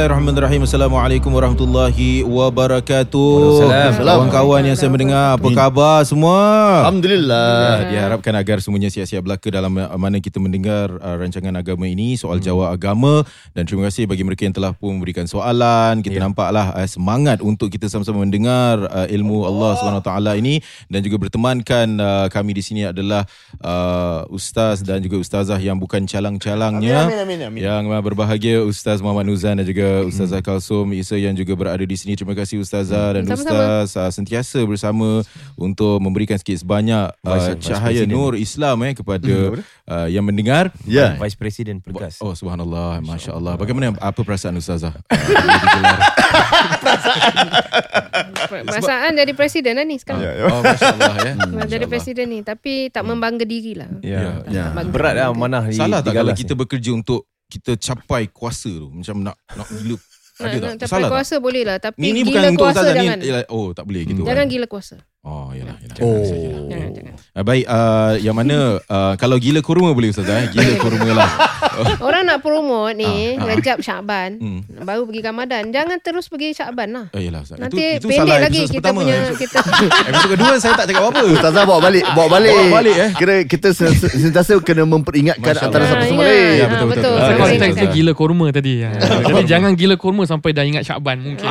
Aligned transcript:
Bismillahirrahmanirrahim 0.00 0.64
Assalamualaikum 0.64 1.28
warahmatullahi 1.28 2.24
wabarakatuh 2.24 3.20
Waalaikumsalam. 3.20 4.00
Kawan-kawan 4.00 4.62
yang 4.64 4.72
saya 4.80 4.88
mendengar 4.88 5.36
Apa 5.36 5.48
khabar 5.52 6.00
semua? 6.08 6.40
Alhamdulillah. 6.88 7.84
Uh, 7.84 7.92
diharapkan 7.92 8.32
agar 8.32 8.64
semuanya 8.64 8.88
siap-siap 8.88 9.20
belaka 9.20 9.52
dalam 9.52 9.76
uh, 9.76 9.92
mana 10.00 10.16
kita 10.24 10.40
mendengar 10.40 10.88
uh, 11.04 11.20
rancangan 11.20 11.52
agama 11.52 11.84
ini 11.84 12.16
soal 12.16 12.40
jawab 12.40 12.72
agama 12.72 13.28
dan 13.52 13.68
terima 13.68 13.92
kasih 13.92 14.08
bagi 14.08 14.24
mereka 14.24 14.48
yang 14.48 14.56
telah 14.56 14.72
pun 14.72 14.96
memberikan 14.96 15.28
soalan 15.28 16.00
kita 16.00 16.16
yeah. 16.16 16.24
nampaklah 16.32 16.72
uh, 16.72 16.88
semangat 16.88 17.44
untuk 17.44 17.68
kita 17.68 17.92
sama-sama 17.92 18.24
mendengar 18.24 18.80
uh, 18.88 19.04
ilmu 19.04 19.52
Allah 19.52 20.00
taala 20.00 20.32
ini 20.32 20.64
dan 20.88 21.04
juga 21.04 21.28
bertemankan 21.28 22.00
uh, 22.00 22.26
kami 22.32 22.56
di 22.56 22.64
sini 22.64 22.88
adalah 22.88 23.28
uh, 23.60 24.24
ustaz 24.32 24.80
dan 24.80 25.04
juga 25.04 25.20
ustazah 25.20 25.60
yang 25.60 25.76
bukan 25.76 26.08
calang-calangnya 26.08 27.04
Amin, 27.04 27.20
amin, 27.20 27.38
amin, 27.44 27.48
amin. 27.52 27.60
yang 27.60 27.84
berbahagia 28.00 28.64
ustaz 28.64 29.04
Muhammad 29.04 29.28
Nuzan 29.28 29.60
dan 29.60 29.68
juga 29.68 29.89
ustazah 30.04 30.40
Kalsum 30.40 30.86
Isa 30.92 31.14
yang 31.14 31.32
juga 31.32 31.52
berada 31.52 31.80
di 31.80 31.94
sini 31.94 32.14
terima 32.14 32.32
kasih 32.32 32.58
ustazah 32.58 33.14
dan 33.14 33.24
Sama-sama. 33.24 33.84
ustaz 33.84 33.88
uh, 33.94 34.10
sentiasa 34.10 34.58
bersama 34.62 35.20
untuk 35.54 35.98
memberikan 35.98 36.36
sikit 36.36 36.58
sebanyak 36.58 37.12
uh, 37.20 37.28
Vice- 37.30 37.56
Vice 37.56 37.66
cahaya 37.66 38.04
President. 38.04 38.12
nur 38.12 38.32
Islam 38.34 38.76
eh 38.82 38.94
kepada 38.94 39.32
uh, 39.86 40.06
yang 40.06 40.22
mendengar. 40.22 40.70
Ya. 40.84 41.14
Vice 41.16 41.34
President 41.34 41.80
Pergas. 41.80 42.18
Oh 42.18 42.32
subhanallah, 42.32 43.00
masya-Allah. 43.00 43.54
Bagaimana 43.54 43.92
apa 43.96 44.20
perasaan 44.20 44.56
ustazah? 44.56 44.94
Perasaan 48.50 49.14
jadi 49.14 49.32
presiden 49.32 49.78
lah 49.78 49.86
ni 49.86 49.96
sekarang. 49.96 50.22
Ya, 50.22 50.32
ya. 50.34 50.44
oh 50.48 50.60
masya-Allah 50.60 51.14
ya. 51.16 51.32
Jadi 51.72 51.84
presiden 51.86 52.26
ni 52.28 52.40
Tapi 52.42 52.90
tak 52.90 53.06
membangga 53.06 53.46
diri 53.46 53.78
lah 53.78 53.88
Ya. 54.02 54.42
Ya. 54.48 54.74
Bangga. 54.74 54.90
Berat 54.90 55.14
lah 55.14 55.26
mana 55.30 55.58
di, 55.64 55.76
Salah 55.76 56.00
tak 56.02 56.14
kalau 56.14 56.32
kita 56.32 56.54
bekerja 56.54 56.90
untuk 56.90 57.26
kita 57.50 57.74
capai 57.76 58.22
kuasa 58.28 58.70
tu 58.70 58.88
macam 58.88 59.16
nak 59.20 59.36
nak 59.50 59.66
gila 59.68 59.98
ada 60.40 60.56
nak 60.56 60.62
tak? 60.72 60.72
capai 60.80 60.88
Salah 60.88 61.02
tak? 61.04 61.12
kuasa 61.12 61.34
boleh 61.36 61.62
lah 61.62 61.76
Tapi 61.76 61.96
Ni 61.98 62.08
ni 62.08 62.22
gila 62.22 62.24
bukan 62.24 62.42
untuk 62.48 62.64
kuasa 62.64 62.78
ustazah 62.78 62.94
ni. 62.94 63.00
jangan 63.02 63.18
ialah- 63.20 63.48
Oh 63.50 63.68
tak 63.70 63.84
boleh 63.84 64.02
gitu. 64.04 64.22
Jangan 64.22 64.38
kan? 64.38 64.46
gila 64.48 64.66
kuasa 64.66 64.96
Oh 65.20 65.52
yalah 65.52 65.76
yalah. 65.78 65.96
Oh. 66.00 66.24
Jangan 66.66 66.90
jangan 66.90 67.14
Uh, 67.30 67.46
baik 67.46 67.62
uh, 67.64 68.18
yang 68.18 68.34
mana 68.34 68.82
uh, 68.82 69.14
kalau 69.14 69.38
gila 69.38 69.60
kurma 69.60 69.92
boleh 69.92 70.10
ustazah 70.10 70.34
eh? 70.40 70.46
Gila 70.50 70.74
kurma 70.78 71.14
lah. 71.14 71.30
Orang 72.02 72.26
nak 72.26 72.40
promote 72.40 72.96
ni 72.96 73.38
Ah, 73.38 73.46
ah. 73.46 73.46
Rejab 73.46 73.78
Syakban 73.78 74.34
Hmm. 74.34 74.60
Baru 74.80 75.04
pergi 75.04 75.22
Ramadan 75.22 75.70
Jangan 75.70 75.96
terus 75.98 76.26
pergi 76.26 76.50
Syakban 76.50 76.90
lah 76.90 77.06
Oh 77.08 77.20
yalah 77.20 77.40
ustaz. 77.40 77.56
Nanti 77.56 77.78
itu, 77.94 78.02
itu 78.02 78.06
pendek 78.10 78.18
salah 78.26 78.38
lagi 78.42 78.60
kita 78.64 78.74
pertama. 78.82 78.98
punya 78.98 79.16
Episod- 79.22 79.38
kita 79.38 79.58
Episod 80.10 80.28
kedua 80.28 80.52
saya 80.56 80.72
tak 80.74 80.86
cakap 80.86 81.02
apa-apa. 81.02 81.20
Ustazah 81.30 81.62
bawa 81.64 81.80
balik, 81.80 82.04
bawa 82.10 82.28
balik. 82.30 82.52
Bawa 82.52 82.66
balik, 82.74 82.96
eh. 82.98 83.10
Kira 83.14 83.34
kita 83.46 83.68
sen- 83.70 83.94
sen- 83.94 84.14
sentiasa 84.20 84.52
kena 84.58 84.82
memperingatkan 84.84 85.52
Masya 85.52 85.64
antara 85.64 85.84
satu 85.86 85.96
Ah, 85.96 86.02
sama 86.02 86.12
ingat. 86.12 86.26
lain. 86.26 86.34
Ya, 86.34 86.42
Ah, 86.42 86.66
betul, 86.66 86.66
betul, 86.66 86.88
betul. 86.90 87.14
betul. 87.14 87.30
Betul. 87.30 87.40
konteks 87.62 87.94
gila 87.94 88.12
kurma 88.12 88.46
tadi. 88.50 88.72
Ha. 88.80 88.90
Jadi 89.28 89.42
jangan 89.46 89.72
gila 89.72 89.94
kurma 89.96 90.22
sampai 90.24 90.50
dah 90.50 90.64
ingat 90.66 90.82
Syakban 90.82 91.16
mungkin. 91.20 91.46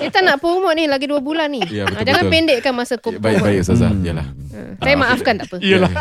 Kita 0.00 0.24
nak 0.24 0.40
promote 0.40 0.74
ni 0.74 0.88
Lagi 0.88 1.04
2 1.04 1.20
bulan 1.20 1.52
ni 1.52 1.60
Ya, 1.68 1.84
betul, 1.84 2.00
Ah, 2.00 2.04
Jangan 2.08 2.24
betul. 2.24 2.32
pendekkan 2.32 2.72
masa 2.72 2.94
kau 2.96 3.12
Baik 3.12 3.44
baik 3.44 3.58
ustazah. 3.60 3.92
Yalah. 4.00 4.26
Saya 4.80 4.94
maafkan 4.96 5.34
tak 5.36 5.46
apa 5.52 5.56
Iyalah. 5.60 5.92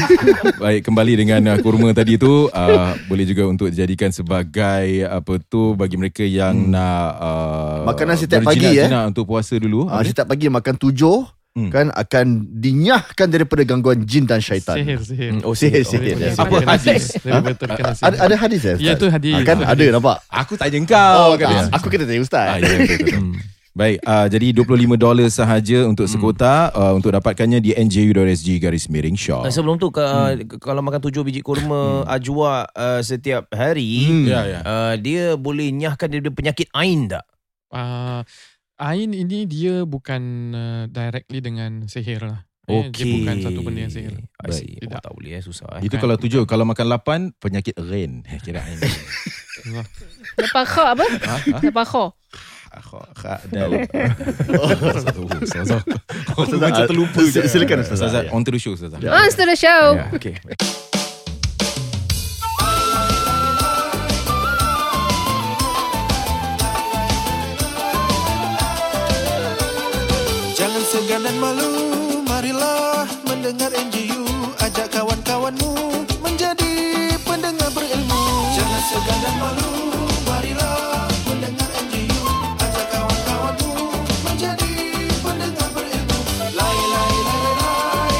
Baik 0.62 0.80
kembali 0.84 1.12
dengan 1.14 1.40
uh, 1.54 1.56
kurma 1.62 1.94
tadi 1.94 2.18
tu 2.18 2.50
uh, 2.50 2.92
boleh 3.06 3.24
juga 3.24 3.46
untuk 3.46 3.70
dijadikan 3.70 4.10
sebagai 4.10 5.06
apa 5.06 5.38
tu 5.42 5.78
bagi 5.78 5.94
mereka 5.94 6.22
yang 6.26 6.54
hmm. 6.54 6.70
nak 6.74 7.08
uh, 7.18 7.80
Makanan 7.86 8.16
setiap 8.18 8.42
pagi, 8.42 8.66
eh. 8.66 8.82
berjinak-jinak 8.82 9.04
untuk 9.14 9.24
puasa 9.30 9.54
dulu. 9.56 9.86
Ah, 9.86 10.00
Apa 10.00 10.02
dia? 10.02 10.10
setiap 10.12 10.26
pagi 10.26 10.46
makan 10.50 10.74
tujuh 10.74 11.18
Hmm. 11.56 11.72
kan 11.72 11.88
akan 11.88 12.26
dinyahkan 12.52 13.32
daripada 13.32 13.64
gangguan 13.64 14.04
jin 14.04 14.28
dan 14.28 14.44
syaitan. 14.44 14.76
Sihir, 14.76 15.00
sihir. 15.00 15.30
Oh 15.40 15.56
Sihir, 15.56 15.88
sihir. 15.88 16.12
sihir. 16.12 16.36
Oh, 16.36 16.36
ya. 16.36 16.44
Apa 16.44 16.56
hadis? 16.68 17.02
Sihir. 17.16 17.32
Ada, 17.98 18.16
ada 18.20 18.34
hadis 18.36 18.60
eh? 18.62 18.76
Ya, 18.76 18.92
Ustaz? 18.92 19.00
tu 19.00 19.06
hadis. 19.08 19.32
Ah, 19.32 19.40
kan 19.42 19.56
ada 19.64 19.84
nampak. 19.88 20.16
Aku 20.28 20.52
tanya 20.54 20.78
kau 20.84 21.32
Oh, 21.32 21.34
kan. 21.34 21.72
Aku 21.72 21.88
kena 21.88 22.04
tanya 22.04 22.20
ustaz. 22.20 22.46
Ah, 22.46 22.56
ya, 22.60 22.76
betul, 22.76 22.96
betul. 23.00 23.20
Baik, 23.72 24.00
uh, 24.02 24.24
jadi 24.26 24.46
25 24.54 24.96
dolar 24.96 25.28
sahaja 25.28 25.84
untuk 25.84 26.04
sekota 26.06 26.72
uh, 26.72 26.92
untuk 26.92 27.12
dapatkannya 27.12 27.60
di 27.60 27.72
nju.sg 27.72 28.48
garis 28.56 28.88
miring 28.88 29.12
shop. 29.14 29.44
Uh, 29.44 29.52
sebelum 29.52 29.76
tu 29.76 29.88
ka, 29.88 30.32
kalau 30.56 30.80
makan 30.80 31.00
tujuh 31.02 31.20
biji 31.20 31.40
kurma 31.40 32.04
ajwa 32.06 32.64
uh, 32.66 33.00
setiap 33.00 33.48
hari 33.50 34.04
Hmm. 34.04 34.24
Ya, 34.26 34.40
ya. 34.46 34.60
uh, 34.60 34.94
dia 34.96 35.36
boleh 35.36 35.68
nyahkan 35.70 36.08
daripada 36.08 36.32
penyakit 36.32 36.68
ain 36.72 37.04
tak? 37.06 37.24
Ah, 37.68 38.24
Ain 38.76 39.10
ini 39.10 39.48
dia 39.48 39.88
bukan 39.88 40.22
uh, 40.52 40.84
directly 40.86 41.40
dengan 41.40 41.88
sihir 41.88 42.20
lah. 42.20 42.44
Eh, 42.66 42.90
Dia 42.90 43.04
Okey. 43.06 43.12
bukan 43.16 43.36
satu 43.40 43.60
benda 43.62 43.80
yang 43.80 43.94
sihir. 43.94 44.14
I 44.36 44.50
see. 44.52 44.76
Baik. 44.76 44.90
Oh, 44.90 45.00
tak 45.00 45.12
boleh 45.14 45.30
eh 45.32 45.40
susah 45.40 45.80
eh. 45.80 45.86
Itu 45.86 45.96
kalau 45.96 46.18
tujuh, 46.18 46.44
kalau 46.44 46.66
makan 46.66 46.86
lapan 46.86 47.20
penyakit 47.38 47.72
rain. 47.78 48.20
Kira 48.44 48.60
ini. 48.68 48.84
Lepas 50.36 50.66
kha 50.68 50.92
apa? 50.92 51.06
ha? 51.24 51.36
Ha? 51.56 51.58
Lepas 51.62 51.88
kha 51.88 52.04
Kha- 52.76 53.08
kha- 53.16 53.40
dal. 53.48 53.72
Satu, 55.00 55.24
Ustazah. 55.40 55.80
Aku 56.36 56.44
macam 56.60 56.84
terlupa 56.84 57.24
silakan, 57.24 57.80
Ustazah. 57.80 57.96
Ustazah, 58.12 58.22
Ya. 58.28 58.30
on 58.36 58.44
to 58.44 58.52
the 58.52 58.60
show 58.60 58.76
Ustazah. 58.76 59.00
Ya. 59.00 59.16
On 59.16 59.24
to 59.24 59.44
the 59.48 59.56
show 59.56 59.82
Ya, 59.96 60.12
okay. 60.12 60.36
Morgan 71.06 71.22
dan 71.22 71.38
Malu, 71.38 71.70
marilah 72.26 73.06
mendengar 73.30 73.70
NGU. 73.70 74.26
Ajak 74.58 74.90
kawan-kawanmu 74.90 76.02
menjadi 76.18 76.74
pendengar 77.22 77.70
berilmu. 77.70 78.22
Jangan 78.50 78.82
segan 78.90 79.14
dan 79.22 79.38
malu, 79.38 79.70
marilah 80.26 81.06
mendengar 81.30 81.70
NGU. 81.78 82.26
Ajak 82.58 82.90
kawan-kawanmu 82.90 83.86
menjadi 84.26 84.74
pendengar 85.22 85.70
berilmu. 85.78 86.18
Lai, 86.58 86.74
lai, 86.74 87.14
lai, 87.22 87.54
lai, 87.54 88.10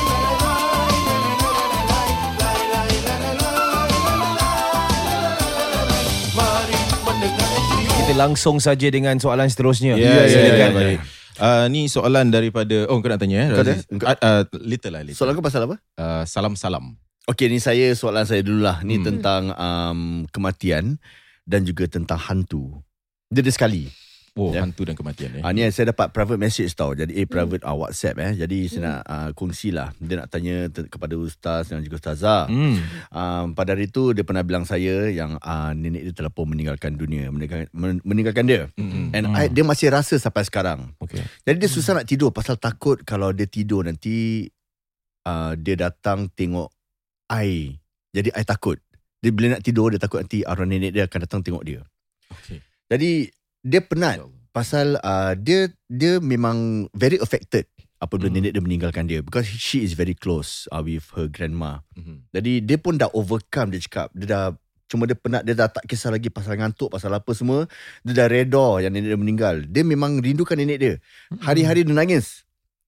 lai, 1.90 2.06
lai, 2.38 2.62
lai, 2.70 2.94
lai, 3.10 3.34
lai, 10.70 11.02
Uh, 11.36 11.68
ni 11.68 11.84
soalan 11.84 12.32
daripada 12.32 12.88
Oh 12.88 12.96
kau 13.04 13.12
nak 13.12 13.20
tanya 13.20 13.44
eh 13.44 13.48
Kau 13.52 13.60
ada? 13.60 13.76
Uh, 13.76 14.16
uh, 14.24 14.42
Little 14.64 14.92
lah 14.96 15.02
little. 15.04 15.18
Soalan 15.20 15.36
kau 15.36 15.44
pasal 15.44 15.68
apa? 15.68 15.76
uh, 16.00 16.24
Salam-salam 16.24 16.96
Okey, 17.26 17.50
ni 17.50 17.58
saya 17.58 17.90
soalan 17.98 18.22
saya 18.22 18.38
dulu 18.38 18.62
lah. 18.62 18.86
Ni 18.86 19.02
Hmm. 19.02 19.04
tentang 19.10 19.50
um, 19.58 20.30
kematian 20.30 20.94
dan 21.42 21.66
juga 21.66 21.90
tentang 21.90 22.22
hantu. 22.22 22.78
Dia 23.26 23.42
ada 23.42 23.50
sekali. 23.50 23.90
Oh 24.36 24.52
Ya. 24.52 24.60
hantu 24.60 24.84
dan 24.84 24.92
kematian 24.92 25.40
eh. 25.40 25.42
Ah 25.42 25.48
ni 25.56 25.64
saya 25.72 25.96
dapat 25.96 26.12
private 26.12 26.36
message 26.36 26.76
tau. 26.76 26.92
Jadi 26.92 27.16
eh 27.16 27.24
private 27.24 27.64
ah, 27.64 27.72
WhatsApp 27.72 28.20
eh. 28.20 28.32
Jadi 28.36 28.68
saya 28.68 28.80
nak 28.84 29.00
uh, 29.08 29.30
kongsilah. 29.32 29.96
Dia 29.96 30.14
nak 30.20 30.28
tanya 30.28 30.68
te- 30.68 30.84
kepada 30.92 31.16
ustaz 31.16 31.72
dan 31.72 31.80
juga 31.80 31.96
ustazah. 31.96 32.44
Hmm. 32.44 32.76
Um, 33.08 33.44
pada 33.56 33.72
hari 33.72 33.88
tu 33.88 34.12
dia 34.12 34.28
pernah 34.28 34.44
bilang 34.44 34.68
saya 34.68 35.08
yang 35.08 35.40
uh, 35.40 35.72
nenek 35.72 36.12
dia 36.12 36.12
telah 36.12 36.28
pun 36.28 36.52
meninggalkan 36.52 37.00
dunia, 37.00 37.32
meninggalkan, 37.32 37.72
men- 37.72 38.04
meninggalkan 38.04 38.44
dia. 38.44 38.68
Hmm. 38.76 39.08
And 39.16 39.24
I, 39.32 39.48
dia 39.48 39.64
masih 39.64 39.88
rasa 39.88 40.20
sampai 40.20 40.44
sekarang. 40.44 40.92
Okay. 41.00 41.24
Jadi 41.48 41.56
dia 41.56 41.70
susah 41.72 41.96
nak 41.96 42.04
tidur 42.04 42.28
pasal 42.28 42.60
takut 42.60 43.00
kalau 43.08 43.32
dia 43.32 43.48
tidur 43.48 43.88
nanti 43.88 44.44
uh, 45.24 45.56
dia 45.56 45.80
datang 45.80 46.28
tengok 46.28 46.68
I. 47.32 47.72
Jadi 48.12 48.36
I 48.36 48.44
takut. 48.44 48.76
Dia 49.24 49.32
bila 49.32 49.56
nak 49.56 49.64
tidur 49.64 49.88
dia 49.88 49.96
takut 49.96 50.20
nanti 50.20 50.44
arwah 50.44 50.68
nenek 50.68 50.92
dia 50.92 51.08
akan 51.08 51.24
datang 51.24 51.40
tengok 51.40 51.64
dia. 51.64 51.80
Okay. 52.28 52.60
Jadi 52.86 53.32
dia 53.66 53.82
penat 53.82 54.22
pasal 54.54 54.94
uh, 55.02 55.34
dia 55.34 55.66
dia 55.90 56.22
memang 56.22 56.86
very 56.94 57.18
affected 57.18 57.66
apabila 57.98 58.30
Hmm. 58.30 58.38
nenek 58.38 58.52
dia 58.54 58.62
meninggalkan 58.62 59.04
dia 59.04 59.20
because 59.26 59.42
she 59.44 59.82
is 59.82 59.92
very 59.92 60.14
close 60.14 60.70
uh, 60.70 60.80
with 60.80 61.02
her 61.18 61.26
grandma. 61.26 61.82
Mhm. 61.98 62.30
Jadi 62.30 62.52
dia 62.62 62.78
pun 62.78 62.94
dah 62.94 63.10
overcome 63.10 63.74
dia 63.74 63.82
cakap 63.82 64.14
dia 64.14 64.26
dah 64.30 64.44
cuma 64.86 65.02
dia 65.02 65.18
penat 65.18 65.42
dia 65.42 65.58
dah 65.58 65.66
tak 65.66 65.82
kisah 65.90 66.14
lagi 66.14 66.30
pasal 66.30 66.54
ngantuk 66.54 66.94
pasal 66.94 67.10
apa 67.10 67.26
semua 67.34 67.66
dia 68.06 68.14
dah 68.14 68.28
reda 68.30 68.86
yang 68.86 68.94
nenek 68.94 69.10
dia 69.10 69.18
meninggal. 69.18 69.56
Dia 69.66 69.82
memang 69.82 70.22
rindukan 70.22 70.54
nenek 70.54 70.78
dia. 70.78 70.94
Hari-hari 71.42 71.82
dia 71.82 71.96
nangis. 71.96 72.46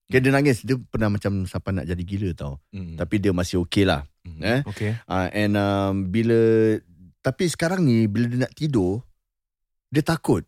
Okay, 0.08 0.25
dia 0.25 0.32
nangis 0.32 0.64
dia 0.64 0.78
pernah 0.88 1.12
macam 1.12 1.44
sampai 1.44 1.75
nak 1.75 1.84
jadi 1.84 2.00
gila 2.00 2.30
tau. 2.32 2.54
Mhm. 2.72 2.96
Tapi 2.96 3.14
dia 3.19 3.32
masih 3.34 3.60
okey 3.66 3.84
lah. 3.84 4.06
Mhm. 4.25 4.40
Eh? 4.40 4.60
Okay. 4.72 4.90
Uh, 5.04 5.28
and 5.34 5.52
um, 5.52 6.06
bila 6.06 6.38
tapi 7.19 7.44
sekarang 7.50 7.82
ni 7.82 8.06
bila 8.06 8.25
dia 8.25 8.40
nak 8.46 8.54
tidur 8.54 9.04
dia 9.88 10.00
takut 10.00 10.44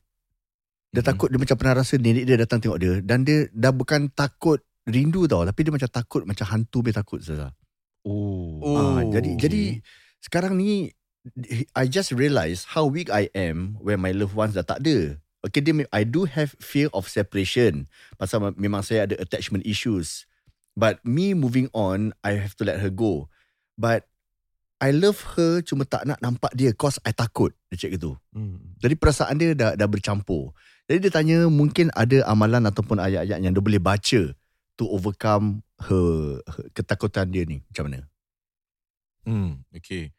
Dia 0.91 1.07
takut 1.07 1.31
dia 1.31 1.39
macam 1.39 1.55
pernah 1.55 1.79
rasa 1.79 1.95
nenek 1.95 2.27
dia 2.27 2.35
datang 2.35 2.59
tengok 2.59 2.79
dia 2.83 2.99
dan 2.99 3.23
dia 3.23 3.47
dah 3.55 3.71
bukan 3.71 4.11
takut 4.11 4.59
rindu 4.91 5.31
tau 5.31 5.47
tapi 5.47 5.63
dia 5.63 5.71
macam 5.71 5.87
takut 5.87 6.27
macam 6.27 6.47
hantu 6.51 6.83
dia 6.83 6.95
takut 6.95 7.23
Ustazah. 7.23 7.55
Oh. 8.03 8.59
Ah, 8.75 9.01
jadi 9.07 9.39
jadi 9.39 9.63
sekarang 10.19 10.59
ni 10.59 10.91
I 11.77 11.85
just 11.87 12.11
realise 12.11 12.75
how 12.75 12.89
weak 12.89 13.13
I 13.13 13.29
am 13.37 13.77
when 13.79 14.01
my 14.03 14.11
loved 14.11 14.35
ones 14.35 14.57
dah 14.57 14.65
tak 14.65 14.83
ada. 14.83 15.21
Okay, 15.41 15.65
dia, 15.65 15.73
I 15.89 16.05
do 16.05 16.29
have 16.29 16.53
fear 16.61 16.93
of 16.93 17.09
separation. 17.09 17.89
Pasal 18.21 18.45
ma- 18.45 18.57
memang 18.57 18.85
saya 18.85 19.09
ada 19.09 19.17
attachment 19.17 19.65
issues. 19.65 20.29
But 20.77 21.01
me 21.05 21.33
moving 21.33 21.73
on, 21.73 22.13
I 22.21 22.37
have 22.37 22.57
to 22.61 22.65
let 22.65 22.81
her 22.81 22.93
go. 22.93 23.33
But 23.81 24.05
I 24.81 24.97
love 24.97 25.37
her 25.37 25.61
cuma 25.61 25.85
tak 25.85 26.09
nak 26.09 26.21
nampak 26.25 26.53
dia 26.57 26.73
cause 26.73 26.97
I 27.05 27.13
takut. 27.13 27.53
Dia 27.69 27.77
cakap 27.85 28.01
gitu. 28.01 28.13
Hmm. 28.33 28.77
Jadi 28.81 28.95
perasaan 28.97 29.37
dia 29.37 29.53
dah, 29.53 29.77
dah 29.77 29.89
bercampur. 29.89 30.57
Jadi 30.91 31.07
dia 31.07 31.13
tanya 31.15 31.39
mungkin 31.47 31.87
ada 31.95 32.27
amalan 32.27 32.67
ataupun 32.67 32.99
ayat-ayat 32.99 33.39
yang 33.39 33.55
dia 33.55 33.63
boleh 33.63 33.79
baca 33.79 34.35
to 34.75 34.85
overcome 34.91 35.63
her, 35.79 36.43
her 36.43 36.67
ketakutan 36.75 37.31
dia 37.31 37.47
ni. 37.47 37.63
Macam 37.71 37.87
mana? 37.87 38.01
Hmm, 39.23 39.63
okay. 39.71 40.11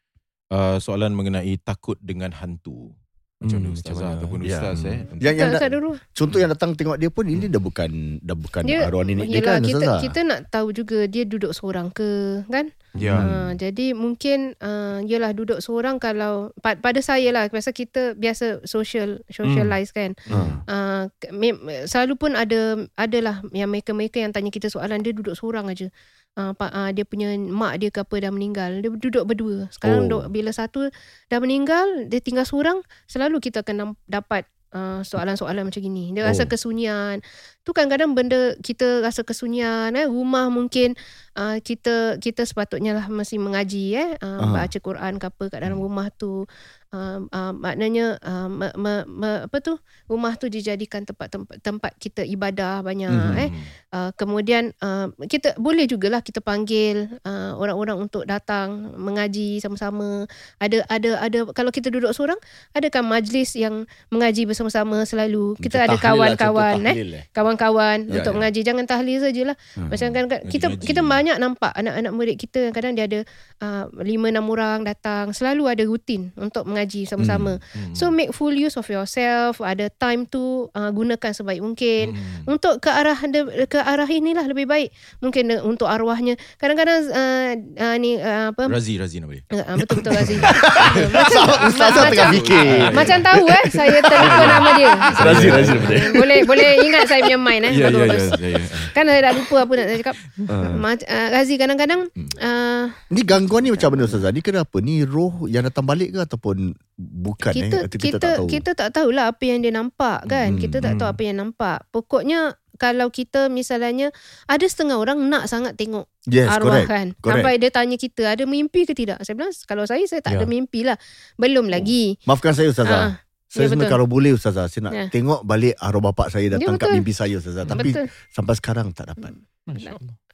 Uh, 0.48 0.80
soalan 0.80 1.12
mengenai 1.12 1.60
takut 1.60 2.00
dengan 2.00 2.32
hantu. 2.32 2.96
Macam 3.36 3.58
Hmm, 3.58 3.68
mana 3.68 3.68
macam 3.68 3.76
ustazah 3.76 4.06
mana? 4.06 4.16
ataupun 4.16 4.38
Ya. 4.40 4.48
ustaz 4.54 4.80
eh? 4.86 4.98
Yang 5.18 5.34
yang 5.34 5.50
Tak, 5.58 5.70
dulu. 5.74 5.90
contoh 6.14 6.38
yang 6.40 6.50
datang 6.54 6.72
tengok 6.72 6.96
dia 6.96 7.10
pun 7.10 7.26
ini 7.26 7.50
dah 7.50 7.58
bukan 7.58 7.90
dah 8.22 8.36
bukan 8.38 8.62
Dia, 8.64 8.86
arwah 8.86 9.02
nenek 9.02 9.26
dia 9.26 9.34
yelah, 9.42 9.48
kan 9.50 9.60
kita, 9.60 9.76
Ustazah? 9.76 10.00
kita 10.00 10.20
nak 10.22 10.40
tahu 10.48 10.68
juga 10.70 10.98
dia 11.04 11.24
duduk 11.26 11.52
seorang 11.52 11.90
ke, 11.90 12.08
kan? 12.48 12.70
Ya. 12.92 13.16
Uh, 13.16 13.52
jadi 13.56 13.96
mungkin 13.96 14.52
uh, 14.60 15.00
yelah 15.00 15.32
duduk 15.32 15.64
seorang 15.64 15.96
kalau 15.96 16.52
pa- 16.60 16.76
pada 16.76 17.00
saya 17.00 17.32
lah 17.32 17.48
pasal 17.48 17.72
kita 17.72 18.12
biasa 18.14 18.68
social 18.68 19.24
socialize 19.32 19.96
kan. 19.96 20.12
Ha. 20.28 20.38
Uh, 20.68 21.02
me- 21.32 21.88
selalu 21.88 22.20
pun 22.20 22.36
ada 22.36 22.76
adalah 23.00 23.40
yang 23.56 23.72
mereka-mereka 23.72 24.20
yang 24.20 24.36
tanya 24.36 24.52
kita 24.52 24.68
soalan 24.68 25.00
dia 25.00 25.16
duduk 25.16 25.32
seorang 25.32 25.72
aja. 25.72 25.88
Uh, 26.36 26.52
pa- 26.52 26.72
uh, 26.72 26.92
dia 26.92 27.08
punya 27.08 27.32
mak 27.36 27.80
dia 27.80 27.88
ke 27.88 28.04
apa 28.04 28.12
dah 28.20 28.32
meninggal. 28.32 28.84
Dia 28.84 28.92
duduk 28.92 29.24
berdua. 29.24 29.72
Sekarang 29.72 30.12
Oh. 30.12 30.24
oh. 30.24 30.28
bila 30.28 30.52
satu 30.52 30.92
dah 31.32 31.40
meninggal, 31.40 32.12
dia 32.12 32.20
tinggal 32.20 32.44
seorang, 32.44 32.84
selalu 33.08 33.40
kita 33.40 33.64
akan 33.64 33.96
dapat 34.04 34.44
uh, 34.72 35.00
soalan-soalan 35.00 35.68
macam 35.68 35.80
gini. 35.80 36.10
Dia 36.10 36.24
Oh. 36.24 36.28
rasa 36.28 36.44
kesunyian. 36.44 37.20
Tu 37.62 37.70
kadang-kadang 37.70 38.16
benda 38.16 38.56
kita 38.58 39.00
rasa 39.00 39.22
kesunyian 39.22 39.94
eh 39.94 40.08
rumah 40.08 40.50
mungkin 40.50 40.98
uh, 41.38 41.62
kita 41.62 42.18
kita 42.18 42.42
sepatutnya 42.42 42.98
lah 42.98 43.06
masih 43.06 43.38
mengaji 43.38 43.94
eh 43.94 44.18
uh, 44.18 44.42
Aha. 44.42 44.66
baca 44.66 44.78
Quran 44.80 45.20
ke 45.20 45.26
apa 45.30 45.44
kat 45.48 45.60
dalam 45.62 45.78
Hmm. 45.78 45.86
rumah 45.86 46.08
tu. 46.10 46.44
Uh, 46.92 47.24
uh, 47.26 47.52
maknanya 47.52 48.20
uh, 48.20 48.46
me, 48.46 48.68
me, 48.76 48.92
me, 49.06 49.30
apa 49.42 49.56
tu 49.58 49.80
rumah 50.04 50.36
tu 50.36 50.44
dijadikan 50.46 51.00
tempat 51.00 51.32
tempat, 51.32 51.56
tempat 51.58 51.88
kita 51.96 52.20
ibadah 52.22 52.84
banyak 52.84 53.08
Mhm. 53.08 53.32
eh 53.38 53.50
uh, 53.90 54.10
kemudian 54.12 54.76
uh, 54.78 55.08
kita 55.22 55.56
boleh 55.56 55.88
jugalah 55.88 56.20
kita 56.20 56.38
panggil 56.38 57.08
uh, 57.22 57.56
orang-orang 57.56 57.96
untuk 57.98 58.22
datang 58.22 58.92
mengaji 58.94 59.56
sama-sama 59.56 60.28
ada 60.58 60.84
ada 60.86 61.16
ada 61.18 61.38
kalau 61.50 61.68
kita 61.68 61.88
duduk 61.88 62.12
seorang 62.12 62.36
ada 62.70 62.84
kan 62.86 63.02
majlis 63.02 63.56
yang 63.56 63.88
mengaji 64.08 64.44
bersama-sama 64.44 65.00
selalu 65.02 65.56
kita 65.56 65.80
Macam 65.80 65.86
ada 65.86 65.96
lah, 65.96 66.02
kawan-kawan 66.04 66.74
contoh 66.76 66.92
eh 66.92 66.96
eh. 67.10 67.24
kawan-kawan 67.32 67.98
Ya, 68.04 68.20
untuk 68.20 68.32
ya. 68.32 68.36
mengaji 68.36 68.60
jangan 68.62 68.84
tahlil 68.84 69.16
sajalah 69.18 69.56
Hmm. 69.72 69.88
macam 69.88 70.08
kan 70.10 70.24
kan- 70.28 70.44
kita 70.44 70.66
Ngaji-ngaji. 70.68 70.84
kita 70.84 71.00
banyak 71.00 71.36
nampak 71.38 71.72
anak-anak 71.72 72.12
murid 72.12 72.36
kita 72.36 72.68
kadang 72.68 72.92
dia 72.92 73.08
ada 73.08 73.20
uh, 73.60 73.88
lima 73.98 74.28
enam 74.28 74.44
orang 74.46 74.84
datang 74.84 75.32
selalu 75.32 75.64
ada 75.66 75.84
rutin 75.84 76.36
untuk 76.36 76.68
mengaji 76.68 76.80
sama-sama 76.84 77.58
Hmm. 77.68 77.92
so 77.92 78.08
make 78.08 78.30
full 78.30 78.50
use 78.50 78.74
of 78.74 78.84
yourself 78.84 79.58
ada 79.58 79.88
time 79.90 80.24
tu 80.24 80.40
uh, 80.68 80.90
gunakan 80.90 81.30
sebaik 81.30 81.58
mungkin 81.58 82.12
Hmm. 82.12 82.52
untuk 82.52 82.78
ke 82.78 82.88
arah 82.88 83.16
ke 83.64 83.78
arah 83.78 84.04
inilah 84.04 84.44
lebih 84.44 84.64
baik 84.64 84.90
mungkin 85.18 85.48
de- 85.48 85.62
untuk 85.62 85.86
arwahnya 85.86 86.34
kadang-kadang 86.56 87.04
uh, 87.04 87.50
uh, 87.54 87.96
ni 87.96 88.16
uh, 88.16 88.50
apa 88.50 88.66
Razi, 88.66 88.96
Razi 88.96 89.18
nama 89.18 89.32
dia. 89.32 89.44
uh, 89.50 89.76
betul-betul 89.76 90.12
Razi 90.12 90.34
macam, 91.14 91.42
Ustazah 91.64 92.04
tengah 92.08 92.30
fikir. 92.32 92.90
macam 92.90 93.18
tahu 93.20 93.44
eh 93.46 93.64
saya 93.68 93.98
terlupa 93.98 94.42
nama 94.44 94.70
dia 94.74 94.92
Razi, 95.26 95.46
Razi 95.48 95.74
boleh 96.12 96.38
boleh 96.42 96.70
ingat 96.82 97.04
saya 97.06 97.22
punya 97.22 97.36
mind 97.36 97.64
eh 97.64 97.72
Ya, 97.72 97.88
ya, 97.88 97.90
ya. 97.90 98.00
bagus 98.04 98.24
ya, 98.36 98.48
ya. 98.52 98.60
kan 98.92 99.04
saya 99.04 99.20
dah 99.22 99.32
lupa 99.32 99.56
apa 99.60 99.72
nak 99.72 99.86
saya 99.86 99.98
cakap 99.98 100.16
Ah. 100.44 100.74
Uh, 100.82 101.28
Razi 101.30 101.54
kadang-kadang 101.54 102.00
uh, 102.38 102.84
Ni 103.08 103.22
gangguan 103.22 103.62
ni 103.62 103.70
macam 103.70 103.88
mana 103.88 104.04
Ustazah? 104.04 104.28
Ni 104.28 104.40
kenapa? 104.40 104.78
Ni 104.78 105.02
roh 105.02 105.46
yang 105.46 105.62
datang 105.62 105.82
balik 105.82 106.10
ke 106.10 106.18
ataupun 106.20 106.71
bukan 106.96 107.52
kita 107.52 107.76
eh? 107.76 107.84
Atau 107.86 107.98
kita 107.98 108.16
tak 108.16 108.32
tahu. 108.38 108.46
kita 108.46 108.70
tak 108.72 108.88
tahulah 108.90 109.26
apa 109.28 109.42
yang 109.42 109.58
dia 109.60 109.70
nampak 109.70 110.26
kan 110.26 110.48
Hmm, 110.48 110.60
kita 110.60 110.78
tak 110.78 110.94
tahu 110.94 111.06
hmm. 111.06 111.14
apa 111.14 111.22
yang 111.22 111.36
nampak 111.38 111.78
pokoknya 111.88 112.40
kalau 112.74 113.08
kita 113.08 113.46
misalnya 113.46 114.10
ada 114.44 114.64
setengah 114.64 114.98
orang 114.98 115.18
nak 115.22 115.46
sangat 115.46 115.74
tengok 115.74 116.08
yes, 116.26 116.46
arwah 116.46 116.82
correct. 116.82 116.88
kan 116.88 117.06
correct. 117.16 117.42
sampai 117.42 117.52
dia 117.56 117.70
tanya 117.70 117.96
kita 117.96 118.22
ada 118.26 118.42
mimpi 118.42 118.82
ke 118.82 118.92
tidak 118.92 119.22
saya 119.22 119.34
bilang 119.34 119.52
kalau 119.64 119.84
saya 119.84 120.02
saya 120.04 120.18
tak 120.18 120.34
Ya. 120.34 120.42
ada 120.42 120.46
mimpi 120.46 120.82
lah 120.82 120.96
belum 121.36 121.68
lagi 121.68 122.18
Maafkan 122.24 122.52
saya 122.52 122.70
Ustazah. 122.70 122.98
Ah, 122.98 123.12
saya 123.46 123.66
ya, 123.66 123.76
sebenarnya 123.76 123.92
kalau 123.92 124.06
boleh 124.06 124.32
Ustazah, 124.32 124.66
saya 124.66 124.82
nak 124.82 124.94
Ya. 124.94 125.04
tengok 125.08 125.44
balik 125.44 125.76
arwah 125.76 126.10
bapak 126.10 126.32
saya 126.32 126.48
datang 126.48 126.74
kat 126.74 126.88
betul. 126.88 126.96
mimpi 126.96 127.12
saya 127.12 127.36
Ustazah. 127.36 127.68
Tapi 127.68 127.92
betul 127.92 128.06
sampai 128.30 128.54
sekarang 128.56 128.86
tak 128.90 129.12
dapat. 129.12 129.36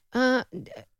Uh, 0.08 0.40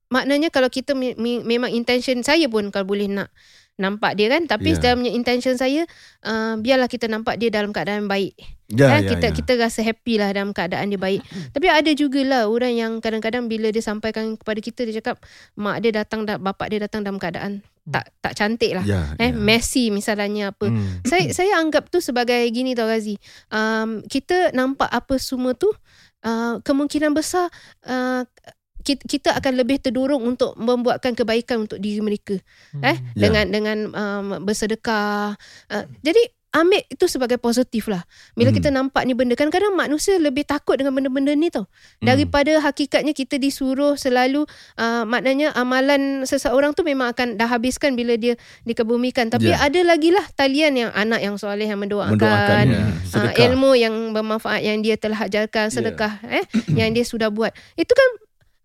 maknanya 0.08 0.49
kalau 0.49 0.69
kita 0.69 0.93
me- 0.93 1.14
me- 1.14 1.40
memang 1.40 1.70
intention 1.70 2.20
saya 2.20 2.44
pun 2.44 2.69
kalau 2.69 2.85
boleh 2.85 3.08
nak 3.08 3.32
nampak 3.78 4.12
dia 4.14 4.26
kan 4.28 4.44
tapi 4.44 4.75
Ya. 4.75 4.82
dalam 4.84 5.06
intention 5.06 5.54
saya 5.54 5.86
uh, 6.22 6.58
biarlah 6.58 6.86
kita 6.86 7.06
nampak 7.06 7.38
dia 7.38 7.48
dalam 7.48 7.70
keadaan 7.70 8.04
baik 8.04 8.34
Ya, 8.69 8.84
eh, 8.92 9.00
ya, 9.00 9.16
kita 9.16 9.26
ya. 9.26 9.32
kita 9.32 9.52
rasa 9.56 9.80
happy 9.80 10.20
lah 10.20 10.28
dalam 10.28 10.52
keadaan 10.52 10.92
dia 10.92 11.00
baik. 11.00 11.25
Tapi 11.56 11.72
ada 11.72 11.88
jugalah 11.88 12.44
orang 12.44 12.76
yang 12.76 12.92
kadang-kadang 13.00 13.48
bila 13.48 13.72
dia 13.72 13.80
sampaikan 13.80 14.36
kepada 14.36 14.60
kita 14.60 14.84
dia 14.84 15.00
cakap 15.00 15.25
mak 15.56 15.80
dia 15.80 15.88
datang 15.88 16.28
da- 16.28 16.36
bapak 16.36 16.69
dia 16.69 16.84
datang 16.84 17.00
dalam 17.00 17.16
keadaan 17.16 17.64
tak 17.88 18.12
tak 18.20 18.36
cantik 18.36 18.76
lah. 18.76 18.84
Ya, 18.84 19.16
Eh 19.16 19.32
ya. 19.32 19.32
messy 19.32 19.88
misalnya 19.88 20.52
apa. 20.52 20.69
Hmm. 20.69 21.00
Saya 21.00 21.32
saya 21.32 21.56
anggap 21.56 21.88
tu 21.88 22.04
sebagai 22.04 22.36
gini 22.52 22.76
tau 22.76 22.84
Razi. 22.84 23.16
Um, 23.48 24.04
kita 24.04 24.52
nampak 24.52 24.92
apa 24.92 25.16
semua 25.16 25.56
tu 25.56 25.72
uh, 26.20 26.60
kemungkinan 26.60 27.16
besar 27.16 27.48
uh, 27.82 28.20
kita, 28.80 29.02
kita 29.04 29.30
akan 29.34 29.52
lebih 29.54 29.78
terdorong 29.78 30.22
untuk 30.22 30.54
membuatkan 30.54 31.12
kebaikan 31.12 31.64
untuk 31.64 31.78
diri 31.78 31.98
mereka 31.98 32.36
eh 32.78 32.96
Ya. 33.14 33.28
dengan 33.28 33.44
dengan 33.48 33.78
um, 33.90 34.26
bersedekah 34.42 35.34
uh, 35.69 35.84
jadi 36.00 36.20
ambil 36.48 36.80
itu 36.88 37.04
sebagai 37.04 37.36
positif 37.36 37.84
lah 37.86 38.08
bila 38.32 38.48
Hmm. 38.48 38.56
kita 38.56 38.69
nampak 38.70 39.04
ni 39.04 39.12
benda 39.12 39.36
kan 39.36 39.52
kadang 39.52 39.76
manusia 39.76 40.16
lebih 40.16 40.42
takut 40.42 40.80
dengan 40.80 40.96
benda-benda 40.96 41.36
ni 41.36 41.52
tau 41.52 41.69
daripada 42.00 42.56
hakikatnya 42.58 43.12
kita 43.12 43.37
disuruh 43.37 43.94
selalu 43.94 44.49
uh, 44.75 45.04
maknanya 45.04 45.52
amalan 45.52 46.25
seseorang 46.25 46.73
tu 46.73 46.80
memang 46.82 47.12
akan 47.12 47.37
dah 47.37 47.44
habiskan 47.47 47.92
bila 47.92 48.16
dia 48.16 48.32
dikebumikan 48.64 49.28
tapi 49.28 49.52
Ya. 49.52 49.61
ada 49.61 49.76
lagi 49.82 50.08
lah 50.08 50.25
talian 50.32 50.73
yang 50.78 50.90
anak 50.92 51.20
yang 51.20 51.37
soleh 51.37 51.64
yang 51.64 51.76
mendoakan, 51.78 52.16
Mendoakan 52.16 52.64
ya. 52.64 52.80
Uh, 52.80 52.92
Sedekah. 53.04 53.32
Ya. 53.37 53.44
ilmu 53.44 53.70
yang 53.76 53.94
bermanfaat 54.12 54.61
yang 54.64 54.80
dia 54.80 54.97
telah 54.97 55.20
ajarkan 55.20 55.68
sedekah 55.68 56.16
eh 56.32 56.44
yang 56.73 56.97
dia 56.97 57.04
sudah 57.04 57.28
buat 57.28 57.52
itu 57.76 57.92
kan 57.92 58.08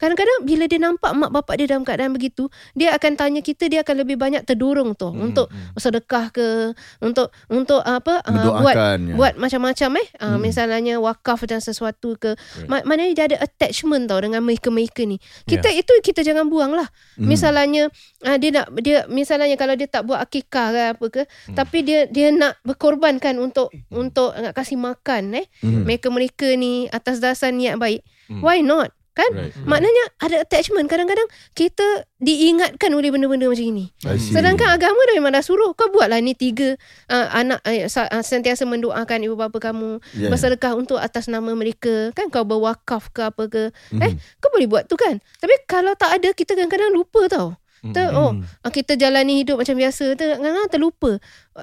kadang-kadang 0.03 0.43
bila 0.43 0.67
dia 0.67 0.75
nampak 0.77 1.15
mak 1.15 1.31
bapak 1.31 1.55
dia 1.55 1.71
dalam 1.71 1.81
keadaan 1.81 2.11
begitu 2.11 2.51
dia 2.73 2.91
akan 2.91 3.15
tanya 3.15 3.39
kita 3.39 3.71
dia 3.71 3.79
akan 3.79 4.03
lebih 4.03 4.19
banyak 4.19 4.43
terdorong 4.43 4.91
tu 4.93 5.07
Hmm, 5.07 5.31
untuk 5.31 5.47
hmm. 5.47 5.79
sedekah 5.79 6.27
ke 6.27 6.75
untuk 6.99 7.31
untuk 7.47 7.79
apa 7.79 8.19
uh, 8.19 8.59
buat 8.59 8.75
ya. 8.75 9.15
buat 9.15 9.33
macam-macam 9.37 9.89
eh 9.95 10.07
uh, 10.19 10.27
Hmm. 10.29 10.43
misalnya 10.43 10.99
wakaf 10.99 11.39
dan 11.45 11.59
sesuatu 11.59 12.19
ke 12.19 12.35
Right. 12.35 12.67
Ma- 12.67 12.83
maknanya 12.83 13.13
dia 13.15 13.25
ada 13.29 13.37
attachment 13.39 14.05
tau 14.05 14.19
dengan 14.19 14.41
mereka-mereka 14.41 15.05
ni 15.05 15.21
kita 15.45 15.71
itu 15.71 15.93
kita 16.01 16.19
jangan 16.19 16.45
buang 16.45 16.73
lah 16.73 16.91
Hmm. 17.15 17.29
misalnya 17.29 17.87
uh, 18.21 18.35
dia 18.35 18.51
nak 18.51 18.67
dia 18.79 19.07
misalnya 19.07 19.53
kalau 19.53 19.73
dia 19.73 19.87
tak 19.87 20.03
buat 20.03 20.19
akikah 20.19 20.67
ke 20.69 20.81
apa 20.91 21.05
ke 21.09 21.21
Hmm. 21.23 21.55
tapi 21.55 21.77
dia 21.81 22.03
dia 22.05 22.27
nak 22.29 22.59
berkorbankan 22.61 23.37
untuk 23.37 23.71
untuk 23.87 24.33
nak 24.33 24.51
kasih 24.51 24.75
makan 24.75 25.37
eh 25.37 25.45
Hmm. 25.61 25.85
mereka-mereka 25.85 26.51
ni 26.53 26.89
atas 26.89 27.21
dasar 27.21 27.49
niat 27.49 27.77
baik 27.77 28.01
Hmm. 28.25 28.41
why 28.41 28.59
not 28.59 28.89
kan 29.13 29.29
Right. 29.29 29.53
maknanya 29.63 30.03
ada 30.17 30.41
attachment 30.41 30.85
kadang-kadang 30.85 31.25
kita 31.53 31.85
diingatkan 32.17 32.89
oleh 32.89 33.07
benda-benda 33.07 33.45
macam 33.45 33.61
ini. 33.61 33.93
Sedangkan 34.01 34.69
agama 34.69 34.97
dah 35.03 35.13
memang 35.13 35.31
dah 35.31 35.39
suruh 35.39 35.71
kau 35.71 35.87
buatlah 35.87 36.17
ni 36.17 36.33
tiga 36.33 36.73
uh, 37.07 37.27
anak 37.31 37.61
uh, 37.61 37.85
sa- 37.85 38.07
uh, 38.07 38.21
sentiasa 38.21 38.63
mendoakan 38.63 39.21
ibu 39.21 39.35
bapa 39.35 39.59
kamu 39.59 40.01
Ya. 40.13 40.27
bersedekah 40.27 40.73
untuk 40.73 40.97
atas 40.97 41.27
nama 41.27 41.51
mereka 41.51 42.09
kan 42.11 42.27
kau 42.27 42.41
berwakaf 42.41 43.09
ke 43.09 43.21
apa 43.23 43.43
ke 43.45 43.63
Mhm. 43.91 44.01
eh 44.01 44.11
kau 44.37 44.49
boleh 44.49 44.65
buat 44.65 44.83
tu 44.85 44.95
kan 44.95 45.21
tapi 45.35 45.53
kalau 45.63 45.93
tak 45.93 46.15
ada 46.15 46.29
kita 46.31 46.53
kadang-kadang 46.53 46.89
lupa 46.89 47.27
tau 47.27 47.53
Hmm. 47.83 47.91
Ter, 47.91 48.07
oh 48.09 48.31
uh, 48.31 48.71
kita 48.71 48.95
jalani 48.95 49.43
hidup 49.43 49.59
macam 49.59 49.75
biasa 49.75 50.15
ter, 50.15 50.33
kadang-kadang 50.33 50.71
terlupa 50.71 51.11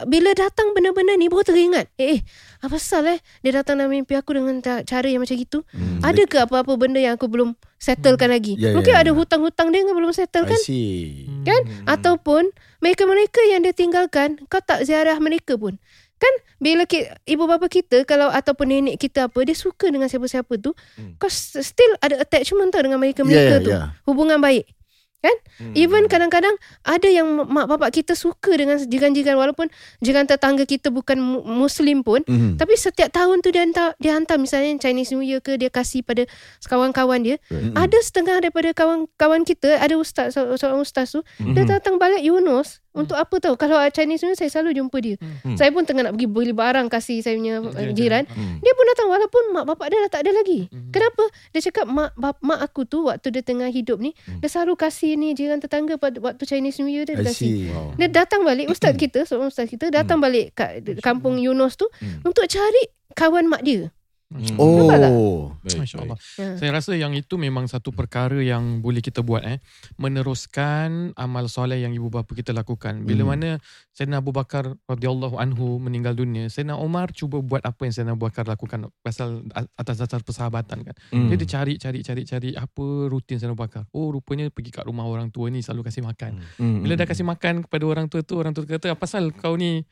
bila 0.04 0.30
datang 0.30 0.70
benda-benda 0.70 1.16
ni 1.16 1.26
baru 1.26 1.42
teringat 1.42 1.88
eh, 1.96 2.14
eh 2.14 2.20
apa 2.60 2.70
pasal 2.70 3.08
eh 3.08 3.18
dia 3.40 3.56
datang 3.56 3.80
dalam 3.80 3.88
mimpi 3.88 4.12
aku 4.12 4.36
dengan 4.36 4.60
cara 4.60 5.08
yang 5.08 5.24
macam 5.24 5.32
gitu 5.34 5.64
Hmm. 5.72 6.04
ada 6.04 6.20
ke 6.22 6.36
apa-apa 6.36 6.76
benda 6.76 7.00
yang 7.00 7.16
aku 7.16 7.24
belum 7.24 7.56
settlekan 7.76 8.28
lagi 8.28 8.52
Ya, 8.54 8.68
ya, 8.68 8.76
mungkin 8.76 8.92
ya. 8.92 9.00
ada 9.00 9.10
hutang-hutang 9.10 9.72
dia 9.72 9.80
yang 9.80 9.96
belum 9.96 10.12
settle 10.12 10.44
I 10.44 10.52
kan 10.52 10.60
kan 11.40 11.60
ataupun 11.88 12.52
mereka-mereka 12.78 13.40
yang 13.48 13.60
dia 13.60 13.72
tinggalkan 13.72 14.44
kau 14.46 14.60
tak 14.60 14.84
ziarah 14.84 15.16
mereka 15.16 15.56
pun 15.56 15.80
Kan 16.20 16.34
bila 16.60 16.84
ki, 16.84 17.00
ibu 17.24 17.48
bapa 17.48 17.64
kita 17.64 18.04
kalau 18.04 18.28
ataupun 18.28 18.68
nenek 18.68 19.00
kita 19.00 19.32
apa 19.32 19.40
dia 19.40 19.56
suka 19.56 19.88
dengan 19.88 20.04
siapa-siapa 20.04 20.52
tu, 20.60 20.76
Hmm. 21.00 21.16
kau 21.16 21.32
still 21.32 21.96
ada 21.96 22.20
attachment 22.20 22.68
tau 22.68 22.84
dengan 22.84 23.00
mereka-mereka 23.00 23.54
Ya, 23.56 23.64
tu. 23.64 23.70
ya. 23.72 23.80
Hubungan 24.04 24.36
baik. 24.36 24.68
Kan? 25.20 25.36
Hmm. 25.56 25.74
Even 25.74 26.02
kadang-kadang 26.06 26.56
ada 26.82 27.04
yang 27.04 27.28
mak 27.44 27.68
bapak 27.68 27.92
kita 27.92 28.12
suka 28.14 28.52
dengan 28.52 28.80
jiran-jiran 28.80 29.36
walaupun 29.36 29.68
jiran 29.98 30.24
tetangga 30.24 30.64
kita 30.64 30.88
bukan 30.88 31.16
mu- 31.16 31.44
muslim 31.44 32.00
pun 32.00 32.24
Mhm. 32.24 32.56
tapi 32.56 32.72
setiap 32.74 33.08
tahun 33.10 33.38
tu 33.38 33.48
dia 33.48 33.60
hantar 33.60 33.92
dia 33.96 34.12
hantar 34.12 34.36
misalnya 34.36 34.72
Chinese 34.78 35.10
New 35.10 35.20
Year 35.20 35.38
ke 35.38 35.54
dia 35.54 35.68
kasih 35.68 36.00
pada 36.00 36.24
kawan-kawan 36.62 37.20
dia. 37.20 37.36
Mm-mm. 37.46 37.74
Ada 37.74 38.00
setengah 38.00 38.40
daripada 38.40 38.72
kawan-kawan 38.72 39.44
kita 39.44 39.76
ada 39.76 39.94
ustaz 39.94 40.32
se- 40.32 40.56
seorang 40.56 40.80
ustaz 40.80 41.10
tu 41.10 41.20
dia 41.38 41.62
Mhm. 41.62 41.70
datang 41.70 41.94
balik 41.96 42.20
Yunus 42.20 42.80
untuk 42.90 43.14
apa 43.14 43.34
tahu 43.38 43.54
kalau 43.54 43.78
Chinese 43.88 44.20
New 44.20 44.34
Year 44.34 44.38
saya 44.38 44.50
selalu 44.50 44.82
jumpa 44.82 44.96
dia. 44.98 45.14
Hmm. 45.20 45.54
Saya 45.54 45.70
pun 45.70 45.82
tengah 45.82 46.02
nak 46.02 46.18
pergi 46.18 46.26
beli 46.26 46.50
barang 46.50 46.86
kasih 46.86 47.22
saya 47.22 47.38
punya 47.38 47.58
uh, 47.58 47.70
Jiran-jiran. 47.70 47.94
jiran. 47.94 48.24
Hmm. 48.26 48.56
Dia 48.58 48.72
pun 48.72 48.84
datang 48.86 49.06
walaupun 49.08 49.42
mak 49.50 49.64
bapak 49.64 49.86
dia 49.88 49.98
dah 50.00 50.10
tak 50.10 50.22
ada 50.22 50.32
lagi. 50.34 50.60
Mhm. 50.66 50.90
Kenapa? 50.90 51.22
Dia 51.50 51.60
cakap 51.62 51.84
mak 51.86 52.10
bap, 52.14 52.36
mak 52.40 52.58
aku 52.60 52.82
tu 52.84 53.06
waktu 53.06 53.30
dia 53.30 53.40
tengah 53.40 53.68
hidup 53.68 53.96
ni 53.96 54.10
Hmm. 54.20 54.42
dia 54.42 54.48
selalu 54.48 54.74
kasih 54.74 55.14
ni 55.14 55.32
jiran 55.32 55.58
tetangga 55.58 55.96
pada 55.96 56.18
waktu 56.18 56.42
Chinese 56.42 56.82
New 56.82 56.90
Year 56.90 57.06
dia, 57.06 57.14
dia 57.14 57.30
kasih. 57.30 57.70
Wow. 57.70 57.94
Dia 57.94 58.08
datang 58.10 58.42
balik 58.42 58.66
ustaz 58.66 58.98
kita, 59.02 59.22
seorang 59.22 59.48
ustaz 59.48 59.66
kita 59.66 59.86
datang 59.88 60.18
balik 60.18 60.52
kat 60.52 60.82
kampung 60.98 61.38
Yunus 61.38 61.74
tu 61.74 61.86
Hmm. 61.96 62.24
untuk 62.24 62.44
cari 62.44 62.82
kawan 63.12 63.46
mak 63.46 63.62
dia. 63.62 63.94
Hmm. 64.30 64.54
Oh. 64.62 65.50
Baik, 65.66 65.90
Allah. 65.98 66.14
Ya. 66.38 66.54
Saya 66.54 66.70
rasa 66.70 66.94
yang 66.94 67.10
itu 67.18 67.34
memang 67.34 67.66
satu 67.66 67.90
perkara 67.90 68.38
yang 68.38 68.78
boleh 68.78 69.02
kita 69.02 69.26
buat 69.26 69.42
eh 69.42 69.58
meneruskan 69.98 71.10
amal 71.18 71.50
soleh 71.50 71.82
yang 71.82 71.90
ibu 71.90 72.06
bapa 72.14 72.30
kita 72.30 72.54
lakukan. 72.54 73.02
Bila 73.02 73.26
Hmm. 73.26 73.30
mana 73.34 73.48
Sayyidina 73.90 74.22
Abu 74.22 74.30
Bakar 74.30 74.78
radhiyallahu 74.86 75.34
anhu 75.34 75.82
meninggal 75.82 76.14
dunia, 76.14 76.46
Sayyidina 76.46 76.78
Umar 76.78 77.10
cuba 77.10 77.42
buat 77.42 77.66
apa 77.66 77.90
yang 77.90 77.90
Sayyidina 77.90 78.14
Abu 78.14 78.30
Bakar 78.30 78.46
lakukan 78.46 78.86
pasal 79.02 79.42
atas 79.74 79.98
dasar 79.98 80.22
persahabatan 80.22 80.86
kan. 80.86 80.94
Hmm. 81.10 81.26
Dia 81.26 81.34
dia 81.34 81.48
cari 81.50 81.74
cari 81.82 81.98
cari 82.06 82.22
cari 82.22 82.50
apa 82.54 83.10
rutin 83.10 83.42
Sayyidina 83.42 83.58
Abu 83.58 83.66
Bakar. 83.66 83.82
Oh 83.90 84.14
rupanya 84.14 84.46
pergi 84.54 84.70
kat 84.70 84.86
rumah 84.86 85.10
orang 85.10 85.34
tua 85.34 85.50
ni 85.50 85.58
selalu 85.58 85.90
kasih 85.90 86.06
makan. 86.06 86.38
Hmm. 86.54 86.86
Bila 86.86 86.94
dah 86.94 87.06
kasih 87.10 87.26
makan 87.26 87.66
kepada 87.66 87.82
orang 87.82 88.06
tua 88.06 88.22
tu 88.22 88.38
orang 88.38 88.54
tua 88.54 88.62
kata 88.62 88.94
apa 88.94 89.00
pasal 89.02 89.34
kau 89.34 89.58
ni 89.58 89.82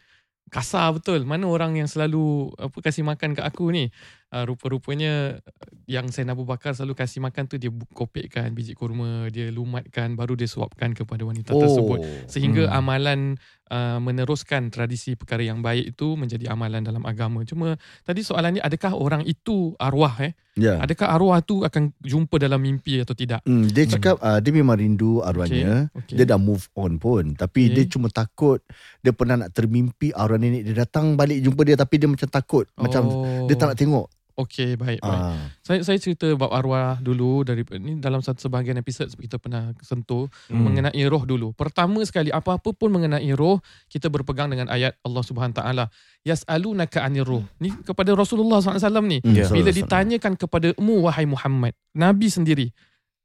kasar 0.49 0.97
betul. 0.97 1.29
Mana 1.29 1.45
orang 1.45 1.77
yang 1.77 1.85
selalu 1.85 2.55
apa 2.57 2.79
kasih 2.81 3.05
makan 3.05 3.37
kat 3.37 3.45
aku 3.45 3.69
ni? 3.69 3.93
Uh, 4.29 4.45
rupa-rupanya 4.45 5.41
yang 5.89 6.13
Sayyidina 6.13 6.37
Abu 6.37 6.45
Bakar 6.45 6.77
selalu 6.77 7.01
kasih 7.01 7.25
makan 7.25 7.49
tu 7.49 7.57
dia 7.57 7.73
kopekkan 7.97 8.53
biji 8.53 8.77
kurma, 8.77 9.33
dia 9.33 9.49
lumatkan 9.49 10.13
baru 10.13 10.37
dia 10.37 10.45
suapkan 10.45 10.93
kepada 10.93 11.25
wanita 11.25 11.57
Oh. 11.57 11.65
tersebut. 11.65 12.29
Sehingga 12.29 12.69
Hmm. 12.69 12.77
amalan 12.77 13.21
uh, 13.73 13.97
meneruskan 13.97 14.69
tradisi 14.69 15.17
perkara 15.17 15.41
yang 15.41 15.65
baik 15.65 15.97
itu 15.97 16.13
menjadi 16.13 16.53
amalan 16.53 16.85
dalam 16.85 17.09
agama. 17.09 17.41
Cuma 17.49 17.81
tadi 18.05 18.21
soalannya 18.21 18.61
adakah 18.61 19.01
orang 19.01 19.25
itu 19.25 19.73
arwah 19.81 20.13
eh? 20.21 20.37
Ya. 20.61 20.77
Adakah 20.77 21.09
arwah 21.09 21.41
tu 21.41 21.65
akan 21.65 21.97
jumpa 21.97 22.37
dalam 22.37 22.61
mimpi 22.61 23.01
atau 23.01 23.17
tidak? 23.17 23.41
Hmm, 23.49 23.65
dia 23.65 23.89
cakap 23.89 24.21
uh, 24.21 24.45
dia 24.45 24.53
memang 24.53 24.77
rindu 24.77 25.25
arwahnya. 25.25 25.89
Okay. 26.05 26.21
Dia 26.21 26.29
dah 26.29 26.37
move 26.37 26.69
on 26.77 27.01
pun 27.01 27.33
Tapi 27.33 27.71
Okay. 27.71 27.75
dia 27.75 27.85
cuma 27.89 28.09
takut 28.09 28.59
Dia 29.01 29.15
pernah 29.15 29.41
nak 29.41 29.55
termimpi 29.55 30.11
Arwah 30.11 30.37
nenek 30.37 30.67
dia 30.67 30.83
datang 30.83 31.15
balik 31.15 31.39
jumpa 31.39 31.63
dia 31.63 31.77
Tapi 31.79 31.95
dia 31.97 32.09
macam 32.11 32.27
takut 32.27 32.65
Macam 32.75 33.03
dia 33.47 33.55
tak 33.55 33.73
nak 33.73 33.79
tengok 33.79 34.07
Okey, 34.39 34.79
baik, 34.79 35.03
baik. 35.03 35.19
ah. 35.19 35.51
Saya 35.67 35.83
saya 35.83 35.99
cerita 35.99 36.31
bab 36.39 36.55
arwah 36.55 37.03
dulu 37.03 37.43
dari 37.43 37.67
ni 37.83 37.99
dalam 37.99 38.23
satu 38.23 38.39
sebahagian 38.39 38.79
episod 38.79 39.11
kita 39.11 39.35
pernah 39.35 39.75
sentuh 39.83 40.31
Hmm. 40.47 40.63
mengenai 40.63 41.03
roh 41.11 41.27
dulu. 41.27 41.51
Pertama 41.53 41.99
sekali 42.07 42.31
apa-apa 42.31 42.71
pun 42.71 42.87
mengenai 42.89 43.27
roh 43.35 43.59
kita 43.91 44.07
berpegang 44.07 44.47
dengan 44.47 44.71
ayat 44.71 44.95
Allah 45.03 45.27
Subhanahu 45.27 45.59
taala. 45.59 45.91
Yas'alunaka 46.23 47.03
'anir 47.03 47.27
ruh. 47.27 47.43
Ni 47.59 47.75
kepada 47.83 48.15
Rasulullah 48.15 48.63
SAW 48.63 49.03
ni. 49.03 49.19
Hmm, 49.19 49.35
Ya. 49.35 49.51
Bila 49.51 49.75
ditanyakan 49.75 50.39
kepada 50.39 50.71
mu 50.79 51.03
wahai 51.03 51.27
Muhammad, 51.27 51.75
Nabi 51.91 52.31
sendiri 52.31 52.71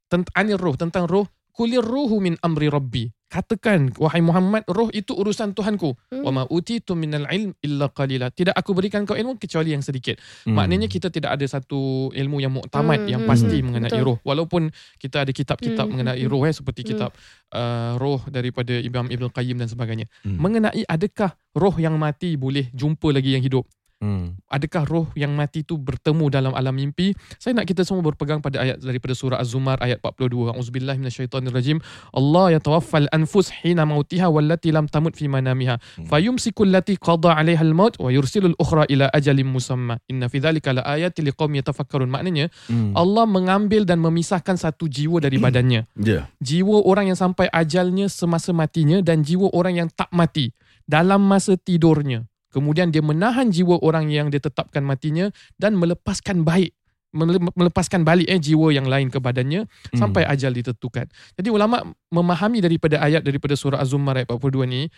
tentang 0.09 0.33
anir 0.33 0.57
roh 0.57 0.73
tentang 0.73 1.05
roh 1.05 1.29
kulir 1.53 1.85
ruhu 1.85 2.17
min 2.17 2.35
amri 2.41 2.67
rabbi. 2.67 3.07
Katakan 3.33 3.89
wahai 3.97 4.21
Muhammad 4.21 4.61
roh 4.69 4.93
itu 4.93 5.17
urusan 5.17 5.57
Tuhanku. 5.57 5.97
Hmm. 6.13 6.21
Wa 6.21 6.29
ma 6.29 6.43
utitu 6.53 6.93
minal 6.93 7.25
ilm 7.33 7.57
illa 7.65 7.89
qalila. 7.89 8.29
Tidak 8.29 8.53
aku 8.53 8.77
berikan 8.77 9.09
kau 9.09 9.17
ilmu 9.17 9.41
kecuali 9.41 9.73
yang 9.73 9.81
sedikit. 9.81 10.21
Hmm. 10.45 10.53
Maknanya 10.53 10.85
kita 10.85 11.09
tidak 11.09 11.33
ada 11.33 11.45
satu 11.49 12.13
ilmu 12.13 12.37
yang 12.45 12.53
muktamad 12.53 13.05
Hmm, 13.05 13.09
yang 13.09 13.21
hmm, 13.25 13.31
pasti 13.33 13.57
hmm, 13.57 13.65
mengenai 13.65 13.89
betul. 13.89 14.05
roh. 14.05 14.17
Walaupun 14.21 14.69
kita 15.01 15.25
ada 15.25 15.31
kitab-kitab 15.33 15.85
Hmm, 15.89 15.97
mengenai 15.97 16.21
hmm, 16.21 16.29
roh 16.29 16.45
eh 16.45 16.53
seperti 16.53 16.85
hmm. 16.85 16.89
kitab 16.93 17.09
uh, 17.57 17.97
roh 17.97 18.21
daripada 18.29 18.77
Imam 18.77 19.09
Ibn 19.09 19.25
Qayyim 19.33 19.57
dan 19.57 19.65
sebagainya. 19.65 20.05
Hmm. 20.21 20.37
Mengenai 20.37 20.85
adakah 20.85 21.33
roh 21.57 21.73
yang 21.81 21.97
mati 21.97 22.37
boleh 22.37 22.69
jumpa 22.69 23.09
lagi 23.09 23.33
yang 23.33 23.41
hidup? 23.41 23.65
Hmm. 24.03 24.35
Adakah 24.51 24.83
roh 24.83 25.07
yang 25.15 25.31
mati 25.31 25.63
itu 25.63 25.79
bertemu 25.79 26.27
dalam 26.27 26.51
alam 26.51 26.75
mimpi? 26.75 27.15
Saya 27.39 27.55
nak 27.55 27.71
kita 27.71 27.87
semua 27.87 28.03
berpegang 28.03 28.43
pada 28.43 28.59
ayat 28.59 28.83
daripada 28.83 29.15
surah 29.15 29.39
Az-Zumar 29.39 29.79
ayat 29.79 30.03
42. 30.03 30.51
Auzubillahi 30.59 30.99
minasyaitonirrajim. 30.99 31.79
Allah 32.11 32.59
yatawaffal 32.59 33.07
anfus 33.15 33.47
hina 33.63 33.87
mautiha 33.87 34.27
wallati 34.27 34.75
lam 34.75 34.91
tamut 34.91 35.15
fi 35.15 35.31
manamiha. 35.31 35.79
Hmm. 35.79 36.11
Fayumsiku 36.11 36.67
allati 36.67 36.99
qada 36.99 37.39
'alaiha 37.39 37.63
al-maut 37.63 37.95
wa 37.95 38.11
yursilu 38.11 38.51
al-ukhra 38.51 38.83
ila 38.91 39.07
ajalin 39.15 39.47
musamma. 39.47 40.03
Inna 40.11 40.27
fi 40.27 40.43
dhalika 40.43 40.75
laayatin 40.75 41.23
liqaumin 41.31 41.63
yatafakkarun. 41.63 42.11
Maknanya 42.11 42.51
Hmm. 42.67 42.91
Allah 42.97 43.23
mengambil 43.23 43.87
dan 43.87 44.03
memisahkan 44.03 44.59
satu 44.59 44.91
jiwa 44.91 45.23
dari 45.23 45.39
badannya. 45.39 45.87
Ya 46.03 46.27
Jiwa 46.43 46.83
orang 46.83 47.07
yang 47.13 47.15
sampai 47.15 47.47
ajalnya 47.47 48.11
semasa 48.11 48.51
matinya 48.51 48.99
dan 48.99 49.23
jiwa 49.23 49.47
orang 49.55 49.79
yang 49.79 49.89
tak 49.93 50.11
mati 50.11 50.51
dalam 50.83 51.23
masa 51.23 51.55
tidurnya. 51.55 52.27
Kemudian 52.53 52.93
dia 52.93 53.01
menahan 53.01 53.49
jiwa 53.49 53.81
orang 53.81 54.13
yang 54.13 54.29
dia 54.29 54.37
tetapkan 54.37 54.85
matinya 54.85 55.33
dan 55.57 55.73
melepaskan 55.73 56.45
baik 56.45 56.77
mele- 57.13 57.41
melepaskan 57.53 58.01
balik 58.01 58.25
eh 58.25 58.41
jiwa 58.41 58.73
yang 58.73 58.89
lain 58.89 59.09
ke 59.13 59.21
badannya 59.21 59.65
Hmm. 59.65 59.97
sampai 59.97 60.25
ajal 60.25 60.49
ditentukan. 60.53 61.05
Jadi 61.37 61.49
ulama 61.49 61.81
memahami 62.09 62.61
daripada 62.61 62.97
ayat 63.01 63.21
daripada 63.21 63.53
surah 63.53 63.77
Az-Zumar 63.81 64.17
ayat 64.17 64.29
42 64.33 64.65
ni 64.65 64.89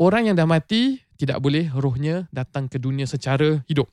orang 0.00 0.32
yang 0.32 0.36
dah 0.36 0.48
mati 0.48 1.00
tidak 1.20 1.42
boleh 1.44 1.68
rohnya 1.74 2.24
datang 2.32 2.70
ke 2.70 2.80
dunia 2.80 3.04
secara 3.04 3.60
hidup. 3.68 3.88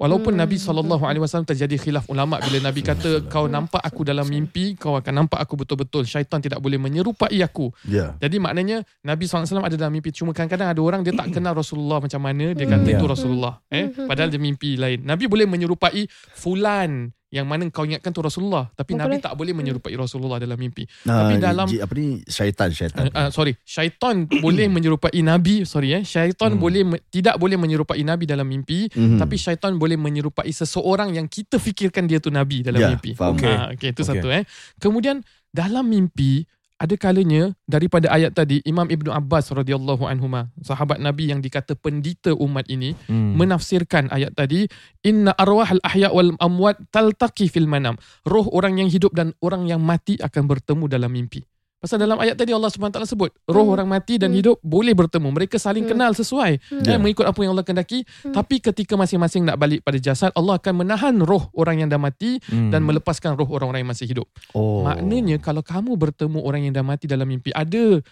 Walaupun 0.00 0.32
Hmm. 0.32 0.48
Nabi 0.48 0.56
SAW 0.56 1.44
terjadi 1.44 1.76
khilaf 1.76 2.08
ulama 2.08 2.40
bila 2.40 2.72
Nabi 2.72 2.80
kata 2.80 3.28
kau 3.28 3.44
nampak 3.44 3.84
aku 3.84 4.00
dalam 4.00 4.24
mimpi 4.24 4.72
kau 4.72 4.96
akan 4.96 5.12
nampak 5.12 5.36
aku 5.36 5.60
betul-betul 5.60 6.08
syaitan 6.08 6.40
tidak 6.40 6.56
boleh 6.56 6.80
menyerupai 6.80 7.36
aku. 7.44 7.68
Ya 7.84 8.16
Jadi 8.16 8.40
maknanya 8.40 8.80
Nabi 9.04 9.28
SAW 9.28 9.60
ada 9.60 9.76
dalam 9.76 9.92
mimpi 9.92 10.08
cuma 10.08 10.32
kadang-kadang 10.32 10.72
ada 10.72 10.80
orang 10.80 11.04
dia 11.04 11.12
tak 11.12 11.28
kenal 11.36 11.52
Rasulullah 11.52 12.00
macam 12.00 12.16
mana 12.16 12.56
dia 12.56 12.64
kata 12.64 12.80
Hmm. 12.82 12.96
itu. 12.96 13.04
Rasulullah 13.04 13.60
eh 13.68 13.92
Hmm. 13.92 14.08
padahal 14.08 14.32
dia 14.32 14.40
mimpi 14.40 14.80
lain. 14.80 15.04
Nabi 15.04 15.28
boleh 15.28 15.44
menyerupai 15.44 16.08
fulan 16.32 17.12
yang 17.30 17.46
mana 17.46 17.62
kau 17.66 17.82
ingatkan 17.82 18.10
tu 18.10 18.18
Rasulullah 18.18 18.66
tapi 18.70 18.92
Oh, 18.92 18.98
Nabi 18.98 19.16
boleh. 19.16 19.22
tak 19.22 19.34
boleh 19.34 19.54
menyerupai 19.54 19.94
Rasulullah 19.94 20.36
dalam 20.36 20.54
mimpi. 20.54 20.82
Ah, 21.04 21.24
Tapi 21.24 21.38
dalam- 21.38 21.68
Apa 21.70 21.92
ni 21.94 22.26
Syaitan 22.26 22.68
Syaitan 22.68 23.06
Uh, 23.06 23.14
uh, 23.16 23.28
sorry, 23.30 23.54
syaitan 23.62 24.26
boleh 24.44 24.66
menyerupai 24.66 25.14
Nabi, 25.20 25.62
sorry 25.64 25.94
eh. 25.94 26.02
Syaitan 26.02 26.52
Hmm. 26.52 26.60
boleh 26.60 26.82
tidak 27.08 27.38
boleh 27.38 27.54
menyerupai 27.54 28.02
Nabi 28.02 28.26
dalam 28.26 28.44
mimpi, 28.44 28.90
Mhm. 28.90 29.16
tapi 29.16 29.36
syaitan 29.36 29.74
boleh 29.74 29.94
menyerupai 29.94 30.50
seseorang 30.50 31.10
yang 31.12 31.24
kita 31.24 31.56
fikirkan 31.56 32.04
dia 32.04 32.18
tu 32.18 32.28
Nabi 32.28 32.60
dalam 32.60 32.78
Ya, 32.78 32.88
mimpi. 32.90 33.14
faham. 33.14 33.38
Okay. 33.38 33.46
Okey. 33.46 33.74
okay, 33.78 33.88
itu 33.90 34.02
Okey. 34.02 34.10
satu 34.12 34.26
eh. 34.28 34.42
Kemudian 34.76 35.22
dalam 35.48 35.86
mimpi 35.86 36.42
ada 36.80 36.96
kalanya 36.96 37.52
daripada 37.68 38.08
ayat 38.08 38.32
tadi 38.32 38.64
Imam 38.64 38.88
Ibnu 38.88 39.12
Abbas 39.12 39.52
radhiyallahu 39.52 40.08
anhuma 40.08 40.48
sahabat 40.64 40.96
Nabi 40.96 41.28
yang 41.28 41.44
dikata 41.44 41.76
pendita 41.76 42.32
umat 42.32 42.64
ini 42.72 42.96
Hmm. 43.04 43.36
menafsirkan 43.36 44.08
ayat 44.08 44.32
tadi 44.32 44.64
inna 45.04 45.36
arwahal 45.36 45.78
ahya 45.84 46.08
wal 46.08 46.32
amwat 46.40 46.80
taltaqi 46.88 47.52
fil 47.52 47.68
manam 47.68 48.00
roh 48.24 48.48
orang 48.48 48.80
yang 48.80 48.88
hidup 48.88 49.12
dan 49.12 49.36
orang 49.44 49.68
yang 49.68 49.84
mati 49.84 50.16
akan 50.24 50.48
bertemu 50.48 50.84
dalam 50.88 51.12
mimpi 51.12 51.44
pasal 51.80 51.96
dalam 51.96 52.20
ayat 52.20 52.36
tadi 52.36 52.52
Allah 52.52 52.68
Subhanahu 52.68 52.92
taala 52.92 53.08
sebut 53.08 53.32
roh 53.48 53.64
Hmm. 53.64 53.74
orang 53.74 53.88
mati 53.88 54.20
dan 54.20 54.28
Hmm. 54.30 54.36
hidup 54.36 54.56
boleh 54.60 54.92
bertemu 54.92 55.32
mereka 55.32 55.56
saling 55.56 55.88
Hmm. 55.88 55.96
kenal 55.96 56.12
sesuai 56.12 56.60
Hmm. 56.60 56.84
eh, 56.84 57.00
mengikut 57.00 57.24
apa 57.24 57.40
yang 57.40 57.56
Allah 57.56 57.64
kendaki 57.64 58.04
Hmm. 58.04 58.36
tapi 58.36 58.60
ketika 58.60 59.00
masing-masing 59.00 59.48
nak 59.48 59.56
balik 59.56 59.80
pada 59.80 59.96
jasad 59.96 60.28
Allah 60.36 60.60
akan 60.60 60.84
menahan 60.84 61.16
roh 61.24 61.48
orang 61.56 61.80
yang 61.80 61.88
dah 61.88 61.96
mati 61.96 62.36
Hmm. 62.52 62.68
dan 62.68 62.84
melepaskan 62.84 63.32
roh 63.32 63.48
orang-orang 63.48 63.80
yang 63.82 63.90
masih 63.90 64.04
hidup 64.06 64.28
Oh 64.52 64.84
Maknanya 64.84 65.40
kalau 65.40 65.64
kamu 65.64 65.96
bertemu 65.96 66.38
orang 66.44 66.68
yang 66.68 66.76
dah 66.76 66.84
mati 66.84 67.08
dalam 67.08 67.24
mimpi 67.24 67.48
ada 67.56 68.04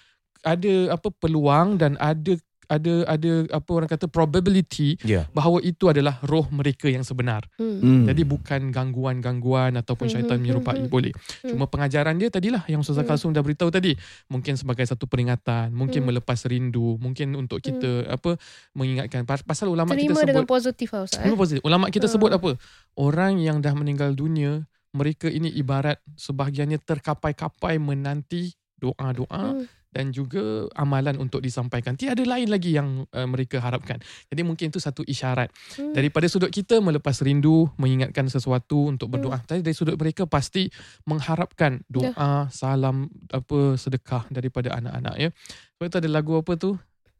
ada 0.46 0.74
apa 0.94 1.12
peluang 1.12 1.76
dan 1.76 2.00
ada 2.00 2.38
ada 2.68 2.94
ada 3.08 3.32
apa 3.50 3.70
orang 3.72 3.88
kata 3.88 4.06
probability 4.06 5.00
Ya. 5.00 5.24
bahawa 5.32 5.58
itu 5.60 5.88
adalah 5.88 6.20
roh 6.20 6.44
mereka 6.52 6.86
yang 6.86 7.00
sebenar. 7.00 7.48
Hmm. 7.56 7.80
Hmm. 7.80 8.04
Jadi 8.04 8.22
bukan 8.22 8.68
gangguan-gangguan 8.68 9.72
ataupun 9.74 10.06
Hmm, 10.06 10.12
syaitan 10.14 10.36
hmm, 10.36 10.42
menyerupai 10.44 10.78
hmm, 10.78 10.92
boleh. 10.92 11.12
Cuma 11.42 11.64
pengajaran 11.64 12.14
dia 12.14 12.28
tadilah 12.28 12.62
yang 12.66 12.80
Ustazah 12.80 13.02
Hmm. 13.02 13.10
Kalsum 13.10 13.32
dah 13.32 13.40
beritahu 13.40 13.72
tadi. 13.72 13.96
Mungkin 14.28 14.54
sebagai 14.54 14.84
satu 14.84 15.08
peringatan, 15.08 15.72
mungkin 15.72 16.04
Hmm. 16.04 16.12
melepas 16.12 16.44
rindu, 16.44 16.94
mungkin 16.98 17.32
untuk 17.34 17.58
kita 17.58 18.04
apa 18.06 18.36
mengingatkan 18.72 19.24
Pas- 19.24 19.40
pasal 19.40 19.68
ulama 19.68 19.92
Terima 19.92 20.12
kita 20.12 20.28
dengan 20.28 20.44
sebut 20.44 20.52
positif 20.52 20.88
lah 20.92 21.02
Ustaz. 21.02 21.20
Terima 21.20 21.34
Eh? 21.34 21.40
positif. 21.40 21.60
Ulama 21.62 21.88
kita 21.88 22.04
Hmm. 22.04 22.14
sebut 22.14 22.30
apa? 22.30 22.50
Orang 22.94 23.40
yang 23.40 23.58
dah 23.58 23.72
meninggal 23.72 24.12
dunia, 24.12 24.62
mereka 24.90 25.26
ini 25.26 25.48
ibarat 25.50 25.96
sebahagiannya 26.14 26.76
terkapai-kapai 26.78 27.76
menanti 27.76 28.52
doa-doa 28.76 29.56
Hmm. 29.56 29.64
Dan 29.88 30.12
juga 30.12 30.68
amalan 30.76 31.16
untuk 31.16 31.40
disampaikan. 31.40 31.96
Tiada 31.96 32.20
lain 32.22 32.48
lagi 32.52 32.76
yang 32.76 33.08
uh, 33.08 33.28
mereka 33.28 33.58
harapkan. 33.58 33.98
Jadi 34.28 34.42
mungkin 34.44 34.68
itu 34.68 34.78
satu 34.78 35.00
isyarat. 35.04 35.48
Hmm. 35.80 35.96
Daripada 35.96 36.28
sudut 36.28 36.52
kita 36.52 36.78
melepas 36.78 37.18
rindu, 37.24 37.68
mengingatkan 37.80 38.28
sesuatu 38.28 38.92
untuk 38.92 39.08
berdoa. 39.08 39.40
Tapi 39.42 39.64
dari 39.64 39.76
sudut 39.76 39.96
mereka 39.96 40.28
pasti 40.28 40.68
mengharapkan 41.08 41.80
doa, 41.88 42.48
salam, 42.52 43.08
apa 43.32 43.80
sedekah 43.80 44.28
daripada 44.28 44.76
anak-anak 44.76 45.14
ya. 45.16 45.28
Sebab 45.76 45.86
itu 45.88 45.98
ada 46.04 46.10
lagu 46.10 46.32
apa 46.36 46.52
tu? 46.60 46.76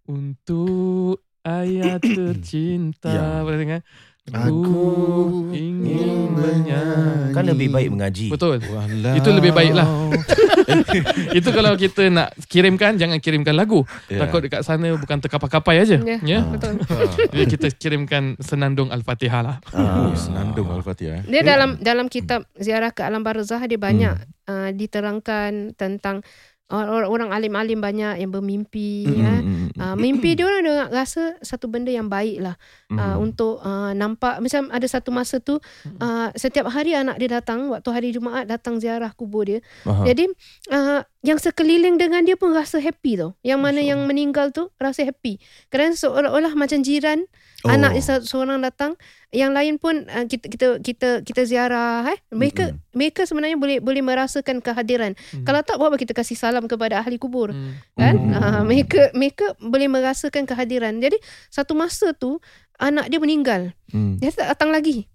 Untuk 0.08 1.24
ayat 1.48 2.00
tercinta. 2.16 3.10
Ya. 3.12 3.28
Pernah 3.44 3.60
dengar? 3.60 3.80
Aku 4.30 4.84
ingin 5.50 6.32
bernyanyi. 6.32 7.32
Kan 7.32 7.44
lebih 7.44 7.68
baik 7.68 7.88
mengaji. 7.88 8.26
Betul. 8.28 8.60
Walau. 8.62 9.14
Itu 9.14 9.28
lebih 9.30 9.52
baik 9.52 9.72
lah. 9.72 9.86
Itu 11.38 11.48
kalau 11.50 11.74
kita 11.74 12.08
nak 12.08 12.34
kirimkan 12.44 12.96
jangan 12.96 13.18
kirimkan 13.18 13.54
lagu. 13.54 13.84
Ya. 14.06 14.22
Takut 14.22 14.42
dekat 14.42 14.62
sana 14.62 14.92
bukan 14.92 15.18
terkapai-kapai 15.18 15.76
aja. 15.78 15.96
Ya, 15.98 16.18
Ya. 16.20 16.40
betul. 16.42 16.76
Jadi 17.32 17.44
kita 17.48 17.66
kirimkan 17.70 18.36
senandung 18.38 18.90
Al-Fatihah 18.90 19.40
lah. 19.40 19.56
Oh, 19.70 20.12
senandung 20.14 20.68
Al-Fatihah. 20.70 21.22
eh. 21.22 21.28
Dia 21.28 21.42
dalam 21.42 21.78
dalam 21.78 22.06
kitab 22.06 22.44
ziarah 22.54 22.90
ke 22.90 23.00
alam 23.00 23.20
barzah 23.20 23.60
dia 23.62 23.78
banyak 23.78 24.14
Hmm. 24.18 24.48
uh, 24.48 24.70
diterangkan 24.72 25.74
tentang 25.74 26.24
orang- 26.70 27.08
orang 27.08 27.30
alim-alim 27.30 27.78
banyak 27.78 28.14
yang 28.18 28.28
bermimpi 28.28 29.02
Hmm, 29.02 29.16
ya. 29.16 29.34
hmm, 29.34 29.46
hmm. 29.46 29.66
Uh, 29.78 29.96
mimpi 29.96 30.34
dia 30.34 30.44
orang 30.44 30.60
dia 30.60 30.86
rasa 30.90 31.38
satu 31.40 31.64
benda 31.64 31.88
yang 31.88 32.06
baik 32.06 32.40
lah 32.40 32.60
Hmm. 32.86 32.96
uh, 32.96 33.16
untuk 33.16 33.60
uh, 33.60 33.92
nampak 33.92 34.36
macam 34.38 34.68
ada 34.68 34.84
satu 34.84 35.08
masa 35.08 35.38
tu 35.38 35.56
uh, 35.96 36.28
setiap 36.34 36.66
hari 36.66 36.92
anak 36.92 37.16
dia 37.16 37.30
datang 37.32 37.68
waktu 37.68 37.88
hari 37.88 38.08
Jumaat 38.10 38.44
datang 38.44 38.76
ziarah 38.76 39.10
kubur 39.10 39.44
dia 39.44 39.60
Aha. 39.84 40.04
jadi 40.04 40.24
uh, 40.68 41.00
yang 41.20 41.34
sekeliling 41.36 41.98
dengan 41.98 42.22
dia 42.22 42.34
pun 42.34 42.54
rasa 42.54 42.78
happy 42.78 43.18
tau 43.18 43.34
yang 43.42 43.58
mana 43.58 43.78
yang 43.78 44.06
meninggal 44.06 44.48
tu 44.48 44.70
rasa 44.76 45.02
happy 45.02 45.42
kerana 45.66 45.92
seolah-olah 45.92 46.54
macam 46.54 46.78
jiran 46.80 47.26
Oh. 47.58 47.74
anak 47.74 47.90
dia 47.90 48.06
se- 48.06 48.22
seorang 48.22 48.62
datang 48.62 48.94
yang 49.34 49.50
lain 49.50 49.82
pun 49.82 50.06
uh, 50.06 50.22
kita 50.24 50.46
kita 50.46 50.66
kita 50.78 51.08
kita 51.26 51.42
ziarah 51.42 52.06
eh 52.06 52.14
mereka 52.30 52.70
Mm-mm. 52.70 52.94
mereka 52.94 53.26
sebenarnya 53.26 53.58
boleh 53.58 53.82
boleh 53.82 53.98
merasakan 53.98 54.62
kehadiran 54.62 55.18
Hmm. 55.34 55.42
kalau 55.42 55.58
tak 55.60 55.74
buat 55.74 55.90
apa 55.90 55.98
kita 55.98 56.14
kasih 56.14 56.38
salam 56.38 56.70
kepada 56.70 57.02
ahli 57.02 57.18
kubur 57.18 57.50
Hmm. 57.50 57.74
kan 57.92 58.14
Hmm. 58.14 58.30
uh, 58.30 58.62
mereka 58.62 59.10
mereka 59.10 59.58
boleh 59.58 59.90
merasakan 59.90 60.46
kehadiran 60.46 61.02
jadi 61.02 61.18
satu 61.50 61.74
masa 61.74 62.14
tu 62.14 62.38
anak 62.78 63.10
dia 63.10 63.18
meninggal 63.18 63.74
Hmm. 63.90 64.22
dia 64.22 64.30
tak 64.30 64.54
datang 64.54 64.70
lagi 64.70 65.10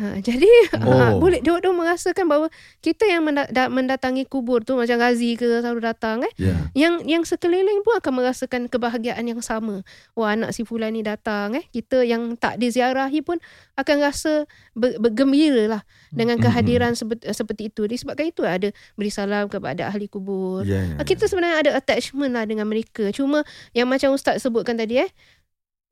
ha, 0.00 0.16
jadi 0.18 0.48
Oh. 0.80 0.90
ha, 0.90 1.12
boleh 1.14 1.38
dia, 1.38 1.52
dia 1.54 1.70
merasakan 1.70 2.24
bahawa 2.24 2.46
kita 2.78 3.04
yang 3.04 3.20
menda- 3.20 3.46
da- 3.46 3.68
mendatangi 3.68 4.24
kubur 4.24 4.60
tu 4.60 4.74
macam 4.74 4.96
Ghazi 4.96 5.36
ke 5.36 5.44
selalu 5.60 5.84
datang 5.84 6.24
eh 6.24 6.32
Ya. 6.34 6.56
yang 6.74 7.04
yang 7.04 7.22
sekeliling 7.22 7.80
pun 7.80 7.94
akan 7.94 8.12
merasakan 8.16 8.66
kebahagiaan 8.66 9.22
yang 9.22 9.38
sama 9.38 9.84
wah 10.12 10.32
anak 10.32 10.50
si 10.50 10.64
fulan 10.64 10.90
ni 10.90 11.00
datang 11.00 11.52
eh 11.54 11.68
kita 11.68 12.00
yang 12.00 12.32
tak 12.34 12.56
diziarahi 12.56 13.20
pun 13.20 13.36
akan 13.74 13.96
rasa 14.00 14.48
ber, 14.72 14.96
bergembira 14.98 15.68
lah 15.70 15.82
dengan 16.08 16.36
kehadiran 16.36 16.92
seperti, 16.92 17.28
seperti 17.28 17.62
itu 17.66 17.84
disebabkan 17.84 18.26
itu 18.26 18.42
ada 18.42 18.68
beri 18.94 19.08
salam 19.08 19.46
kepada 19.46 19.86
ahli 19.86 20.06
kubur 20.06 20.62
Ya, 20.62 20.80
ya, 20.82 20.96
Ah, 20.96 21.04
Kita 21.04 21.26
sebenarnya 21.26 21.60
ada 21.60 21.70
attachment 21.74 22.30
lah 22.30 22.44
dengan 22.44 22.64
mereka. 22.64 23.10
Cuma 23.10 23.42
yang 23.70 23.84
macam 23.84 24.10
Ustaz 24.10 24.38
sebutkan 24.38 24.74
tadi 24.74 24.98
eh, 24.98 25.10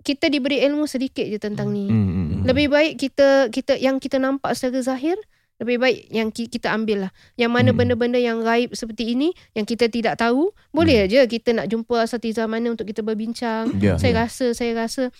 kita 0.00 0.28
diberi 0.28 0.62
ilmu 0.62 0.86
sedikit 0.86 1.24
je 1.24 1.36
tentang 1.36 1.68
ni. 1.68 1.86
Hmm, 1.86 2.06
hmm, 2.06 2.26
hmm. 2.28 2.42
Lebih 2.46 2.66
baik 2.68 2.92
kita 2.96 3.28
kita 3.48 3.76
yang 3.76 3.98
kita 3.98 4.16
nampak 4.16 4.54
secara 4.54 4.78
zahir, 4.80 5.18
lebih 5.58 5.76
baik 5.76 5.98
yang 6.08 6.30
ki- 6.30 6.46
kita 6.46 6.70
ambil 6.70 7.08
lah. 7.08 7.12
Yang 7.34 7.50
mana 7.50 7.70
Hmm. 7.70 7.78
benda-benda 7.78 8.16
yang 8.16 8.38
gaib 8.40 8.70
seperti 8.72 9.12
ini, 9.12 9.34
yang 9.52 9.66
kita 9.66 9.90
tidak 9.90 10.16
tahu, 10.16 10.54
boleh 10.70 11.04
aja 11.04 11.26
kita 11.26 11.50
nak 11.52 11.66
jumpa 11.66 12.06
asatiza 12.06 12.46
mana 12.46 12.72
untuk 12.72 12.86
kita 12.86 13.02
berbincang. 13.02 13.74
Ya. 13.82 13.98
Saya 13.98 14.24
rasa, 14.24 14.54
saya 14.54 14.72
rasa 14.78 15.10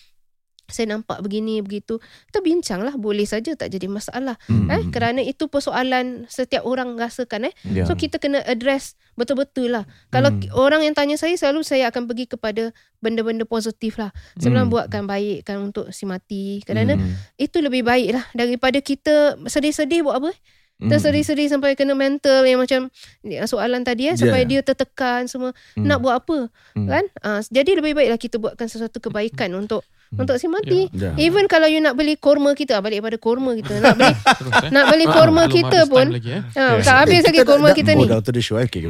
saya 0.69 0.93
nampak 0.93 1.25
begini 1.25 1.65
begitu. 1.65 1.97
Kita 2.29 2.45
bincanglah 2.45 2.95
boleh 2.95 3.25
saja 3.25 3.57
tak 3.57 3.73
jadi 3.73 3.89
masalah. 3.89 4.37
Hmm, 4.47 4.69
Eh 4.69 4.85
hmm. 4.85 4.93
kerana 4.93 5.21
itu 5.25 5.49
persoalan 5.49 6.29
setiap 6.29 6.69
orang 6.69 6.95
rasakan 6.95 7.49
eh. 7.49 7.55
Ya. 7.65 7.89
So 7.89 7.97
kita 7.97 8.21
kena 8.21 8.45
address 8.45 8.93
betul-betul 9.17 9.73
lah. 9.73 9.89
Kalau 10.13 10.29
Hmm. 10.29 10.45
orang 10.53 10.85
yang 10.85 10.93
tanya 10.93 11.17
saya 11.17 11.35
selalu 11.35 11.65
saya 11.65 11.89
akan 11.89 12.05
pergi 12.05 12.29
kepada 12.29 12.71
benda-benda 13.01 13.49
positif 13.49 13.97
lah. 13.97 14.13
Saya 14.37 14.53
bilang 14.53 14.69
Hmm. 14.69 14.77
buatkan 14.77 15.09
baik 15.09 15.49
kan 15.49 15.57
untuk 15.65 15.89
si 15.91 16.05
mati. 16.05 16.61
Kerana 16.63 17.01
Hmm. 17.01 17.17
itu 17.41 17.65
lebih 17.65 17.83
baik 17.83 18.13
lah 18.13 18.25
daripada 18.37 18.79
kita 18.79 19.41
sedih-sedih 19.49 20.05
buat 20.05 20.21
apa? 20.21 20.31
Hmm. 20.79 20.87
Kita 20.87 21.11
sedih-sedih 21.11 21.51
sampai 21.51 21.75
kena 21.75 21.97
mental 21.97 22.47
yang 22.47 22.63
macam 22.63 22.87
ni, 23.27 23.35
soalan 23.43 23.83
tadi 23.83 24.13
eh 24.13 24.15
sampai 24.15 24.47
dia 24.47 24.61
tertekan 24.63 25.27
semua. 25.27 25.51
Hmm. 25.75 25.89
Nak 25.89 25.99
buat 25.99 26.15
apa? 26.23 26.53
Hmm. 26.77 26.87
Kan? 26.87 27.05
Ah, 27.19 27.41
jadi 27.43 27.83
lebih 27.83 27.99
baiklah 27.99 28.21
kita 28.21 28.37
buatkan 28.37 28.69
sesuatu 28.69 29.01
kebaikan 29.01 29.51
untuk 29.57 29.83
Hmm. 29.83 29.98
Untuk 30.11 30.35
si 30.35 30.47
mati. 30.47 30.89
Ya. 30.91 31.13
Even 31.17 31.45
kalau 31.45 31.67
you 31.67 31.79
nak 31.79 31.93
beli 31.93 32.15
korma 32.15 32.53
kita, 32.53 32.77
ah, 32.77 32.81
balik 32.81 33.01
pada 33.01 33.17
korma 33.17 33.53
kita. 33.53 33.77
Nak 33.77 33.95
beli 33.95 34.15
Terus 34.39 34.53
eh. 34.55 34.71
nak 34.71 34.85
beli 34.87 35.07
korma 35.07 35.43
Belum 35.43 35.53
kita 35.55 35.79
pun 35.85 36.07
lagi, 36.09 36.31
eh. 36.31 36.43
ah, 36.55 36.75
tak 36.79 36.97
habis 37.03 37.21
lagi 37.23 37.35
Kita 37.35 37.45
korma 37.45 37.69
kita 37.71 37.91
ni. 37.93 38.05
baik, 38.07 38.25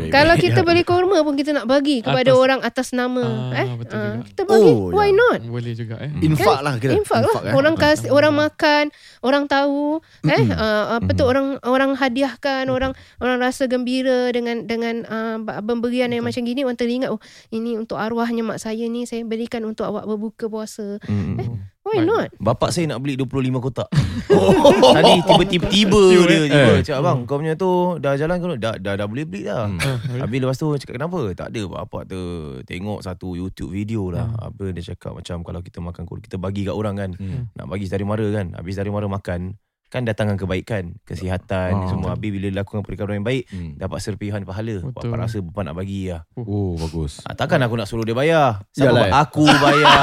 Kalau 0.09 0.35
kita 0.37 0.61
beli 0.63 0.83
korma 0.93 1.17
pun 1.21 1.35
kita 1.35 1.51
nak 1.53 1.67
bagi 1.67 1.97
kepada 2.01 2.29
Atas- 2.29 2.39
orang 2.39 2.61
atas 2.61 2.89
nama 2.93 3.25
Ah, 3.49 3.59
eh. 3.59 3.67
betul 3.75 3.97
Ah, 3.97 4.07
juga. 4.13 4.25
kita 4.25 4.43
bagi 4.45 4.71
Oh, 4.71 4.93
why 4.93 5.09
ya. 5.09 5.13
not? 5.13 5.41
Boleh 5.45 5.73
juga 5.73 5.97
eh. 5.99 6.11
Infak 6.21 6.61
lah 6.61 6.75
kira. 6.77 6.93
Infak 6.95 7.21
lah. 7.21 7.35
eh. 7.43 7.53
Orang 7.53 7.75
Betul. 7.75 7.91
kasih 7.91 8.11
orang 8.11 8.35
makan, 8.35 8.85
orang 9.21 9.45
tahu 9.45 9.99
eh 10.25 10.43
uh, 10.49 10.85
apa 10.97 11.11
tu 11.13 11.25
orang 11.25 11.47
orang 11.63 11.91
hadiahkan, 11.93 12.67
orang 12.67 12.93
orang 13.19 13.39
rasa 13.39 13.67
gembira 13.67 14.29
dengan 14.29 14.63
dengan 14.65 15.03
uh, 15.03 15.37
pemberian 15.61 16.09
yang 16.09 16.23
macam 16.23 16.43
gini 16.43 16.63
orang 16.63 16.77
teringat 16.77 17.09
oh 17.09 17.19
ini 17.49 17.75
untuk 17.75 17.97
arwahnya 17.97 18.43
mak 18.43 18.59
saya 18.59 18.85
ni 18.85 19.03
saya 19.03 19.23
berikan 19.23 19.65
untuk 19.65 19.85
awak 19.85 20.05
berbuka 20.05 20.47
puasa. 20.47 21.01
Hmm. 21.09 21.65
Why 21.89 22.05
not? 22.05 22.29
Bapak 22.37 22.69
saya 22.69 22.85
nak 22.85 23.01
beli 23.01 23.17
25 23.17 23.65
kotak. 23.65 23.89
Tadi 24.97 25.13
tiba-tiba 25.25 25.67
tiba 25.73 26.03
dia 26.29 26.39
tiba. 26.45 26.73
Eh. 26.77 26.85
Cakap 26.85 27.01
bang 27.01 27.19
kau 27.25 27.41
punya 27.41 27.55
tu 27.57 27.97
dah 27.97 28.13
jalan 28.21 28.37
ke 28.37 28.45
belum? 28.45 28.61
dah, 28.61 28.75
dah 28.77 28.95
dah 29.01 29.07
boleh 29.09 29.25
beli 29.25 29.49
dah. 29.49 29.65
Hmm. 29.73 30.21
Habis 30.21 30.39
lepas 30.45 30.57
tu 30.61 30.69
cakap 30.77 31.01
kenapa? 31.01 31.33
Tak 31.33 31.49
ada 31.49 31.63
bapak 31.65 32.03
tu 32.13 32.21
tengok 32.69 33.01
satu 33.01 33.41
YouTube 33.41 33.73
video 33.73 34.13
lah. 34.13 34.29
Hmm. 34.29 34.53
Apa 34.53 34.69
dia 34.77 34.93
cakap 34.93 35.17
macam 35.17 35.41
kalau 35.41 35.61
kita 35.65 35.81
makan 35.81 36.03
kur 36.05 36.21
kita 36.21 36.37
bagi 36.37 36.69
kat 36.69 36.77
orang 36.77 36.95
kan. 37.01 37.11
Hmm. 37.17 37.49
Nak 37.57 37.67
bagi 37.73 37.89
dari 37.89 38.05
mara 38.05 38.27
kan. 38.29 38.53
Habis 38.53 38.77
dari 38.77 38.93
mara 38.93 39.09
makan 39.09 39.57
kan 39.89 40.05
datangkan 40.05 40.37
kebaikan, 40.37 41.01
kesihatan 41.03 41.73
Ah. 41.75 41.89
semua. 41.89 42.09
Habis 42.13 42.29
bila 42.31 42.49
lakukan 42.55 42.81
perkara 42.81 43.11
yang 43.11 43.23
baik 43.23 43.49
Hmm. 43.49 43.73
dapat 43.75 43.99
serpihan 43.99 44.41
pahala. 44.43 44.85
Betul. 44.85 44.93
Bapak 45.09 45.17
rasa 45.19 45.41
bapak 45.41 45.63
nak 45.65 45.75
bagi 45.75 46.09
lah. 46.09 46.29
Oh, 46.35 46.77
bagus. 46.77 47.21
Ah, 47.23 47.33
takkan 47.33 47.57
aku 47.59 47.73
nak 47.73 47.85
suruh 47.85 48.03
dia 48.03 48.13
bayar. 48.13 48.61
Siapa 48.71 48.93
Yalah. 49.09 49.25
aku 49.25 49.49
bayar. 49.49 49.97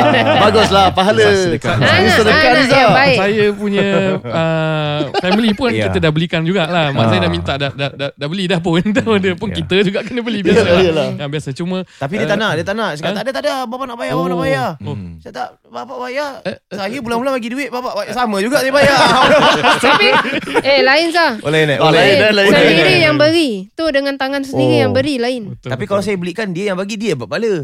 Baguslah 0.42 0.86
pahala. 0.90 1.24
Sedekah. 1.24 1.76
Ini 1.76 2.10
Rizal. 2.54 2.88
baik. 2.92 3.16
Saya 3.18 3.44
punya 3.50 3.86
uh, 4.20 5.00
family 5.18 5.50
pun 5.52 5.70
Ya. 5.70 5.88
kita 5.88 5.98
dah 5.98 6.10
belikan 6.10 6.42
jugalah. 6.42 6.90
Mak 6.90 7.00
Ah. 7.00 7.08
saya 7.08 7.20
dah 7.20 7.30
minta 7.30 7.52
dah, 7.56 7.70
dah, 7.70 7.90
dah, 7.90 8.10
dah 8.12 8.28
beli 8.28 8.44
dah 8.44 8.60
pun. 8.60 8.80
Dah 8.92 9.06
dia 9.16 9.32
pun 9.32 9.48
Ya. 9.48 9.56
kita 9.58 9.76
juga 9.80 10.00
kena 10.02 10.20
beli 10.20 10.42
biasa 10.42 10.66
lah. 10.66 10.82
Yalah. 10.82 11.08
Yang 11.16 11.30
biasa 11.30 11.48
cuma 11.54 11.76
Tapi 11.88 12.14
dia 12.14 12.26
tak 12.26 12.36
nak, 12.36 12.52
dia 12.52 12.64
tak 12.66 12.76
nak. 12.76 12.90
Cakap 12.94 13.08
Eh? 13.08 13.16
tak 13.16 13.24
ada, 13.24 13.32
tak 13.32 13.42
ada. 13.42 13.54
Bapak 13.64 13.86
nak 13.86 13.96
bayar, 13.96 14.12
bapak 14.14 14.28
nak 14.28 14.40
bayar. 14.40 14.68
Hmm. 14.78 15.10
Saya 15.18 15.32
tak, 15.32 15.48
bapak 15.64 15.96
bayar. 15.98 16.30
Eh, 16.44 16.56
Saya 16.68 16.98
bulan-bulan 17.00 17.32
bagi 17.32 17.48
duit, 17.48 17.68
bapak 17.68 17.92
bayar. 17.94 18.12
Sama 18.12 18.36
juga 18.38 18.60
saya 18.60 18.68
bayar. 18.70 18.98
Tapi 19.80 20.06
eh 20.60 20.80
lain 20.80 21.08
Zah. 21.10 21.38
boleh 21.38 21.60
nek, 21.64 21.78
Oh, 21.78 21.88
boleh. 21.88 22.00
lain 22.00 22.16
lain 22.30 22.48
dah. 22.48 22.60
Sendiri 22.60 22.94
yang 23.00 23.16
beri. 23.16 23.50
Tu 23.70 23.84
dengan 23.90 24.14
tangan 24.16 24.42
sendiri 24.42 24.74
Oh. 24.76 24.82
yang 24.84 24.92
beri 24.92 25.16
lain. 25.16 25.42
betul, 25.52 25.68
Tapi 25.68 25.78
betul. 25.80 25.90
kalau 25.90 26.02
saya 26.02 26.16
belikan, 26.16 26.50
dia 26.50 26.72
yang 26.72 26.78
bagi, 26.78 26.94
dia 26.94 27.14
dapat 27.14 27.28
pahala. 27.28 27.54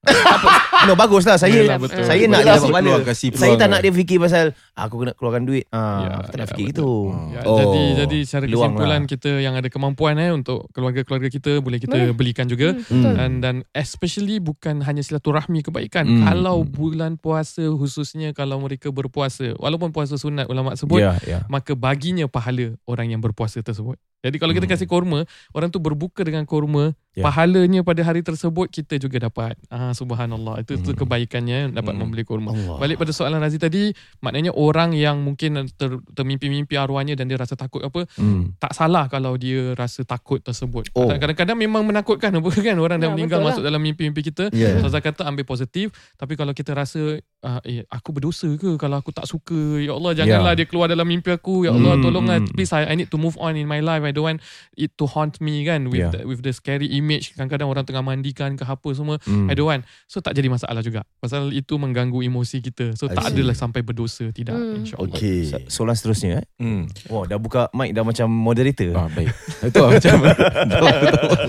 Apa- 0.00 0.86
no 0.86 0.94
bagus 0.94 1.26
lah 1.26 1.34
saya 1.34 1.58
Yelah, 1.58 1.74
betul. 1.76 2.06
saya 2.06 2.22
nak 2.24 2.38
Betul. 2.38 2.46
dia 2.46 2.54
dapat 2.54 2.70
pahala 2.70 2.90
saya 3.34 3.52
tak 3.52 3.58
kan. 3.58 3.68
nak 3.68 3.80
dia 3.82 3.92
fikir 3.92 4.16
pasal 4.16 4.44
aku 4.72 4.94
kena 4.96 5.12
keluarkan 5.12 5.42
duit 5.42 5.66
Ya, 5.66 5.74
ah 5.74 6.22
kita 6.22 6.32
tak 6.32 6.38
ya, 6.38 6.46
fikir 6.48 6.64
betul. 6.64 6.70
gitu 6.70 6.90
Ya, 7.28 7.40
Oh. 7.44 7.58
Jadi 7.58 7.82
jadi 7.98 8.18
secara 8.22 8.44
Peluang 8.44 8.62
kesimpulan 8.72 9.00
lah. 9.00 9.08
kita 9.08 9.30
yang 9.36 9.54
ada 9.54 9.68
kemampuan 9.68 10.14
eh 10.16 10.30
untuk 10.30 10.70
keluarga-keluarga 10.70 11.28
kita 11.28 11.52
boleh 11.58 11.78
kita 11.78 11.98
Boleh. 11.98 12.14
belikan 12.14 12.46
juga. 12.46 12.78
Hmm. 12.84 13.04
Dan 13.10 13.30
dan 13.40 13.54
especially 13.72 14.38
bukan 14.38 14.80
hanya 14.80 15.00
silaturahmi 15.00 15.60
kebaikan. 15.60 16.06
Hmm. 16.06 16.24
Kalau 16.24 16.62
bulan 16.62 17.16
puasa 17.16 17.66
khususnya 17.68 18.30
kalau 18.30 18.58
mereka 18.58 18.88
berpuasa 18.88 19.54
walaupun 19.56 19.90
puasa 19.90 20.14
sunat 20.14 20.46
ulama 20.46 20.72
sebut 20.72 21.00
ya 21.00 21.18
ya 21.20 21.38
maka 21.48 21.74
baginya 21.74 22.24
pahala 22.26 22.78
orang 22.84 23.10
yang 23.10 23.20
berpuasa 23.20 23.58
tersebut. 23.60 23.98
Jadi 24.18 24.36
kalau 24.36 24.50
kita 24.50 24.66
Hmm. 24.66 24.74
kasih 24.74 24.86
korma, 24.86 25.22
orang 25.52 25.68
tu 25.68 25.78
berbuka 25.78 26.26
dengan 26.26 26.42
korma, 26.42 26.90
Ya. 27.14 27.22
pahalanya 27.22 27.82
pada 27.82 27.98
hari 28.02 28.22
tersebut 28.22 28.66
kita 28.68 28.94
juga 28.96 29.18
dapat. 29.20 29.58
Ah 29.68 29.90
subhanallah. 29.90 30.62
Itu 30.62 30.74
itu 30.74 30.90
Hmm. 30.90 30.98
kebaikannya 30.98 31.58
dapat 31.70 31.94
Hmm. 31.94 32.02
membeli 32.02 32.22
korma. 32.22 32.50
Allah. 32.50 32.78
Balik 32.78 32.96
pada 32.96 33.10
soalan 33.10 33.38
Razi 33.38 33.58
tadi, 33.58 33.90
maknanya 34.18 34.50
orang 34.52 34.90
yang 34.92 35.18
mungkin 35.18 35.66
ter, 35.72 35.98
termimpi-mimpi 36.12 36.74
arwahnya 36.74 37.14
dan 37.14 37.26
dia 37.26 37.34
rasa 37.34 37.54
takut 37.54 37.78
apa, 37.80 38.06
hmm. 38.14 38.58
tak 38.58 38.70
salah 38.70 39.06
kalau 39.06 39.34
dia 39.34 39.74
rasa 39.74 40.02
takut 40.02 40.38
tersebut. 40.38 40.90
Oh. 40.94 41.10
Kadang-kadang 41.10 41.54
memang 41.54 41.82
menakutkan 41.82 42.30
apa 42.32 42.48
kan 42.66 42.76
orang 42.76 42.98
dah 42.98 43.08
Ya, 43.08 43.14
meninggal 43.14 43.38
betul 43.40 43.48
masuk 43.50 43.62
dalam 43.64 43.80
mimpi-mimpi 43.80 44.22
kita. 44.24 44.50
Ya. 44.50 44.78
Ustazah 44.78 45.00
kata 45.00 45.24
ambil 45.24 45.42
positif 45.42 45.90
Tapi 46.14 46.34
kalau 46.34 46.52
kita 46.52 46.70
rasa 46.72 47.18
uh, 47.42 47.60
Eh 47.62 47.82
aku 47.88 48.10
berdosa 48.10 48.46
ke 48.54 48.74
Kalau 48.74 48.96
aku 48.96 49.10
tak 49.10 49.24
suka 49.24 49.78
Ya 49.78 49.92
Allah 49.92 50.12
janganlah 50.14 50.52
Ya. 50.54 50.58
dia 50.58 50.66
keluar 50.66 50.86
dalam 50.86 51.04
mimpi 51.04 51.28
aku 51.28 51.64
Ya 51.64 51.70
Allah 51.70 51.94
Hmm, 51.94 52.02
tolonglah 52.02 52.36
hmm. 52.40 52.52
Please 52.52 52.70
I, 52.70 52.84
I 52.84 52.94
need 52.94 53.08
to 53.08 53.16
move 53.16 53.34
on 53.36 53.54
in 53.54 53.64
my 53.64 53.78
life 53.78 54.04
I 54.08 54.12
don't 54.12 54.26
want 54.26 54.40
it 54.74 54.96
to 54.96 55.04
haunt 55.04 55.38
me 55.38 55.62
kan 55.62 55.84
with 55.84 56.00
Yeah. 56.00 56.10
the, 56.10 56.20
with 56.24 56.40
the 56.40 56.50
scary 56.50 56.88
image 56.90 57.32
kadang-kadang 57.32 57.66
orang 57.66 57.84
tengah 57.84 58.00
mandikan 58.00 58.54
ke 58.54 58.64
apa 58.64 58.88
semua 58.90 59.20
Hmm. 59.20 59.46
I 59.46 59.54
don't 59.54 59.66
want 59.66 59.84
so 60.04 60.18
tak 60.18 60.32
jadi 60.32 60.48
masalah 60.48 60.80
juga 60.80 61.04
pasal 61.18 61.50
itu 61.50 61.74
mengganggu 61.74 62.16
emosi 62.20 62.58
kita 62.60 62.94
so 62.94 63.06
I 63.06 63.14
tak 63.14 63.28
see. 63.28 63.30
adalah 63.36 63.52
sampai 63.52 63.80
berdosa 63.80 64.30
tidak 64.30 64.54
Hmm. 64.54 64.80
insyaallah 64.82 65.10
Okey. 65.10 65.40
So- 65.46 65.66
Soalan 65.78 65.94
seterusnya 65.94 66.30
eh. 66.38 66.44
Hmm. 66.56 66.88
Wow, 67.06 67.24
dah 67.24 67.36
buka 67.36 67.68
mic 67.70 67.90
dah 67.90 68.02
macam 68.02 68.26
moderator. 68.26 68.90
Ah, 68.92 69.06
baik. 69.06 69.28
Itu 69.68 69.78
lah 69.78 69.90
macam 69.94 70.16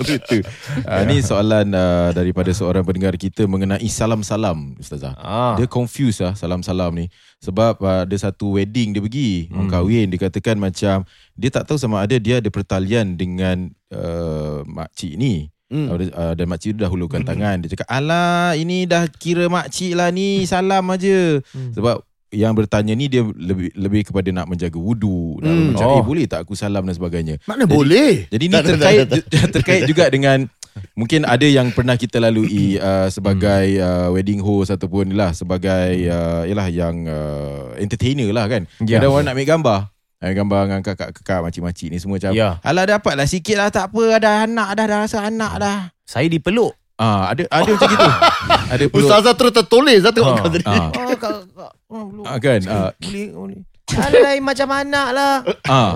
itu. 0.05 0.37
Ah, 0.83 1.03
ni 1.03 1.19
soalan 1.19 1.67
uh, 1.69 2.09
daripada 2.11 2.49
seorang 2.49 2.83
pendengar 2.83 3.15
kita 3.15 3.45
mengenai 3.45 3.85
salam-salam 3.85 4.75
Ustazah. 4.77 5.13
Ah. 5.15 5.53
Dia 5.55 5.65
confuse 5.65 6.19
lah 6.19 6.33
salam-salam 6.33 6.91
ni 6.95 7.05
Sebab 7.39 7.79
uh, 7.79 8.03
ada 8.03 8.15
satu 8.15 8.53
wedding 8.53 8.91
dia 8.91 8.99
pergi 8.99 9.47
Orang 9.49 9.65
Hmm. 9.65 9.73
kahwin 9.73 10.05
Dia 10.07 10.19
katakan 10.21 10.55
macam 10.55 11.07
Dia 11.33 11.49
tak 11.49 11.63
tahu 11.63 11.75
sama 11.75 11.99
ada 11.99 12.15
dia 12.15 12.37
ada 12.37 12.47
pertalian 12.47 13.15
dengan 13.15 13.71
uh, 13.89 14.61
makcik 14.63 15.15
ni 15.15 15.47
Hmm. 15.69 15.85
hmm. 15.87 16.09
uh, 16.11 16.33
Dan 16.33 16.45
makcik 16.45 16.73
tu 16.73 16.81
dah 16.81 16.89
hulurkan 16.89 17.21
tangan 17.21 17.61
Dia 17.61 17.71
cakap 17.71 17.87
Alah 17.87 18.53
ini 18.53 18.83
dah 18.83 19.05
kira 19.07 19.45
makcik 19.47 19.93
lah 19.93 20.09
ni 20.09 20.43
Salam 20.43 20.83
aja 20.85 21.39
Hmm. 21.49 21.71
Sebab 21.71 22.03
yang 22.29 22.53
bertanya 22.53 22.93
ni 22.93 23.09
dia 23.09 23.25
lebih 23.25 23.73
lebih 23.73 24.05
kepada 24.05 24.29
nak 24.29 24.45
menjaga 24.45 24.77
wudu 24.77 25.41
nak 25.41 25.49
Hmm. 25.49 25.67
macam 25.73 25.87
Oh. 25.87 25.97
eh 25.97 26.03
boleh 26.03 26.25
tak 26.25 26.45
aku 26.45 26.53
salam 26.53 26.85
dan 26.85 26.93
sebagainya 26.93 27.41
Mana 27.43 27.65
boleh? 27.65 28.29
jadi 28.29 28.43
ni 28.43 28.53
Tak, 28.53 28.61
tak, 28.61 28.69
terkait 28.71 28.97
tak, 28.99 29.21
tak. 29.25 29.49
terkait 29.57 29.81
juga 29.87 30.05
dengan 30.09 30.45
mungkin 30.93 31.23
ada 31.23 31.43
yang 31.43 31.69
pernah 31.69 31.93
kita 31.93 32.17
lalui 32.17 32.75
uh, 32.79 33.07
sebagai 33.07 33.77
uh, 33.77 34.09
wedding 34.09 34.39
host 34.39 34.69
ataupun 34.69 35.11
lah 35.11 35.31
sebagai 35.31 36.05
uh, 36.05 36.43
yalah 36.43 36.67
yang 36.67 37.03
uh, 37.03 37.75
entertainer 37.75 38.29
lah 38.29 38.45
kan. 38.45 38.65
Ya. 38.81 38.97
Ada 38.97 39.07
orang 39.07 39.23
nak 39.23 39.33
ambil 39.33 39.47
gambar. 39.49 39.79
Ambil 40.19 40.35
gambar 40.35 40.59
dengan 40.61 40.81
kakak-kakak 40.83 41.39
makcik-makcik 41.41 41.87
ni 41.89 41.97
semua 41.97 42.17
macam 42.17 42.31
Ya. 42.31 42.59
Alah 42.59 42.85
dapatlah 42.85 43.23
sikit 43.23 43.55
lah 43.55 43.69
tak 43.69 43.89
apa 43.89 44.03
ada 44.15 44.43
anak 44.43 44.67
dah 44.73 44.85
dah 44.85 44.97
rasa 44.99 45.17
anak 45.23 45.53
dah. 45.57 45.77
Saya 46.03 46.27
dipeluk. 46.27 46.75
Ah 46.95 47.31
ada 47.31 47.47
ada 47.47 47.69
macam 47.69 47.87
gitu. 47.87 48.07
Ada 48.75 48.83
peluk. 48.85 49.01
Ustazah 49.01 49.33
terus 49.33 49.53
tertoleh 49.55 49.95
Zah 49.97 50.11
tengok 50.11 50.29
Ha. 50.29 50.41
kau 50.41 50.51
tadi. 50.51 50.65
Ah, 50.67 50.89
Oh, 50.99 51.15
kak, 51.15 51.35
kak. 51.49 51.71
Oh, 51.87 52.03
belum. 52.05 52.23
ah, 52.23 52.37
kan. 52.37 52.59
Ah, 52.67 52.91
Boleh, 52.99 53.27
boleh. 53.31 53.59
Alah, 53.89 54.37
macam 54.37 54.67
anak 54.69 55.07
lah. 55.09 55.35
ah. 55.65 55.91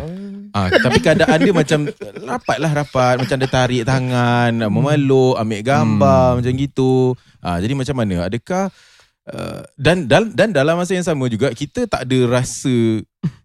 Ah, 0.53 0.69
tapi 0.69 1.01
keadaan 1.01 1.37
dia 1.39 1.49
macam 1.51 1.89
rapat 2.23 2.57
lah 2.57 2.71
rapat 2.71 3.17
macam 3.17 3.35
dia 3.35 3.49
tarik 3.49 3.83
tangan, 3.83 4.53
memeluk, 4.63 5.33
ambil 5.35 5.61
gambar 5.61 6.25
Hmm. 6.29 6.37
macam 6.39 6.53
gitu. 6.53 6.93
Ah, 7.39 7.57
jadi 7.57 7.73
macam 7.73 7.95
mana? 7.97 8.29
Adakah 8.29 8.69
uh, 9.25 9.61
dan, 9.75 10.05
dan 10.05 10.29
dan 10.29 10.49
dalam 10.49 10.77
masa 10.77 10.93
yang 10.93 11.03
sama 11.03 11.25
juga 11.25 11.49
kita 11.51 11.85
tak 11.85 12.05
ada 12.05 12.17
rasa 12.29 13.01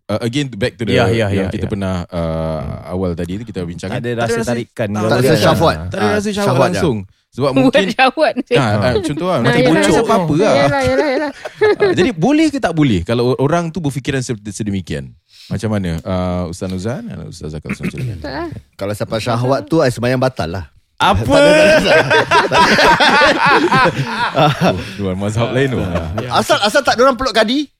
uh, 0.06 0.20
again 0.20 0.46
back 0.50 0.76
to 0.76 0.84
the 0.84 0.94
Ya, 0.94 1.08
ya, 1.08 1.26
yang 1.28 1.48
ya, 1.48 1.50
kita 1.50 1.64
ya. 1.64 1.70
pernah 1.70 1.94
uh, 2.04 2.60
awal 2.86 3.12
tadi 3.12 3.40
tu 3.40 3.44
kita 3.44 3.62
bincangkan. 3.62 3.98
Tak 3.98 4.04
ada 4.04 4.10
rasa 4.18 4.40
tarikan. 4.44 4.88
tak 4.88 5.00
Tak 5.00 5.08
ada 5.08 5.08
rasa 5.10 5.24
rasa 5.26 5.42
syahwat. 5.42 5.76
Tak 5.88 5.96
ada 5.96 6.04
Ah, 6.04 6.12
rasa 6.14 6.28
syahwat 6.30 6.60
langsung. 6.70 6.98
Sebab 7.28 7.50
Buat 7.52 7.60
mungkin 7.60 7.84
syahwat 7.88 8.34
ah, 8.52 8.68
ah, 8.82 8.92
contoh 8.98 9.28
lah 9.28 9.38
Nanti 9.38 9.60
yelah, 9.60 9.72
rasa 9.76 9.90
yelah. 9.92 10.00
apa-apa 10.02 10.34
lah 10.34 10.54
Yalah, 10.56 10.80
yalah, 10.80 11.08
yalah. 11.12 11.30
Ah, 11.76 11.92
Jadi 11.92 12.10
boleh 12.16 12.48
ke 12.48 12.56
tak 12.56 12.72
boleh 12.72 13.04
Kalau 13.04 13.36
orang 13.36 13.68
tu 13.68 13.84
berfikiran 13.84 14.24
sedemikian 14.24 15.12
Macam 15.48 15.68
mana 15.72 15.90
uh, 16.04 16.42
Ustaz 16.52 16.68
Nuzan 16.68 17.08
dan 17.08 17.24
Ustaz 17.24 17.56
Macam 17.56 17.72
mana 17.72 18.14
Tak 18.20 18.32
lah. 18.32 18.48
Kalau 18.76 18.92
sampai 18.92 19.18
syahwat 19.18 19.60
tu, 19.64 19.80
I 19.80 19.88
sembahyang 19.88 20.20
batal 20.20 20.48
lah. 20.52 20.64
Apa? 20.98 21.38
Luar 24.98 25.14
mazhab 25.14 25.54
lain 25.54 25.78
tu 25.78 25.80
Asal 26.26 26.58
asal 26.58 26.82
tak 26.82 26.98
ada 26.98 27.06
orang 27.06 27.14
peluk 27.16 27.30
kadi? 27.30 27.70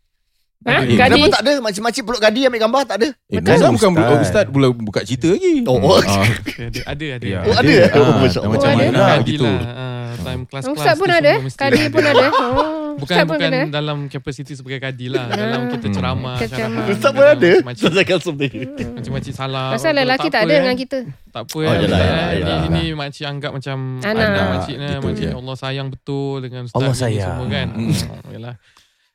Ha? 0.67 0.83
Eh. 0.83 0.99
Kenapa 0.99 1.39
tak 1.39 1.43
ada? 1.47 1.53
Makcik-makcik 1.63 2.03
peluk 2.03 2.19
kadi 2.19 2.41
ambil 2.51 2.61
gambar 2.67 2.83
tak 2.83 2.97
ada? 2.99 3.09
Eh, 3.31 3.39
Betul. 3.39 3.55
Ustaz 3.59 3.71
bukan 3.75 3.91
Ustaz. 3.95 4.19
Ustaz 4.27 4.45
Pula 4.51 4.69
buka 4.75 5.01
cerita 5.07 5.31
lagi 5.31 5.63
Oh, 5.67 5.79
oh. 5.79 6.03
Ah, 6.03 6.27
ada 6.71 6.81
ada 6.95 7.07
ada 7.15 7.27
Ya. 7.27 7.41
Oh, 7.47 7.55
ada? 7.55 7.75
Ah, 7.79 7.91
Oh, 7.95 8.03
Allah. 8.03 8.19
Macam 8.23 8.41
Oh, 8.43 8.75
ada. 8.75 8.91
mana 8.91 9.15
gitu 9.23 9.47
lah. 9.47 9.63
Ah, 9.63 10.09
time 10.19 10.43
kelas-kelas 10.51 10.75
Ustaz 10.79 10.95
pun 10.99 11.11
ada. 11.11 11.33
Kadi 11.55 11.81
ada. 11.87 11.93
pun 11.95 12.03
ada. 12.03 12.27
Oh. 12.39 12.88
Bukan 12.99 13.15
Ustaz 13.15 13.25
bukan 13.25 13.49
ada. 13.49 13.61
dalam 13.71 13.99
kapasiti 14.07 14.53
sebagai 14.53 14.79
kadi 14.79 15.07
lah. 15.09 15.31
Dalam 15.31 15.71
kita 15.71 15.87
Hmm. 15.87 15.95
ceramah, 15.95 16.35
Ceramah. 16.37 16.51
syarahan. 16.51 16.91
Ustaz 16.91 17.11
pun 17.11 17.25
ada? 17.25 17.51
Macam-macam 17.63 17.89
Ustaz 17.89 18.05
Kalsum 18.05 18.35
tadi. 18.35 18.59
macam-macam 18.69 19.33
salah. 19.33 19.67
Pasal 19.73 19.93
lelaki 19.95 20.29
tak 20.29 20.41
ada 20.43 20.51
eh. 20.51 20.61
dengan 20.61 20.77
kita. 20.77 20.99
Tak 21.29 21.43
apa 21.45 21.57
Oh, 21.57 21.63
oh, 21.63 21.75
yelah, 21.75 21.99
ya. 21.99 22.17
yelah, 22.35 22.59
Ini, 22.67 22.83
makcik 22.93 23.25
anggap 23.25 23.51
macam 23.53 23.77
Anak. 24.01 24.27
anak 24.27 24.45
makcik 24.53 24.77
ni. 24.77 24.87
Makcik. 24.99 25.29
Allah 25.33 25.57
sayang 25.57 25.89
betul 25.89 26.37
dengan 26.41 26.63
ustaz 26.65 26.77
Allah 26.77 26.95
sayang. 26.95 27.37
semua 27.39 27.47
kan. 27.49 27.69
Hmm. 27.71 27.89
Hmm. 27.89 28.31
Yalah. 28.31 28.57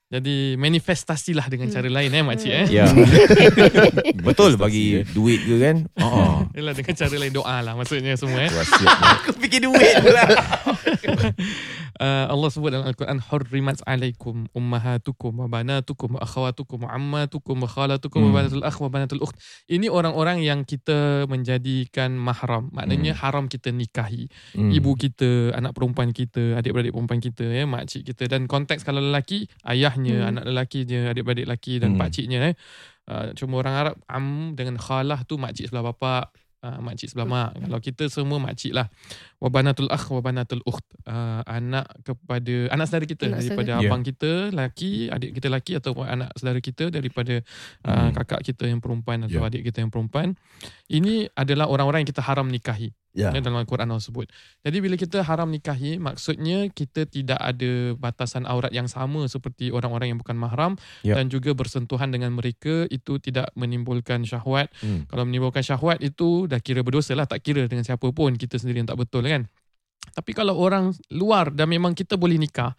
Jadi 0.07 0.35
manifestasilah 0.55 1.49
dengan 1.49 1.67
cara 1.67 1.89
lain 1.89 2.09
eh 2.09 2.21
makcik 2.21 2.53
eh. 2.53 2.67
Ya. 2.71 2.85
Betul 4.23 4.55
bagi 4.55 5.01
duit 5.09 5.41
ke 5.41 5.55
kan? 5.57 5.77
Oh, 6.03 6.42
Yalah 6.53 6.73
dengan 6.73 6.93
cara 6.93 7.15
lain 7.17 7.33
doa 7.33 7.57
lah 7.61 7.73
maksudnya 7.73 8.13
semua 8.13 8.45
eh. 8.45 8.51
wasiat 8.53 8.97
Aku 9.25 9.29
fikir 9.41 9.65
duit 9.65 9.93
pula. 10.01 10.23
Uh, 12.01 12.25
Allah 12.25 12.49
sebut 12.49 12.73
dalam 12.73 12.89
Al-Quran 12.89 13.21
hurrimat 13.21 13.77
alaikum 13.85 14.49
ummahatukum 14.57 15.45
wa 15.45 15.45
banatukum 15.45 16.17
wa 16.17 16.25
akhawatukum 16.25 16.89
wa 16.89 16.89
ammatukum 16.89 17.53
wa 17.61 17.69
khalatukum 17.69 18.17
wa 18.17 18.29
Hmm. 18.33 18.37
banatul 18.41 18.65
akh 18.65 18.77
wa 18.81 18.89
banatul 18.89 19.21
ukht. 19.21 19.37
Ini 19.69 19.93
orang-orang 19.93 20.41
yang 20.41 20.65
kita 20.65 21.29
menjadikan 21.29 22.17
mahram. 22.17 22.73
Maknanya 22.73 23.13
haram 23.13 23.45
kita 23.45 23.69
nikahi. 23.69 24.25
Hmm. 24.57 24.73
Ibu 24.73 24.97
kita, 24.97 25.53
anak 25.53 25.77
perempuan 25.77 26.09
kita, 26.09 26.57
adik-beradik 26.57 26.97
perempuan 26.97 27.21
kita, 27.21 27.45
ya, 27.45 27.69
makcik 27.69 28.09
kita 28.09 28.25
dan 28.25 28.49
konteks 28.49 28.81
kalau 28.81 28.97
lelaki, 28.97 29.45
ayahnya, 29.61 30.25
Hmm. 30.25 30.29
anak 30.33 30.43
lelakinya, 30.49 31.13
adik-beradik 31.13 31.45
lelaki 31.45 31.77
dan 31.77 31.93
Hmm. 31.93 32.01
pakciknya 32.01 32.39
eh. 32.51 32.55
Uh, 33.05 33.35
cuma 33.37 33.61
orang 33.61 33.75
Arab 33.77 33.95
am 34.09 34.57
dengan 34.57 34.81
khalah 34.81 35.21
tu 35.29 35.37
makcik 35.37 35.69
sebelah 35.69 35.93
bapa, 35.93 36.33
uh, 36.63 36.79
makcik 36.79 37.11
sebelah 37.11 37.27
mak. 37.27 37.49
Kalau 37.59 37.79
kita 37.83 38.03
semua 38.07 38.39
makcik 38.39 38.71
lah. 38.71 38.87
Wa 39.37 39.51
banatul 39.51 39.91
akh 39.91 40.07
wa 40.09 40.21
banatul 40.23 40.63
ukht. 40.63 40.87
Uh, 41.03 41.43
anak 41.43 41.83
kepada 42.01 42.55
anak 42.71 42.85
saudara 42.87 43.05
kita 43.05 43.27
Anak 43.27 43.43
daripada 43.43 43.71
saudara. 43.75 43.85
abang 43.91 44.01
kita 44.01 44.31
lelaki, 44.55 44.91
adik 45.11 45.29
kita 45.35 45.47
lelaki 45.51 45.71
atau 45.75 45.91
anak 46.01 46.31
saudara 46.39 46.59
kita 46.63 46.87
daripada 46.87 47.35
uh, 47.83 47.91
Hmm. 48.07 48.15
kakak 48.15 48.41
kita 48.47 48.63
yang 48.71 48.79
perempuan 48.79 49.27
atau 49.27 49.43
Ya. 49.43 49.51
adik 49.51 49.67
kita 49.67 49.83
yang 49.83 49.91
perempuan. 49.91 50.39
Ini 50.87 51.27
adalah 51.35 51.67
orang-orang 51.67 52.07
yang 52.07 52.11
kita 52.15 52.23
haram 52.23 52.47
nikahi 52.47 52.95
Ya. 53.13 53.29
ya. 53.29 53.45
dalam 53.45 53.61
Al-Quran 53.61 53.93
Allah 53.93 54.01
sebut. 54.01 54.25
Jadi 54.65 54.77
bila 54.81 54.97
kita 54.97 55.21
haram 55.21 55.45
nikahi, 55.53 56.01
maksudnya 56.01 56.65
kita 56.73 57.05
tidak 57.05 57.37
ada 57.37 57.93
batasan 57.93 58.49
aurat 58.49 58.73
yang 58.73 58.89
sama 58.89 59.29
seperti 59.29 59.69
orang-orang 59.69 60.13
yang 60.13 60.19
bukan 60.19 60.33
mahram 60.33 60.73
Ya. 61.05 61.13
dan 61.13 61.29
juga 61.29 61.53
bersentuhan 61.53 62.09
dengan 62.09 62.33
mereka 62.33 62.89
itu 62.89 63.21
tidak 63.21 63.53
menimbulkan 63.53 64.25
syahwat. 64.25 64.73
Hmm. 64.81 65.05
Kalau 65.05 65.29
menimbulkan 65.29 65.61
syahwat 65.61 66.01
itu 66.01 66.49
dah 66.49 66.57
kira 66.57 66.81
berdosa 66.81 67.13
lah, 67.13 67.29
tak 67.29 67.45
kira 67.45 67.69
dengan 67.69 67.85
siapa 67.85 68.09
pun 68.09 68.33
kita 68.33 68.57
sendiri 68.57 68.81
yang 68.81 68.89
tak 68.89 68.97
betul 68.97 69.21
kan. 69.29 69.45
Tapi 70.13 70.31
kalau 70.33 70.57
orang 70.57 70.91
luar 71.13 71.53
dan 71.53 71.69
memang 71.69 71.93
kita 71.93 72.17
boleh 72.17 72.35
nikah, 72.41 72.73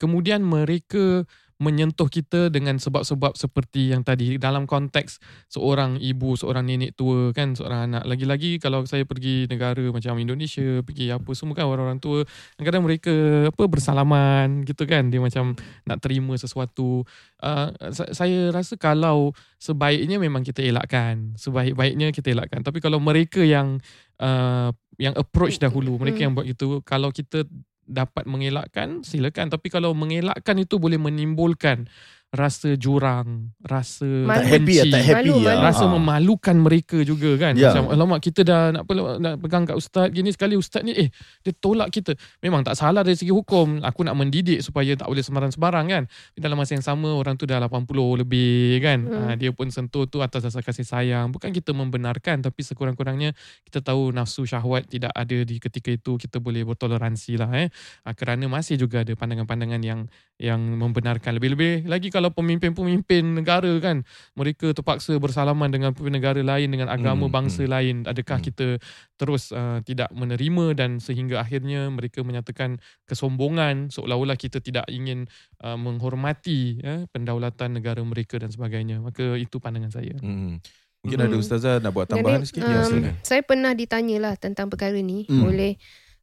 kemudian 0.00 0.40
mereka 0.42 1.28
menyentuh 1.62 2.10
kita 2.10 2.50
dengan 2.50 2.82
sebab-sebab 2.82 3.38
seperti 3.38 3.94
yang 3.94 4.02
tadi 4.02 4.36
dalam 4.42 4.66
konteks 4.66 5.22
seorang 5.46 6.02
ibu, 6.02 6.34
seorang 6.34 6.66
nenek 6.66 6.98
tua 6.98 7.30
kan, 7.30 7.54
seorang 7.54 7.90
anak. 7.90 8.02
Lagi-lagi 8.04 8.58
kalau 8.58 8.82
saya 8.90 9.06
pergi 9.06 9.46
negara 9.46 9.80
macam 9.94 10.18
Indonesia, 10.18 10.82
pergi 10.82 11.14
apa 11.14 11.30
semua 11.38 11.54
kan 11.54 11.70
orang-orang 11.70 12.02
tua, 12.02 12.26
kadang-kadang 12.58 12.84
mereka 12.84 13.14
apa 13.54 13.62
bersalaman 13.70 14.66
gitu 14.66 14.82
kan, 14.84 15.06
dia 15.14 15.22
macam 15.22 15.54
nak 15.86 15.98
terima 16.02 16.34
sesuatu. 16.34 17.06
Uh, 17.38 17.70
sa- 17.94 18.10
saya 18.10 18.50
rasa 18.50 18.74
kalau 18.74 19.30
sebaiknya 19.62 20.18
memang 20.18 20.42
kita 20.42 20.58
elakkan, 20.58 21.38
sebaik-baiknya 21.38 22.10
kita 22.10 22.34
elakkan. 22.34 22.66
Tapi 22.66 22.82
kalau 22.82 22.98
mereka 22.98 23.40
yang 23.46 23.78
uh, 24.18 24.74
yang 24.98 25.14
approach 25.14 25.58
dahulu, 25.62 25.98
mereka 25.98 26.22
Hmm. 26.22 26.24
yang 26.26 26.32
buat 26.34 26.46
itu, 26.46 26.82
kalau 26.86 27.10
kita 27.10 27.46
dapat 27.86 28.24
mengelakkan 28.28 29.04
silakan. 29.06 29.52
Tapi 29.52 29.68
kalau 29.68 29.92
mengelakkan 29.92 30.56
itu 30.60 30.80
boleh 30.80 30.98
menimbulkan 31.00 31.88
rasa 32.34 32.74
jurang 32.74 33.54
rasa 33.62 34.02
Malu. 34.04 34.34
Tak 34.34 34.46
happy 34.50 34.74
lah, 34.74 34.86
tak 34.90 35.02
happy 35.04 35.30
Malu, 35.30 35.34
malu. 35.40 35.60
rasa 35.62 35.84
Ah. 35.84 35.90
memalukan 35.94 36.56
mereka 36.58 36.98
juga 37.00 37.30
kan 37.38 37.54
Ya. 37.54 37.70
macam 37.70 37.84
alamak 37.88 38.20
kita 38.20 38.42
dah 38.42 38.62
nak, 38.70 38.84
nak 39.18 39.34
pegang 39.38 39.62
kat 39.62 39.78
ustaz 39.78 40.10
gini 40.10 40.28
sekali 40.28 40.54
ustaz 40.54 40.82
ni 40.82 40.92
eh 40.92 41.08
dia 41.40 41.52
tolak 41.54 41.88
kita 41.88 42.12
memang 42.40 42.60
tak 42.60 42.74
salah 42.74 43.00
dari 43.00 43.14
segi 43.14 43.30
hukum 43.30 43.78
aku 43.80 44.02
nak 44.02 44.14
mendidik 44.14 44.60
supaya 44.60 44.92
tak 44.92 45.06
boleh 45.06 45.22
sembarang-sembarang 45.22 45.86
kan 45.86 46.02
dalam 46.34 46.56
masa 46.56 46.74
yang 46.74 46.82
sama 46.82 47.14
orang 47.14 47.34
tu 47.34 47.46
dah 47.46 47.62
80 47.62 47.86
lebih 48.18 48.82
kan 48.82 48.98
Hmm. 49.04 49.24
ha, 49.24 49.34
dia 49.34 49.48
pun 49.48 49.70
sentuh 49.70 50.04
tu 50.04 50.18
atas 50.18 50.42
dasar 50.42 50.60
kasih 50.60 50.82
sayang 50.82 51.30
bukan 51.30 51.48
kita 51.48 51.70
membenarkan 51.70 52.40
tapi 52.40 52.60
sekurang-kurangnya 52.60 53.30
kita 53.62 53.78
tahu 53.80 54.10
nafsu 54.10 54.42
syahwat 54.42 54.88
tidak 54.88 55.12
ada 55.12 55.38
di 55.40 55.56
ketika 55.56 55.88
itu 55.88 56.16
kita 56.16 56.38
boleh 56.38 56.64
bertoleransi 56.64 57.38
lah 57.38 57.50
eh 57.54 57.68
ha, 58.02 58.10
kerana 58.10 58.44
masih 58.44 58.74
juga 58.74 59.00
ada 59.00 59.14
pandangan-pandangan 59.14 59.78
yang 59.80 60.00
yang 60.34 60.58
membenarkan 60.58 61.38
lebih-lebih 61.38 61.86
lagi 61.86 62.10
kalau 62.10 62.23
pemimpin-pemimpin 62.32 63.36
negara 63.36 63.68
kan 63.82 64.06
mereka 64.32 64.72
terpaksa 64.72 65.18
bersalaman 65.18 65.68
dengan 65.68 65.92
pemimpin 65.92 66.16
negara 66.16 66.40
lain 66.40 66.70
dengan 66.70 66.88
agama 66.88 67.26
Hmm, 67.26 67.34
bangsa 67.34 67.66
lain 67.66 68.06
adakah 68.06 68.40
Hmm. 68.40 68.46
kita 68.46 68.66
terus 69.14 69.50
uh, 69.50 69.82
tidak 69.82 70.08
menerima 70.10 70.72
dan 70.72 70.96
sehingga 70.96 71.42
akhirnya 71.42 71.90
mereka 71.90 72.22
menyatakan 72.22 72.80
kesombongan 73.04 73.90
seolah-olah 73.90 74.34
kita 74.34 74.58
tidak 74.58 74.86
ingin 74.86 75.28
uh, 75.60 75.76
menghormati 75.76 76.78
ya, 76.78 77.04
pendaulatan 77.10 77.76
negara 77.76 78.00
mereka 78.00 78.38
dan 78.38 78.48
sebagainya 78.48 78.98
maka 78.98 79.34
itu 79.34 79.58
pandangan 79.58 79.90
saya 79.90 80.16
Hmm. 80.18 80.62
Mungkin 81.04 81.20
Hmm. 81.20 81.28
ada 81.28 81.36
ustazah 81.36 81.74
nak 81.84 81.92
buat 81.92 82.08
tambahan 82.08 82.40
Jadi, 82.40 82.48
sikit. 82.48 82.62
um, 82.64 82.70
Ya, 82.70 82.80
silakan. 82.88 83.14
saya 83.20 83.42
pernah 83.44 83.72
ditanya 83.76 84.16
lah 84.24 84.34
tentang 84.40 84.72
perkara 84.72 84.96
ni 84.96 85.28
Hmm. 85.28 85.44
oleh 85.44 85.76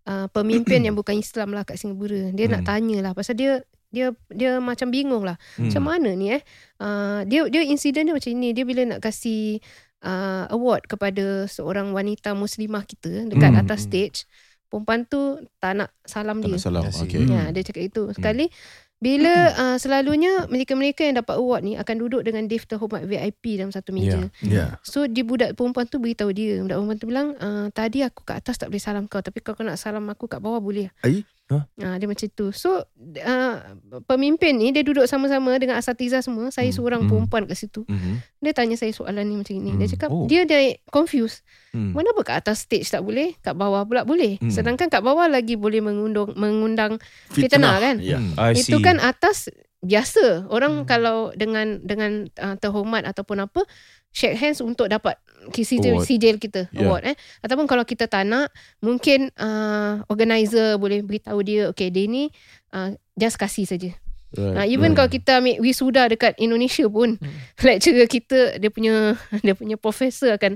uh, 0.09 0.25
pemimpin 0.33 0.81
yang 0.81 0.97
bukan 0.97 1.21
Islam 1.21 1.53
lah 1.53 1.61
kat 1.61 1.77
Singapura. 1.77 2.33
Dia 2.33 2.49
nak 2.49 2.65
Hmm. 2.65 2.69
tanya 2.73 2.97
lah 3.05 3.11
pasal 3.13 3.37
dia 3.37 3.61
dia 3.91 4.15
dia 4.31 4.57
macam 4.57 4.89
bingung 4.89 5.27
lah. 5.27 5.35
Hmm. 5.59 5.67
Macam 5.67 5.83
mana 5.83 6.09
ni 6.15 6.31
eh? 6.33 6.41
Uh, 6.79 7.27
dia 7.27 7.45
dia 7.51 7.61
insiden 7.67 8.07
dia 8.09 8.15
macam 8.15 8.31
ni. 8.33 8.49
Dia 8.55 8.63
bila 8.63 8.81
nak 8.87 8.99
kasih 9.03 9.59
uh, 10.01 10.47
award 10.49 10.87
kepada 10.87 11.45
seorang 11.45 11.91
wanita 11.91 12.33
muslimah 12.33 12.87
kita 12.87 13.27
dekat 13.29 13.51
Hmm, 13.51 13.61
atas 13.61 13.85
hmm. 13.85 13.87
stage, 13.91 14.17
perempuan 14.71 15.05
tu 15.05 15.43
tak 15.59 15.77
nak 15.77 15.89
salam 16.07 16.39
Tak 16.39 16.47
dia. 16.47 16.53
nak 16.55 16.63
salam. 16.63 16.83
Okey. 16.87 17.19
Hmm. 17.27 17.31
Ya, 17.35 17.43
dia 17.51 17.61
cakap 17.67 17.83
itu. 17.85 18.03
Sekali 18.15 18.47
bila 19.01 19.33
uh, 19.57 19.77
selalunya 19.81 20.45
mereka-mereka 20.45 21.01
yang 21.01 21.17
dapat 21.25 21.41
award 21.41 21.65
ni 21.65 21.73
akan 21.73 21.95
duduk 22.05 22.21
dengan 22.21 22.45
div 22.45 22.69
terhormat 22.69 23.01
VIP 23.09 23.57
dalam 23.57 23.73
satu 23.73 23.89
meja. 23.97 24.29
Ya. 24.45 24.77
So 24.85 25.09
dia 25.09 25.25
budak 25.25 25.57
perempuan 25.57 25.89
tu 25.89 25.97
beritahu 25.97 26.29
dia 26.29 26.61
Budak 26.61 26.77
perempuan 26.77 26.99
tu 27.01 27.07
bilang 27.09 27.27
uh, 27.41 27.65
Tadi 27.73 28.05
aku 28.05 28.21
kat 28.21 28.45
atas 28.45 28.61
tak 28.61 28.69
boleh 28.69 28.77
salam 28.77 29.09
kau 29.09 29.17
Tapi 29.17 29.41
kalau 29.41 29.57
kau 29.57 29.65
nak 29.65 29.81
salam 29.81 30.05
aku 30.05 30.29
kat 30.29 30.37
bawah 30.37 30.61
boleh 30.61 30.93
Ai? 31.01 31.25
Huh? 31.51 31.67
uh, 31.83 31.95
Dia 31.99 32.07
macam 32.07 32.27
tu 32.31 32.47
So 32.49 32.79
uh, 32.79 33.55
Pemimpin 34.01 34.55
ni 34.55 34.71
Dia 34.71 34.81
duduk 34.81 35.03
sama-sama 35.03 35.59
Dengan 35.59 35.75
asatiza 35.75 36.23
semua 36.23 36.47
Saya 36.47 36.71
Hmm. 36.71 36.77
seorang 36.79 37.01
Hmm. 37.03 37.09
perempuan 37.11 37.43
kat 37.43 37.59
situ 37.59 37.83
Mhm. 37.83 38.23
Dia 38.39 38.55
tanya 38.55 38.73
saya 38.73 38.89
soalan 38.89 39.21
ni 39.21 39.35
macam 39.35 39.53
ni 39.53 39.75
Dia 39.75 39.83
Hmm. 39.83 39.93
cakap 39.93 40.09
Oh. 40.09 40.25
Dia 40.25 40.41
dia 40.43 40.59
confused 40.87 41.43
Hmm. 41.71 41.91
Mana 41.91 42.11
apa 42.11 42.21
kat 42.21 42.35
atas 42.39 42.63
stage 42.63 42.87
tak 42.87 42.99
boleh 43.01 43.35
Kat 43.37 43.51
bawah 43.51 43.83
pula 43.83 44.01
boleh 44.01 44.39
Hmm. 44.39 44.47
Sedangkan 44.47 44.87
kat 44.87 44.99
bawah 44.99 45.27
lagi 45.27 45.55
boleh 45.55 45.79
mengundang 45.79 46.31
Mengundang 46.33 46.95
Fitnah, 47.27 47.75
kan? 47.77 47.99
Ya. 47.99 48.15
Hmm. 48.15 48.35
I 48.37 48.55
Itu 48.55 48.79
kan 48.79 48.95
atas 48.97 49.51
biasa. 49.81 50.45
Orang 50.47 50.83
Hmm. 50.83 50.87
kalau 50.87 51.17
dengan 51.33 51.81
dengan 51.81 52.29
uh, 52.37 52.55
terhormat 52.57 53.03
ataupun 53.03 53.43
apa 53.43 53.65
shake 54.13 54.37
hands 54.37 54.61
untuk 54.61 54.85
dapat 54.87 55.17
sijil, 55.51 55.97
sijil 56.05 56.37
kita 56.37 56.69
Yeah. 56.69 56.85
award 56.85 57.03
eh. 57.11 57.15
Ataupun 57.41 57.65
kalau 57.65 57.81
kita 57.81 58.05
tak 58.05 58.29
nak 58.29 58.53
mungkin 58.77 59.33
uh, 59.35 60.05
organizer 60.05 60.77
boleh 60.77 61.01
beritahu 61.01 61.41
dia 61.41 61.67
okay 61.67 61.89
dia 61.89 62.05
ni 62.05 62.29
uh, 62.71 62.93
just 63.17 63.41
kasih 63.41 63.65
saja. 63.65 63.91
Right. 64.31 64.55
Uh, 64.55 64.67
even 64.69 64.93
right. 64.93 65.03
kalau 65.03 65.09
kita 65.11 65.31
ambil 65.43 65.59
wisuda 65.59 66.07
dekat 66.07 66.37
Indonesia 66.37 66.85
pun 66.87 67.17
Hmm. 67.17 67.35
lecturer 67.67 68.07
kita 68.07 68.61
dia 68.61 68.69
punya 68.69 69.17
dia 69.45 69.57
punya 69.57 69.75
profesor 69.75 70.37
akan 70.37 70.55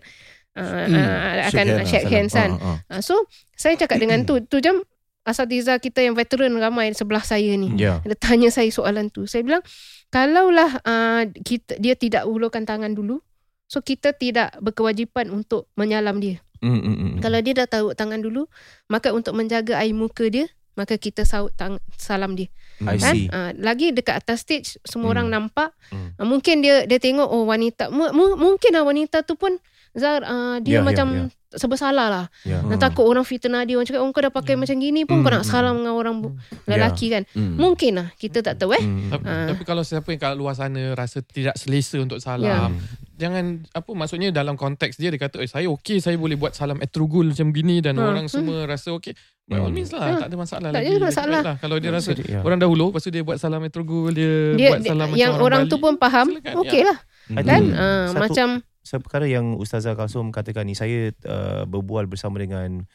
uh, 0.55 0.85
uh, 0.85 1.49
akan 1.49 1.65
Hmm. 1.65 1.83
Shake 1.83 1.83
hand 1.83 1.89
shake 1.89 2.05
lah, 2.05 2.11
hands 2.13 2.33
kan. 2.33 2.51
Ah, 2.55 2.63
ah. 2.63 2.77
Uh, 2.93 3.01
so 3.01 3.15
saya 3.57 3.73
cakap 3.75 3.97
dengan 3.97 4.21
tu 4.29 4.39
tu 4.45 4.61
jam 4.61 4.79
asatiza 5.25 5.75
kita 5.77 5.99
yang 5.99 6.13
veteran 6.13 6.53
ramai 6.55 6.93
sebelah 6.93 7.21
saya 7.21 7.57
ni. 7.57 7.73
Ya. 7.75 7.99
Dia 7.99 8.13
tanya 8.15 8.47
saya 8.47 8.69
soalan 8.69 9.09
tu. 9.09 9.25
Saya 9.25 9.41
bilang, 9.41 9.65
kalaulah 10.07 10.79
uh, 10.81 11.25
kita, 11.35 11.75
dia 11.75 11.97
tidak 11.97 12.23
ulurkan 12.23 12.63
tangan 12.63 12.93
dulu, 12.93 13.19
so 13.65 13.81
kita 13.81 14.13
tidak 14.13 14.53
berkewajipan 14.61 15.27
untuk 15.27 15.67
menyalam 15.73 16.21
dia. 16.21 16.39
Mm, 16.61 16.71
mm, 16.71 16.95
mm. 16.95 17.13
Kalau 17.19 17.39
dia 17.41 17.53
dah 17.55 17.67
tahu 17.67 17.87
tangan 17.91 18.21
dulu, 18.21 18.47
maka 18.85 19.11
untuk 19.11 19.33
menjaga 19.33 19.77
air 19.77 19.91
muka 19.91 20.29
dia, 20.29 20.45
maka 20.73 20.95
kita 20.95 21.25
saut 21.25 21.51
tang- 21.53 21.81
salam 21.95 22.33
dia. 22.33 22.47
I 22.79 22.99
Kan? 22.99 23.15
see. 23.15 23.25
Uh, 23.27 23.51
lagi 23.57 23.91
dekat 23.91 24.19
atas 24.19 24.43
stage, 24.43 24.75
semua 24.83 25.09
Hmm. 25.09 25.13
orang 25.15 25.27
nampak. 25.31 25.71
Hmm. 25.89 26.15
Uh, 26.15 26.27
mungkin 26.27 26.59
dia 26.59 26.83
dia 26.83 26.99
tengok, 26.99 27.25
oh 27.25 27.43
wanita, 27.43 27.89
mu, 27.89 28.11
mu, 28.11 28.35
mungkin 28.35 28.71
lah 28.71 28.83
wanita 28.83 29.23
tu 29.23 29.33
pun, 29.33 29.57
Zar, 29.95 30.21
uh, 30.21 30.59
dia 30.59 30.79
Ya, 30.79 30.79
ya, 30.79 30.83
macam 30.83 31.07
ya. 31.07 31.23
Serba 31.55 31.75
salah 31.75 32.07
lah. 32.07 32.25
Ya. 32.41 32.59
Nak 32.59 32.77
takut 32.77 33.03
orang 33.03 33.23
fitnah 33.23 33.61
dia, 33.61 33.75
orang 33.75 33.83
cakap, 33.83 33.99
oh 33.99 34.09
kau 34.09 34.19
dah 34.19 34.29
pakai 34.29 34.53
Hmm. 34.53 34.61
macam 34.61 34.75
gini 34.77 35.01
pun, 35.01 35.17
kau 35.17 35.27
Hmm, 35.27 35.33
nak 35.33 35.43
hmm, 35.43 35.51
salam 35.51 35.73
dengan 35.77 35.93
orang 35.93 36.15
Ya. 36.17 36.29
lelaki 36.69 37.05
kan. 37.09 37.23
Hmm. 37.29 37.55
Mungkin 37.55 37.91
lah, 37.95 38.07
kita 38.13 38.39
tak 38.41 38.55
tahu 38.55 38.71
eh. 38.71 38.81
Mm. 38.81 39.09
Tapi, 39.09 39.23
Ah. 39.25 39.47
tapi 39.49 39.63
kalau 39.63 39.81
siapa 39.81 40.07
yang 40.07 40.19
kat 40.19 40.33
luar 40.33 40.53
sana 40.53 40.93
rasa 40.93 41.19
tidak 41.21 41.55
selesa 41.55 41.97
untuk 41.97 42.17
Ya. 42.17 42.25
salam, 42.27 42.77
jangan 43.13 43.43
apa 43.69 43.91
maksudnya 43.91 44.29
dalam 44.29 44.53
konteks 44.53 44.95
dia 44.95 45.07
dia 45.07 45.17
kata 45.17 45.39
eh 45.39 45.47
saya 45.47 45.67
okey 45.69 45.97
saya 45.97 46.15
boleh 46.15 46.35
buat 46.35 46.51
salam 46.51 46.77
etrugul 46.77 47.31
macam 47.31 47.49
gini 47.49 47.79
dan 47.79 47.95
Ha, 47.95 48.03
orang 48.05 48.25
hmm. 48.25 48.33
semua 48.33 48.63
rasa 48.65 48.91
okey. 48.93 49.15
By 49.43 49.57
all 49.57 49.69
Hmm. 49.69 49.77
means 49.77 49.89
lah, 49.89 50.01
Ya. 50.01 50.17
tak 50.17 50.27
ada 50.27 50.37
masalah 50.37 50.67
Tak 50.67 50.73
lagi. 50.73 50.85
ada 50.85 50.95
Lagi 50.95 51.05
masalah. 51.07 51.41
Lah. 51.43 51.55
Kalau 51.55 51.75
dia 51.77 51.89
rasa 51.89 52.11
Ya. 52.17 52.41
orang 52.41 52.57
dahulu 52.57 52.89
lepas 52.89 52.99
tu 52.99 53.09
dia 53.09 53.21
buat 53.21 53.37
salam 53.37 53.61
etrugul, 53.61 54.09
dia, 54.09 54.57
Dia, 54.57 54.69
buat 54.73 54.79
dia 54.81 54.89
salam 54.89 55.07
yang 55.13 55.31
macam 55.31 55.45
orang, 55.45 55.61
tu 55.65 55.77
Bali. 55.77 55.83
pun 55.85 55.93
faham, 55.95 56.27
Silakan, 56.33 56.53
okey 56.59 56.81
ya. 56.81 56.85
lah. 56.85 56.97
Kan? 57.27 57.43
think 57.43 57.65
Uh, 57.71 58.05
satu- 58.07 58.21
macam 58.21 58.47
Satu 58.85 59.01
perkara 59.01 59.25
yang 59.25 59.57
Ustazah 59.57 59.91
Kalsum 59.91 60.29
katakan 60.29 60.61
ni 60.61 60.71
Saya 60.71 61.09
uh, 61.25 61.65
berbual 61.65 62.05
bersama 62.05 62.37
dengan 62.37 62.85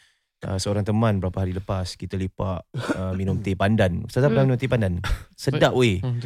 uh, 0.40 0.55
Seorang 0.55 0.83
teman 0.83 1.18
beberapa 1.18 1.42
hari 1.42 1.50
lepas 1.50 1.92
Kita 1.92 2.14
lepak 2.14 2.62
uh, 2.94 3.12
minum 3.12 3.37
teh 3.37 3.53
pandan 3.53 4.07
Ustazah 4.07 4.31
Hmm. 4.31 4.33
pernah 4.33 4.44
minum 4.46 4.57
teh 4.57 4.68
pandan? 4.68 5.03
Sedap 5.35 5.74
weh 5.74 5.98
Hmm, 5.98 6.22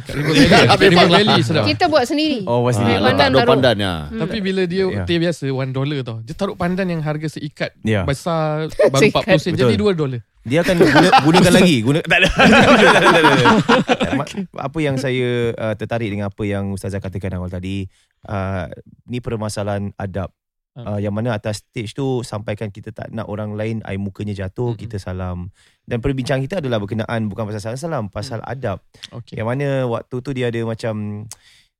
Valley. 1.09 1.41
sedap. 1.41 1.65
kita 1.65 1.87
buat 1.87 2.05
sendiri. 2.05 2.43
Oh 2.43 2.61
pasti 2.61 2.83
Ah, 2.83 2.99
Pandan 2.99 3.01
letak 3.01 3.25
daun 3.25 3.35
taruh. 3.35 3.49
pandan 3.49 3.75
ya. 3.79 3.93
Hmm. 4.05 4.19
Tapi 4.21 4.37
bila 4.39 4.61
dia 4.65 4.83
Ya. 4.85 5.03
teh 5.03 5.17
biasa 5.17 5.43
one 5.47 5.71
dollar 5.71 5.97
tau. 6.01 6.17
Dia 6.21 6.35
taruh 6.35 6.53
pandan 6.53 6.85
yang 6.85 7.01
harga 7.01 7.25
seikat 7.31 7.73
Ya. 7.81 8.03
besar 8.03 8.69
baru 8.93 9.01
Seikat. 9.01 9.25
40 9.25 9.41
sen 9.41 9.53
jadi 9.55 9.73
2 9.73 9.95
dolar. 9.95 10.21
Dia 10.45 10.61
akan 10.61 10.75
guna, 10.77 11.09
gunakan 11.25 11.51
lagi. 11.51 11.77
Guna, 11.81 11.99
Tak 11.99 12.17
ada. 12.21 12.29
Ma- 14.17 14.29
Apa 14.61 14.77
yang 14.77 14.95
saya 14.95 15.51
uh, 15.51 15.73
tertarik 15.73 16.07
dengan 16.07 16.29
apa 16.29 16.43
yang 16.45 16.69
Ustazah 16.69 17.01
katakan 17.01 17.33
awal 17.33 17.49
tadi 17.49 17.89
uh, 18.25 18.69
Ni 19.05 19.19
permasalahan 19.19 19.89
adab. 19.95 20.29
Uh, 20.75 20.99
Yang 20.99 21.13
mana 21.15 21.29
atas 21.33 21.63
stage 21.63 21.95
tu 21.95 22.19
Sampaikan 22.21 22.67
kita 22.67 22.91
tak 22.91 23.07
nak 23.09 23.25
orang 23.25 23.55
lain 23.55 23.79
Air 23.81 23.97
mukanya 23.97 24.35
jatuh 24.35 24.75
Mm-mm. 24.75 24.81
Kita 24.81 24.99
salam. 24.99 25.49
Dan 25.81 25.97
perbincangan 25.97 26.43
kita 26.43 26.55
adalah 26.59 26.77
berkenaan 26.77 27.25
Bukan 27.25 27.47
pasal 27.47 27.73
salam-salam 27.73 28.11
Pasal 28.11 28.43
adab. 28.43 28.83
Okey. 29.11 29.39
Yang 29.39 29.47
mana 29.47 29.67
waktu 29.87 30.15
tu 30.19 30.29
dia 30.29 30.51
ada 30.51 30.61
macam 30.61 31.25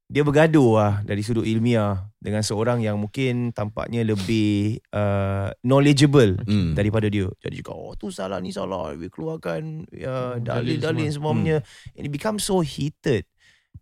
dia 0.05 0.21
bergaduh 0.21 0.69
lah 0.77 0.93
dari 1.01 1.25
sudut 1.25 1.41
ilmiah 1.41 1.97
dengan 2.21 2.45
seorang 2.45 2.77
yang 2.77 3.01
mungkin 3.01 3.49
tampaknya 3.49 4.05
lebih 4.05 4.77
uh, 4.93 5.49
knowledgeable 5.61 6.37
Hmm. 6.45 6.77
daripada 6.77 7.09
dia. 7.09 7.25
Jadi 7.41 7.61
cakap, 7.61 7.73
oh 7.73 7.93
tu 7.97 8.13
salah 8.13 8.37
ni 8.37 8.53
salah. 8.53 8.93
Dia 8.93 9.09
keluarkan 9.09 9.89
ya, 9.89 10.37
Hmm, 10.37 10.45
dalil 10.45 10.77
dalil-dalil 10.77 11.09
semua. 11.09 11.33
semuanya. 11.33 11.57
And 11.97 12.05
it 12.05 12.13
becomes 12.13 12.45
so 12.45 12.61
heated. 12.61 13.25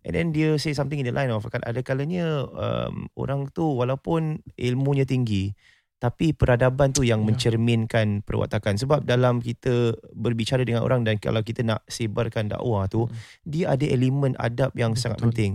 And 0.00 0.12
then 0.12 0.32
dia 0.32 0.56
say 0.56 0.72
something 0.72 0.96
in 0.96 1.08
the 1.08 1.16
line 1.16 1.28
of, 1.28 1.44
kan 1.48 1.64
ada 1.64 1.80
kalanya 1.80 2.44
um, 2.44 3.08
orang 3.16 3.48
tu 3.52 3.64
walaupun 3.64 4.40
ilmunya 4.56 5.04
tinggi, 5.04 5.52
tapi 5.96 6.36
peradaban 6.36 6.92
tu 6.92 7.00
yang 7.00 7.24
Ya. 7.24 7.32
mencerminkan 7.32 8.20
perwatakan. 8.20 8.76
Sebab 8.76 9.02
dalam 9.02 9.40
kita 9.40 9.96
berbicara 10.12 10.60
dengan 10.60 10.84
orang 10.84 11.00
dan 11.00 11.16
kalau 11.16 11.40
kita 11.40 11.64
nak 11.64 11.80
sebarkan 11.86 12.52
dakwah 12.52 12.84
tu, 12.86 13.08
Hmm. 13.08 13.16
dia 13.42 13.72
ada 13.72 13.82
elemen 13.82 14.36
adab 14.36 14.74
yang 14.74 14.92
sangat 14.94 15.18
Betul. 15.18 15.26
penting. 15.32 15.52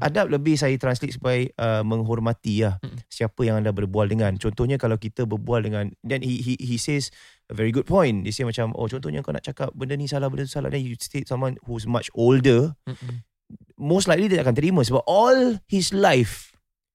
Adab 0.00 0.32
lebih 0.32 0.56
saya 0.56 0.72
translate 0.74 1.14
sebagai 1.14 1.52
uh, 1.56 1.84
menghormati 1.84 2.64
lah 2.64 2.80
Mm. 2.80 2.96
siapa 3.06 3.40
yang 3.44 3.60
anda 3.60 3.70
berbual 3.70 4.08
dengan. 4.08 4.34
Contohnya 4.34 4.74
kalau 4.74 4.96
kita 4.96 5.24
berbual 5.24 5.60
dengan 5.60 5.92
then 6.00 6.24
he 6.24 6.40
he 6.40 6.56
he 6.56 6.76
says 6.76 7.12
a 7.46 7.54
very 7.54 7.68
good 7.68 7.84
point. 7.84 8.24
Dia 8.24 8.32
say 8.32 8.48
macam 8.48 8.72
oh 8.72 8.86
contohnya 8.86 9.20
kau 9.20 9.30
nak 9.30 9.44
cakap 9.44 9.68
benda 9.74 9.94
ni 9.94 10.08
salah 10.08 10.26
benda 10.26 10.48
tu 10.48 10.54
salah 10.54 10.72
then 10.72 10.80
you 10.80 10.96
state 10.96 11.28
someone 11.28 11.60
who's 11.64 11.84
much 11.84 12.08
older 12.14 12.72
Mm-mm. 12.88 13.20
most 13.76 14.06
likely 14.06 14.30
dia 14.30 14.40
akan 14.40 14.54
terima 14.54 14.80
sebab 14.80 15.02
all 15.04 15.58
his 15.66 15.90
life 15.90 16.49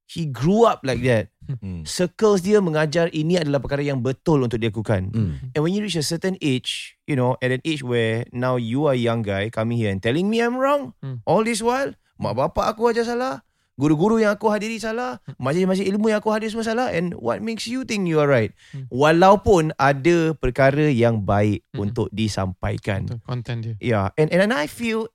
he 0.05 0.29
grew 0.29 0.65
up 0.65 0.85
like 0.85 1.01
that. 1.01 1.33
Hmm. 1.45 1.85
Circles 1.85 2.41
dia 2.41 2.61
mengajar 2.61 3.09
ini 3.09 3.37
adalah 3.37 3.61
perkara 3.61 3.81
yang 3.81 4.01
betul 4.01 4.41
untuk 4.41 4.57
dilakukan. 4.57 5.13
Hmm. 5.13 5.53
And 5.53 5.61
when 5.61 5.73
you 5.73 5.81
reach 5.81 5.97
a 5.97 6.05
certain 6.05 6.37
age, 6.41 6.97
you 7.05 7.13
know, 7.13 7.37
at 7.41 7.49
an 7.49 7.61
age 7.61 7.81
where 7.81 8.25
now 8.29 8.57
you 8.57 8.85
are 8.85 8.93
a 8.93 9.01
young 9.01 9.21
guy 9.21 9.49
coming 9.49 9.77
here 9.77 9.89
and 9.89 10.01
telling 10.01 10.29
me 10.29 10.41
I'm 10.41 10.57
wrong, 10.57 10.93
Hmm. 11.01 11.21
all 11.25 11.41
this 11.41 11.61
while, 11.61 11.93
mak 12.17 12.33
bapak 12.33 12.73
aku 12.73 12.89
aja 12.89 13.05
salah, 13.05 13.41
guru-guru 13.75 14.21
yang 14.21 14.33
aku 14.33 14.49
hadiri 14.49 14.77
salah, 14.77 15.21
majlis-majlis 15.35 15.85
ilmu 15.89 16.13
yang 16.13 16.21
aku 16.23 16.31
hadir 16.31 16.47
semua 16.47 16.63
salah, 16.65 16.89
and 16.93 17.13
what 17.19 17.43
makes 17.43 17.67
you 17.67 17.83
think 17.83 18.07
you 18.07 18.17
are 18.21 18.29
right? 18.29 18.53
Hmm. 18.73 18.85
Walaupun 18.89 19.73
ada 19.77 20.33
perkara 20.37 20.89
yang 20.89 21.25
baik 21.25 21.65
Hmm. 21.73 21.89
untuk 21.89 22.09
disampaikan. 22.09 23.09
Konten 23.25 23.61
dia. 23.61 23.73
Yeah, 23.81 24.13
and 24.17 24.29
and 24.33 24.49
I 24.53 24.65
feel 24.65 25.09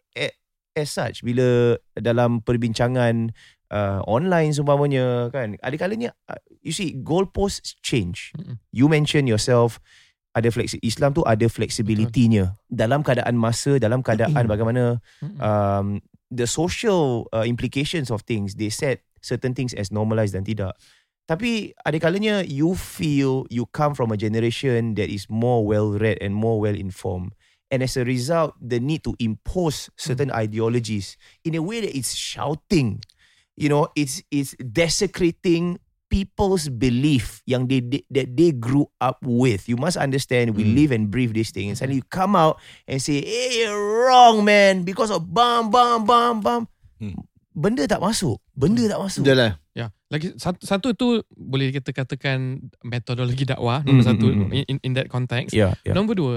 as 0.79 0.87
such 0.95 1.27
bila 1.27 1.75
dalam 1.99 2.47
perbincangan 2.47 3.35
uh, 3.73 4.05
online 4.07 4.53
seumpamanya 4.53 5.31
kan, 5.33 5.57
ada 5.63 5.77
kalanya 5.81 6.11
uh, 6.29 6.39
you 6.61 6.75
see 6.75 6.93
goalposts 7.01 7.79
change. 7.81 8.35
Mm-mm. 8.37 8.59
You 8.75 8.91
mention 8.91 9.25
yourself 9.25 9.81
ada 10.31 10.47
flexi 10.55 10.79
Islam 10.87 11.11
tu 11.11 11.27
ada 11.27 11.51
flexibility-nya 11.51 12.55
dalam 12.71 13.03
keadaan 13.03 13.35
masa, 13.35 13.83
dalam 13.83 14.03
keadaan 14.05 14.47
bagaimana 14.47 15.03
Mm-mm. 15.19 15.39
um, 15.43 15.87
the 16.31 16.47
social 16.47 17.27
uh, 17.35 17.43
implications 17.43 18.15
of 18.15 18.23
things 18.23 18.55
they 18.55 18.71
set 18.71 19.03
certain 19.19 19.55
things 19.55 19.75
as 19.75 19.91
normalized 19.91 20.39
dan 20.39 20.47
tidak. 20.47 20.79
Tapi 21.27 21.71
ada 21.87 21.95
kalanya 22.03 22.43
you 22.43 22.75
feel 22.75 23.47
you 23.51 23.63
come 23.71 23.95
from 23.95 24.11
a 24.11 24.19
generation 24.19 24.99
that 24.99 25.07
is 25.07 25.31
more 25.31 25.63
well 25.63 25.95
read 25.95 26.19
and 26.19 26.35
more 26.35 26.59
well 26.59 26.75
informed. 26.75 27.35
And 27.71 27.87
as 27.87 27.95
a 27.95 28.03
result, 28.03 28.59
the 28.59 28.83
need 28.83 29.07
to 29.07 29.15
impose 29.23 29.95
certain 29.95 30.35
ideologies 30.35 31.15
in 31.47 31.55
a 31.55 31.63
way 31.63 31.87
that 31.87 31.95
it's 31.95 32.19
shouting, 32.19 32.99
you 33.61 33.69
know, 33.69 33.93
it's 33.93 34.25
it's 34.33 34.57
desecrating 34.57 35.77
people's 36.11 36.67
belief 36.67 37.39
yang 37.47 37.71
they, 37.71 37.79
they 37.79 38.03
that 38.11 38.35
they 38.35 38.51
grew 38.51 38.91
up 38.99 39.23
with. 39.23 39.69
You 39.69 39.79
must 39.79 39.95
understand 39.95 40.59
we 40.59 40.67
Mm. 40.67 40.75
live 40.75 40.91
and 40.91 41.03
breathe 41.07 41.37
this 41.37 41.55
thing. 41.55 41.71
And 41.71 41.79
suddenly 41.79 42.03
you 42.03 42.07
come 42.09 42.35
out 42.35 42.59
and 42.89 42.99
say, 42.99 43.23
"Hey, 43.23 43.63
you're 43.63 43.79
wrong, 44.09 44.43
man, 44.43 44.83
because 44.83 45.13
of 45.13 45.31
bam, 45.31 45.71
bam, 45.71 46.03
bam, 46.03 46.41
bam." 46.41 46.63
Hmm. 46.99 47.15
benda 47.51 47.83
tak 47.85 47.99
masuk. 47.99 48.39
Benda 48.55 48.87
tak 48.87 49.01
masuk. 49.03 49.23
Dah 49.27 49.37
lah. 49.37 49.53
Ya, 49.75 49.91
lagi 50.07 50.33
satu, 50.39 50.63
satu 50.63 50.89
tu 50.95 51.21
boleh 51.31 51.71
kita 51.71 51.91
katakan 51.91 52.63
metodologi 52.81 53.43
dakwah 53.43 53.83
nombor 53.83 54.03
Mm, 54.03 54.09
satu 54.09 54.27
mm, 54.31 54.39
mm. 54.39 54.51
in, 54.71 54.77
in 54.83 54.93
that 54.95 55.11
context. 55.11 55.51
Ya, 55.53 55.75
ya. 55.83 55.93
Nombor 55.93 56.15
dua, 56.15 56.37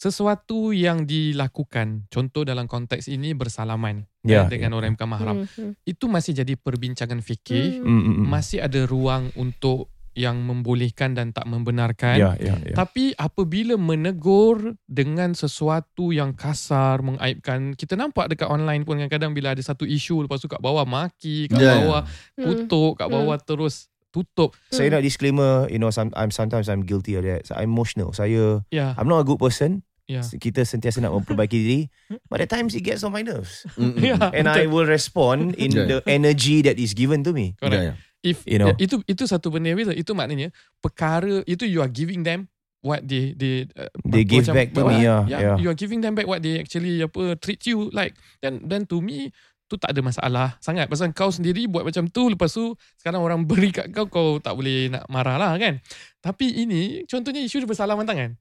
sesuatu 0.00 0.72
yang 0.72 1.04
dilakukan, 1.04 2.08
contoh 2.08 2.48
dalam 2.48 2.64
konteks 2.64 3.04
ini 3.06 3.36
bersalaman 3.36 4.08
Ya, 4.24 4.44
eh, 4.44 4.52
dengan 4.52 4.76
orang 4.76 4.92
yang 4.92 4.96
bukan 5.00 5.10
mahram, 5.12 5.36
Hmm, 5.44 5.48
hmm. 5.48 5.72
itu 5.84 6.04
masih 6.08 6.32
jadi 6.32 6.56
perbincangan 6.56 7.20
fikih, 7.20 7.80
Hmm. 7.80 7.88
Mm, 7.88 8.00
mm, 8.00 8.14
mm. 8.20 8.26
masih 8.28 8.58
ada 8.60 8.80
ruang 8.84 9.28
untuk 9.36 9.92
yang 10.12 10.42
membolehkan 10.42 11.14
dan 11.14 11.32
tak 11.32 11.46
membenarkan. 11.46 12.18
Ya, 12.18 12.32
ya, 12.36 12.56
ya. 12.60 12.74
Tapi 12.74 13.14
apabila 13.14 13.78
menegur 13.78 14.74
dengan 14.84 15.32
sesuatu 15.32 16.10
yang 16.10 16.34
kasar, 16.34 17.00
mengaibkan, 17.00 17.72
kita 17.72 17.94
nampak 17.94 18.28
dekat 18.28 18.50
online 18.50 18.82
pun 18.82 18.98
kadang-kadang 18.98 19.32
bila 19.32 19.54
ada 19.54 19.62
satu 19.62 19.86
isu 19.86 20.26
lepas 20.26 20.42
tu 20.42 20.50
kat 20.50 20.60
bawah 20.60 20.84
maki, 20.84 21.48
kat 21.48 21.60
Ya, 21.60 21.64
ya. 21.64 21.74
bawah 21.80 22.02
Hmm. 22.36 22.44
kutuk, 22.44 22.92
kat 22.98 23.08
bawah 23.08 23.38
terus 23.38 23.88
tutup. 24.10 24.52
Saya 24.68 24.90
nak 24.90 25.06
disclaimer, 25.06 25.70
you 25.70 25.78
know, 25.78 25.88
some, 25.88 26.10
I'm 26.18 26.34
sometimes 26.34 26.66
I'm 26.66 26.82
guilty 26.82 27.14
of 27.14 27.22
that. 27.22 27.46
So, 27.46 27.54
I'm 27.54 27.70
emotional. 27.70 28.10
Saya, 28.10 28.66
Ya, 28.74 28.92
I'm 28.98 29.06
not 29.06 29.22
a 29.22 29.26
good 29.26 29.38
person. 29.38 29.86
Ya. 30.10 30.22
Kita 30.26 30.66
sentiasa 30.66 30.98
nak 30.98 31.14
memperbaiki 31.14 31.54
diri. 31.54 31.80
But 32.26 32.42
at 32.42 32.50
times 32.50 32.74
it 32.74 32.82
gets 32.82 33.00
on 33.00 33.14
my 33.14 33.22
nerves. 33.22 33.62
Ya, 34.02 34.18
And 34.34 34.50
I 34.50 34.66
betul. 34.66 34.74
will 34.74 34.88
respond 34.90 35.54
in 35.54 35.70
Yeah. 35.70 35.86
the 35.86 35.98
energy 36.04 36.66
that 36.66 36.74
is 36.76 36.92
given 36.92 37.22
to 37.22 37.30
me. 37.30 37.54
Correct. 37.56 37.78
Ya, 37.78 37.94
ya. 37.94 37.94
If 38.20 38.42
You 38.44 38.60
know. 38.60 38.74
itu 38.76 39.00
itu 39.06 39.24
satu 39.24 39.48
benda 39.48 39.70
betul. 39.72 39.94
Itu 39.94 40.12
maknanya 40.12 40.50
perkara 40.82 41.40
itu 41.46 41.64
you 41.64 41.80
are 41.80 41.88
giving 41.88 42.20
them 42.20 42.50
what 42.82 43.06
they 43.06 43.32
they 43.32 43.64
uh, 43.78 43.88
They 44.02 44.26
give 44.26 44.44
back 44.50 44.74
to 44.74 44.84
me, 44.84 45.04
yeah, 45.04 45.24
yeah. 45.24 45.56
You 45.56 45.70
are 45.70 45.78
giving 45.78 46.04
them 46.04 46.12
back 46.12 46.28
what 46.28 46.40
they 46.42 46.60
actually 46.60 47.00
apa 47.00 47.38
treat 47.40 47.64
you 47.64 47.88
like. 47.92 48.12
Then 48.44 48.66
then 48.68 48.84
to 48.90 49.00
me 49.00 49.32
tu 49.70 49.78
tak 49.78 49.94
ada 49.94 50.02
masalah 50.02 50.58
sangat 50.58 50.90
pasal 50.90 51.14
kau 51.14 51.30
sendiri 51.30 51.70
buat 51.70 51.86
macam 51.86 52.10
tu 52.10 52.26
lepas 52.26 52.50
tu 52.50 52.74
sekarang 52.98 53.22
orang 53.22 53.46
beri 53.46 53.70
kat 53.70 53.94
kau 53.94 54.10
kau 54.10 54.42
tak 54.42 54.58
boleh 54.58 54.90
nak 54.90 55.06
marah 55.06 55.38
lah 55.38 55.54
kan 55.62 55.78
tapi 56.18 56.50
ini 56.66 57.06
contohnya 57.06 57.38
isu 57.38 57.62
dia 57.62 57.70
bersalaman 57.70 58.02
tangan 58.02 58.34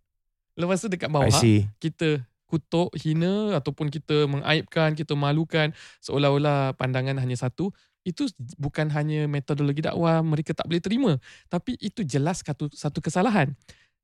lepas 0.60 0.78
tu 0.84 0.92
dekat 0.92 1.08
bawah 1.08 1.32
kita 1.80 2.22
kutuk, 2.50 2.90
hina 2.98 3.62
ataupun 3.62 3.94
kita 3.94 4.26
mengaibkan, 4.26 4.98
kita 4.98 5.14
malukan 5.14 5.70
seolah-olah 6.02 6.74
pandangan 6.76 7.22
hanya 7.22 7.38
satu, 7.38 7.70
itu 8.02 8.26
bukan 8.58 8.90
hanya 8.90 9.30
metodologi 9.30 9.86
dakwah 9.86 10.26
mereka 10.26 10.58
tak 10.58 10.66
boleh 10.66 10.82
terima, 10.82 11.12
tapi 11.46 11.78
itu 11.78 12.02
jelas 12.02 12.42
satu 12.42 12.66
satu 12.74 13.00
kesalahan. 13.06 13.54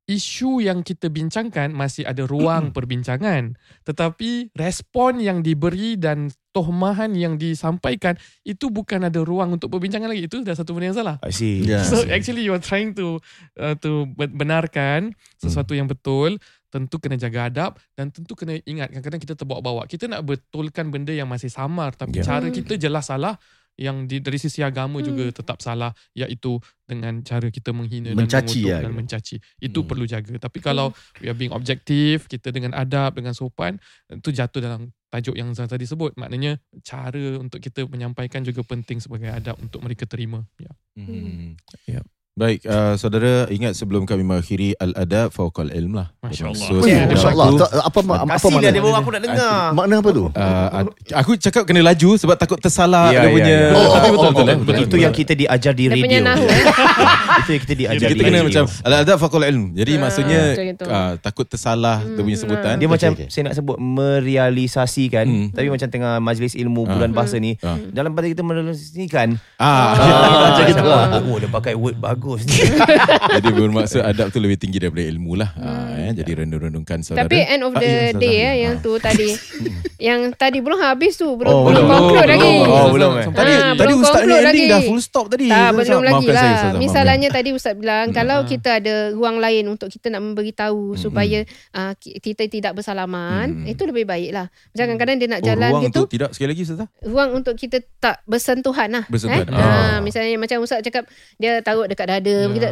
Isu 0.06 0.62
yang 0.62 0.86
kita 0.86 1.10
bincangkan 1.10 1.74
masih 1.74 2.06
ada 2.06 2.22
ruang 2.30 2.70
perbincangan, 2.78 3.58
tetapi 3.82 4.54
respon 4.54 5.18
yang 5.18 5.42
diberi 5.42 5.98
dan 5.98 6.30
tohmahan 6.54 7.10
yang 7.18 7.36
disampaikan 7.36 8.14
itu 8.42 8.70
bukan 8.70 9.02
ada 9.04 9.26
ruang 9.26 9.58
untuk 9.58 9.74
perbincangan 9.74 10.06
lagi. 10.06 10.30
Itu 10.30 10.46
dah 10.46 10.54
satu 10.54 10.78
benda 10.78 10.94
yang 10.94 10.98
salah. 11.02 11.18
I 11.26 11.34
see. 11.34 11.66
Yeah. 11.66 11.82
So 11.82 12.06
actually 12.06 12.46
you 12.46 12.54
are 12.54 12.62
trying 12.62 12.94
to 12.96 13.18
uh, 13.58 13.74
to 13.82 14.06
ben- 14.14 14.38
benarkan 14.38 15.18
sesuatu 15.36 15.74
yang 15.74 15.90
betul, 15.90 16.38
tentu 16.70 17.02
kena 17.02 17.18
jaga 17.18 17.50
adab 17.50 17.72
dan 17.98 18.14
tentu 18.14 18.38
kena 18.38 18.62
ingat 18.62 18.94
kadang-kadang 18.94 19.22
kita 19.26 19.34
terbawa-bawa. 19.34 19.90
Kita 19.90 20.06
nak 20.06 20.22
betulkan 20.22 20.94
benda 20.94 21.12
yang 21.12 21.26
masih 21.26 21.50
samar 21.50 21.98
tapi 21.98 22.22
Ya. 22.22 22.30
cara 22.30 22.46
Hmm. 22.46 22.54
kita 22.54 22.78
jelas 22.78 23.10
salah 23.10 23.42
yang 23.76 24.08
di, 24.08 24.20
dari 24.20 24.40
sisi 24.40 24.60
agama 24.60 25.00
juga 25.00 25.28
Hmm. 25.28 25.36
tetap 25.36 25.60
salah 25.60 25.92
iaitu 26.14 26.58
dengan 26.86 27.20
cara 27.22 27.48
kita 27.50 27.76
menghina 27.76 28.16
Mencaci 28.16 28.32
dan 28.32 28.44
mengutuk 28.46 28.72
lah. 28.72 28.82
dan 28.82 28.92
mencaci. 28.94 29.36
Itu 29.60 29.84
Hmm. 29.84 29.90
perlu 29.92 30.06
jaga. 30.06 30.34
Tapi 30.38 30.58
kalau 30.60 30.96
we 31.20 31.28
are 31.28 31.36
being 31.36 31.52
objektif, 31.52 32.26
kita 32.26 32.50
dengan 32.50 32.72
adab, 32.72 33.16
dengan 33.16 33.36
sopan, 33.36 33.76
itu 34.08 34.32
jatuh 34.32 34.64
dalam 34.64 34.82
tajuk 35.12 35.36
yang 35.36 35.52
Zah 35.52 35.68
tadi 35.68 35.84
sebut. 35.84 36.16
Maknanya 36.16 36.56
cara 36.82 37.36
untuk 37.36 37.60
kita 37.60 37.84
menyampaikan 37.88 38.44
juga 38.44 38.64
penting 38.64 39.00
sebagai 39.00 39.28
adab 39.28 39.60
untuk 39.60 39.84
mereka 39.84 40.08
terima. 40.08 40.44
Ya. 40.56 40.72
Hmm. 40.96 41.60
Ya. 41.84 42.00
Baik, 42.36 42.68
uh, 42.68 43.00
saudara 43.00 43.48
ingat 43.48 43.80
sebelum 43.80 44.04
kami 44.04 44.20
mengakhiri 44.20 44.76
al-adab 44.76 45.32
fauqal 45.32 45.72
ilm 45.72 45.96
lah. 45.96 46.12
Masya 46.20 46.52
Allah. 46.52 46.68
Bermaksud 46.68 46.84
dalam 46.84 47.08
Masya 47.08 47.28
Allah. 47.32 47.46
aku, 47.48 47.56
Tak- 47.56 47.72
Apa, 47.72 48.00
apa 48.04 48.28
Kasih 48.28 48.52
makna? 48.52 48.68
dia 48.68 48.84
bawa 48.84 48.98
aku 49.00 49.10
nak 49.10 49.22
dengar. 49.24 49.56
Makna 49.72 49.96
apa 49.96 50.10
tu? 50.12 50.26
Uh, 50.28 50.68
aku 51.16 51.32
cakap 51.40 51.64
kena 51.64 51.80
laju 51.82 52.10
sebab 52.20 52.36
takut 52.36 52.60
tersalah 52.60 53.08
Ya, 53.08 53.24
dia 53.24 53.24
ya, 53.24 53.32
punya. 53.32 53.48
ya. 53.48 53.68
Oh, 53.72 53.88
Tapi 53.88 54.04
oh, 54.04 54.12
betul 54.12 54.20
oh, 54.20 54.32
betul 54.36 54.44
oh, 54.44 54.58
betul. 54.60 54.66
Betul, 54.68 54.84
Itu 54.84 54.96
yang 55.00 55.14
kita 55.16 55.32
diajar 55.34 55.72
di 55.72 55.86
radio. 55.88 56.04
Itu 57.40 57.50
yang 57.50 57.62
kita 57.64 57.74
diajar 57.78 58.04
kita 58.04 58.12
di 58.12 58.20
kena 58.20 58.36
radio. 58.36 58.48
macam 58.52 58.64
al-adab 58.84 59.18
faqal 59.18 59.44
ilm. 59.46 59.66
Jadi 59.72 59.92
Ah, 59.94 60.00
maksudnya 60.02 60.42
uh, 60.84 61.12
takut 61.18 61.48
tersalah 61.48 62.04
dia 62.04 62.20
punya 62.20 62.36
Hmm, 62.36 62.44
sebutan. 62.44 62.74
Dia 62.76 62.90
macam 62.92 63.12
saya 63.16 63.44
nak 63.48 63.56
sebut 63.56 63.78
merealisasikan 63.80 65.24
Hmm. 65.26 65.48
tapi 65.52 65.72
macam 65.72 65.88
tengah 65.88 66.20
majlis 66.20 66.52
ilmu 66.54 66.84
Ah. 66.84 66.92
bulan 66.92 67.12
bahasa 67.14 67.40
ni 67.40 67.56
Ah. 67.62 67.80
dalam 67.88 68.12
pada 68.12 68.28
kita 68.28 68.44
merealisasikan 68.44 69.40
Ah. 69.56 69.96
macam 70.52 70.84
lah. 70.84 71.24
Oh 71.24 71.40
dia 71.40 71.48
pakai 71.48 71.80
word 71.80 71.96
bagus 71.96 72.24
ni. 72.36 72.58
Jadi 73.36 73.50
bermaksud 73.52 74.02
adab 74.02 74.28
tu 74.28 74.38
lebih 74.38 74.58
tinggi 74.58 74.78
daripada 74.78 75.04
ilmu 75.04 75.34
lah. 75.36 75.50
Ha, 75.54 75.70
eh, 76.00 76.12
jadi 76.14 76.42
renung-renungkan 76.42 77.00
saudara. 77.00 77.24
Tapi 77.24 77.38
end 77.40 77.62
of 77.62 77.72
Ah, 77.72 77.80
the 77.80 77.86
ya, 77.88 78.16
day 78.16 78.36
eh, 78.36 78.46
Ah. 78.46 78.56
yang 78.60 78.74
tu 78.80 78.92
tadi. 78.98 79.30
yang 80.08 80.20
tadi 80.32 80.60
belum 80.60 80.80
habis 80.80 81.16
tu. 81.16 81.30
Belum, 81.32 81.52
Oh, 81.52 81.62
belum 81.64 81.84
belum. 81.84 81.90
conclude 81.92 82.28
lagi. 82.28 82.54
Oh, 82.64 82.88
belum, 82.90 83.12
eh. 83.16 83.26
Tadi, 83.28 83.54
Ah, 83.54 83.72
tadi 83.72 83.78
belum 83.86 84.00
Ustaz 84.02 84.22
ni 84.22 84.34
ending 84.34 84.44
lagi. 84.44 84.64
dah 84.68 84.82
full 84.82 85.02
stop 85.02 85.26
tadi. 85.28 85.46
Tak, 85.46 85.70
belum 85.74 86.02
lagi 86.04 86.28
lah. 86.28 86.42
saya. 86.66 86.74
Misalnya 86.76 87.30
tadi 87.38 87.50
Ustaz 87.52 87.74
bilang, 87.74 88.06
Hmm. 88.06 88.16
kalau 88.16 88.38
Ah. 88.40 88.48
kita 88.48 88.70
ada 88.76 88.94
ruang 89.12 89.38
lain 89.38 89.64
untuk 89.68 89.88
kita 89.88 90.08
nak 90.08 90.22
memberitahu 90.24 90.82
Hmm, 90.88 91.00
supaya 91.00 91.40
ah, 91.72 91.94
ki- 91.94 92.18
kita 92.20 92.48
tidak 92.48 92.74
bersalaman, 92.74 93.46
Hmm. 93.58 93.66
itu 93.68 93.84
lebih 93.84 94.06
baik 94.06 94.32
lah. 94.32 94.48
Macam 94.70 94.84
kadang-kadang 94.88 95.18
dia 95.18 95.28
nak 95.28 95.42
Oh, 95.42 95.46
jalan 95.46 95.70
ruang 95.70 95.84
gitu, 95.84 96.00
untuk 96.00 96.10
tidak 96.12 96.30
sekali 96.32 96.50
lagi 96.50 96.62
Ustazah? 96.64 96.88
ruang 97.04 97.30
untuk 97.34 97.54
kita 97.56 97.78
tak 97.98 98.22
bersentuhan 98.26 98.90
lah. 98.92 99.04
Bersentuhan. 99.06 99.46
Ah. 99.52 99.64
Ah, 99.88 100.00
misalnya 100.00 100.36
macam 100.36 100.58
Ustaz 100.60 100.80
cakap, 100.82 101.06
dia 101.36 101.60
taruh 101.60 101.86
dekat 101.86 102.08
dada. 102.18 102.36
Ya. 102.48 102.48
Kita, 102.48 102.68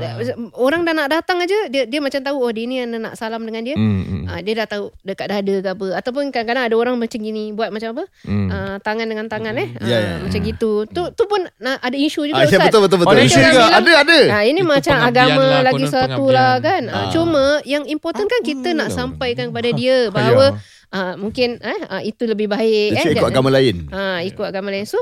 orang 0.56 0.88
dah 0.88 0.94
nak 0.96 1.08
datang 1.12 1.44
aja, 1.44 1.58
dia 1.68 1.84
dia 1.84 2.00
macam 2.00 2.20
tahu, 2.24 2.38
oh 2.40 2.52
dia 2.52 2.64
ni 2.64 2.80
yang 2.80 2.96
nak 2.96 3.20
salam 3.20 3.44
dengan 3.44 3.62
dia. 3.68 3.76
Hmm, 3.76 4.04
hmm, 4.04 4.24
Ah, 4.24 4.40
dia 4.40 4.64
dah 4.64 4.68
tahu 4.68 4.90
dekat 5.04 5.28
dada 5.30 5.56
ke 5.62 5.70
apa 5.76 5.88
ataupun 6.00 6.32
kadang-kadang 6.32 6.66
ada 6.66 6.76
orang 6.80 6.96
macam 6.96 7.20
gini 7.20 7.52
buat 7.52 7.70
macam 7.70 7.94
apa 7.94 8.04
hmm. 8.26 8.48
ah, 8.50 8.76
tangan 8.80 9.06
dengan 9.06 9.26
tangan 9.28 9.54
eh 9.60 9.70
Ya, 9.84 9.94
Ah, 9.94 10.00
ya. 10.00 10.14
macam 10.26 10.40
gitu 10.42 10.72
tu 10.90 11.04
tu 11.14 11.24
pun 11.28 11.44
nah, 11.60 11.76
ada 11.78 11.94
isu 11.94 12.26
juga 12.26 12.42
Ah, 12.42 12.48
ya, 12.48 12.56
Ustaz 12.56 12.72
betul 12.72 12.82
betul 12.88 12.98
betul. 13.04 13.14
Oh, 13.14 13.20
ada 13.20 13.28
Isu 13.28 13.38
juga. 13.38 13.52
juga. 13.52 13.66
Ada 13.78 13.92
ada. 14.02 14.20
Ah, 14.32 14.44
ini 14.48 14.62
Itu 14.64 14.72
macam 14.72 14.96
agama 15.04 15.44
lah, 15.44 15.62
lagi 15.68 15.86
satu 15.86 16.24
lah 16.32 16.52
kan. 16.64 16.84
Ah. 16.88 16.96
Ah. 16.96 17.08
Cuma 17.12 17.44
yang 17.68 17.84
important 17.86 18.26
kan 18.32 18.42
kita 18.42 18.70
nak 18.74 18.90
Apalah 18.90 18.98
sampaikan 18.98 19.46
kepada 19.52 19.70
dia 19.80 19.98
bahawa 20.10 20.46
ah, 20.94 21.14
mungkin 21.16 21.58
eh, 21.58 21.82
ah, 21.84 22.00
itu 22.00 22.24
lebih 22.24 22.46
baik. 22.48 22.94
Dia 22.94 23.02
eh, 23.04 23.14
ikut 23.14 23.26
agama 23.28 23.50
lain. 23.50 23.90
Ah, 23.90 24.22
ikut 24.22 24.46
agama 24.46 24.70
lain. 24.70 24.86
So, 24.86 25.02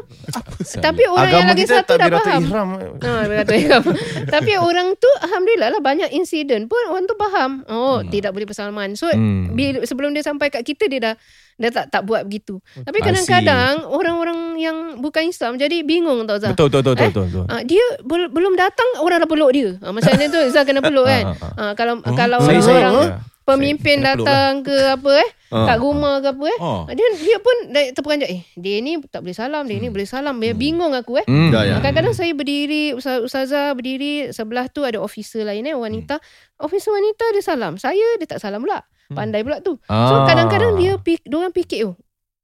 tapi 0.78 1.04
orang 1.04 1.28
yang 1.28 1.44
Agama 1.44 1.52
lagi 1.52 1.64
kita 1.64 1.76
satu 1.78 1.94
dah 1.94 2.08
faham. 2.18 2.42
ihram. 2.42 2.70
Ah, 3.00 3.24
beratur 3.24 3.56
ihram. 3.56 3.84
Tapi 4.34 4.52
orang 4.56 4.96
tu 4.96 5.10
alhamdulillah 5.20 5.70
lah 5.70 5.82
banyak 5.82 6.10
insiden 6.12 6.66
pun 6.66 6.80
orang 6.88 7.04
tu 7.04 7.16
faham. 7.16 7.68
Oh, 7.68 8.00
tidak 8.04 8.32
boleh 8.32 8.46
bersalaman. 8.46 8.96
So 8.96 9.12
Hmm. 9.12 9.52
bila, 9.52 9.84
sebelum 9.84 10.12
dia 10.12 10.24
sampai 10.24 10.48
kat 10.48 10.64
kita 10.64 10.88
dia 10.88 11.02
dah 11.02 11.16
dia 11.54 11.70
tak 11.70 11.90
tak 11.90 12.02
buat 12.02 12.24
begitu. 12.24 12.58
Tapi 12.74 12.98
kadang-kadang 13.02 13.86
orang-orang 13.86 14.40
yang 14.58 14.78
bukan 14.98 15.28
Islam 15.28 15.56
jadi 15.56 15.84
bingung 15.84 16.24
tau 16.24 16.38
Zah. 16.38 16.50
Betul 16.50 16.72
betul 16.72 16.82
betul 16.88 16.96
Eh? 16.98 17.10
betul. 17.12 17.26
betul. 17.28 17.46
Ah, 17.48 17.62
dia 17.62 17.84
bel- 18.02 18.30
belum 18.30 18.54
datang 18.56 18.88
orang 18.98 19.20
dah 19.20 19.30
peluk 19.30 19.52
dia. 19.52 19.70
Ah, 19.80 19.92
macam 19.92 20.10
ni 20.16 20.26
tu 20.26 20.42
Zah 20.48 20.64
kena 20.64 20.80
peluk 20.80 21.06
kan. 21.12 21.24
Ah, 21.28 21.36
ah, 21.36 21.54
Ah, 21.62 21.74
kalau 21.74 22.00
kalau 22.08 22.40
Saya- 22.40 22.62
saya- 22.62 22.80
orang 22.82 22.96
ya. 22.98 23.16
pemimpin 23.44 23.98
Saya 24.00 24.16
peluk 24.16 24.26
datang 24.26 24.54
ke 24.64 24.76
apa 24.90 25.12
eh 25.20 25.30
Ah. 25.52 25.68
kat 25.68 25.78
rumah 25.78 26.18
ke 26.18 26.32
apa 26.32 26.46
eh. 26.48 26.58
Oh. 26.58 26.84
Dia 26.88 27.08
dia 27.14 27.38
pun 27.38 27.56
terperanjat 27.92 28.30
eh 28.30 28.42
dia 28.54 28.80
ni 28.80 28.96
tak 29.04 29.20
boleh 29.20 29.34
salam, 29.34 29.64
dia 29.64 29.76
ni 29.76 29.88
boleh 29.88 30.04
salam. 30.06 30.36
Dia 30.36 30.52
bingung 30.54 30.92
aku 30.92 31.20
eh. 31.20 31.26
Hmm. 31.26 31.52
Ya, 31.52 31.62
ya. 31.62 31.76
Kadang-kadang 31.78 32.14
saya 32.14 32.32
berdiri 32.32 32.94
Ustaz- 32.94 33.22
Ustazah 33.22 33.72
berdiri 33.72 34.30
Sebelah 34.30 34.66
tu 34.66 34.82
ada 34.82 34.98
officer 34.98 35.44
lain 35.44 35.64
eh 35.64 35.74
Wanita 35.74 36.18
Hmm. 36.18 36.64
Officer 36.64 36.90
wanita 36.90 37.26
dia 37.30 37.42
salam 37.42 37.76
Saya 37.76 38.00
dia 38.16 38.26
tak 38.26 38.40
salam 38.40 38.60
pula 38.60 38.80
Pandai 39.08 39.42
pula 39.42 39.60
tu 39.60 39.76
So 39.82 39.92
Ah. 40.14 40.24
kadang-kadang 40.24 40.76
dia 40.76 40.96
pik, 40.96 41.24
Diorang 41.24 41.52
fikir 41.52 41.84
oh 41.86 42.00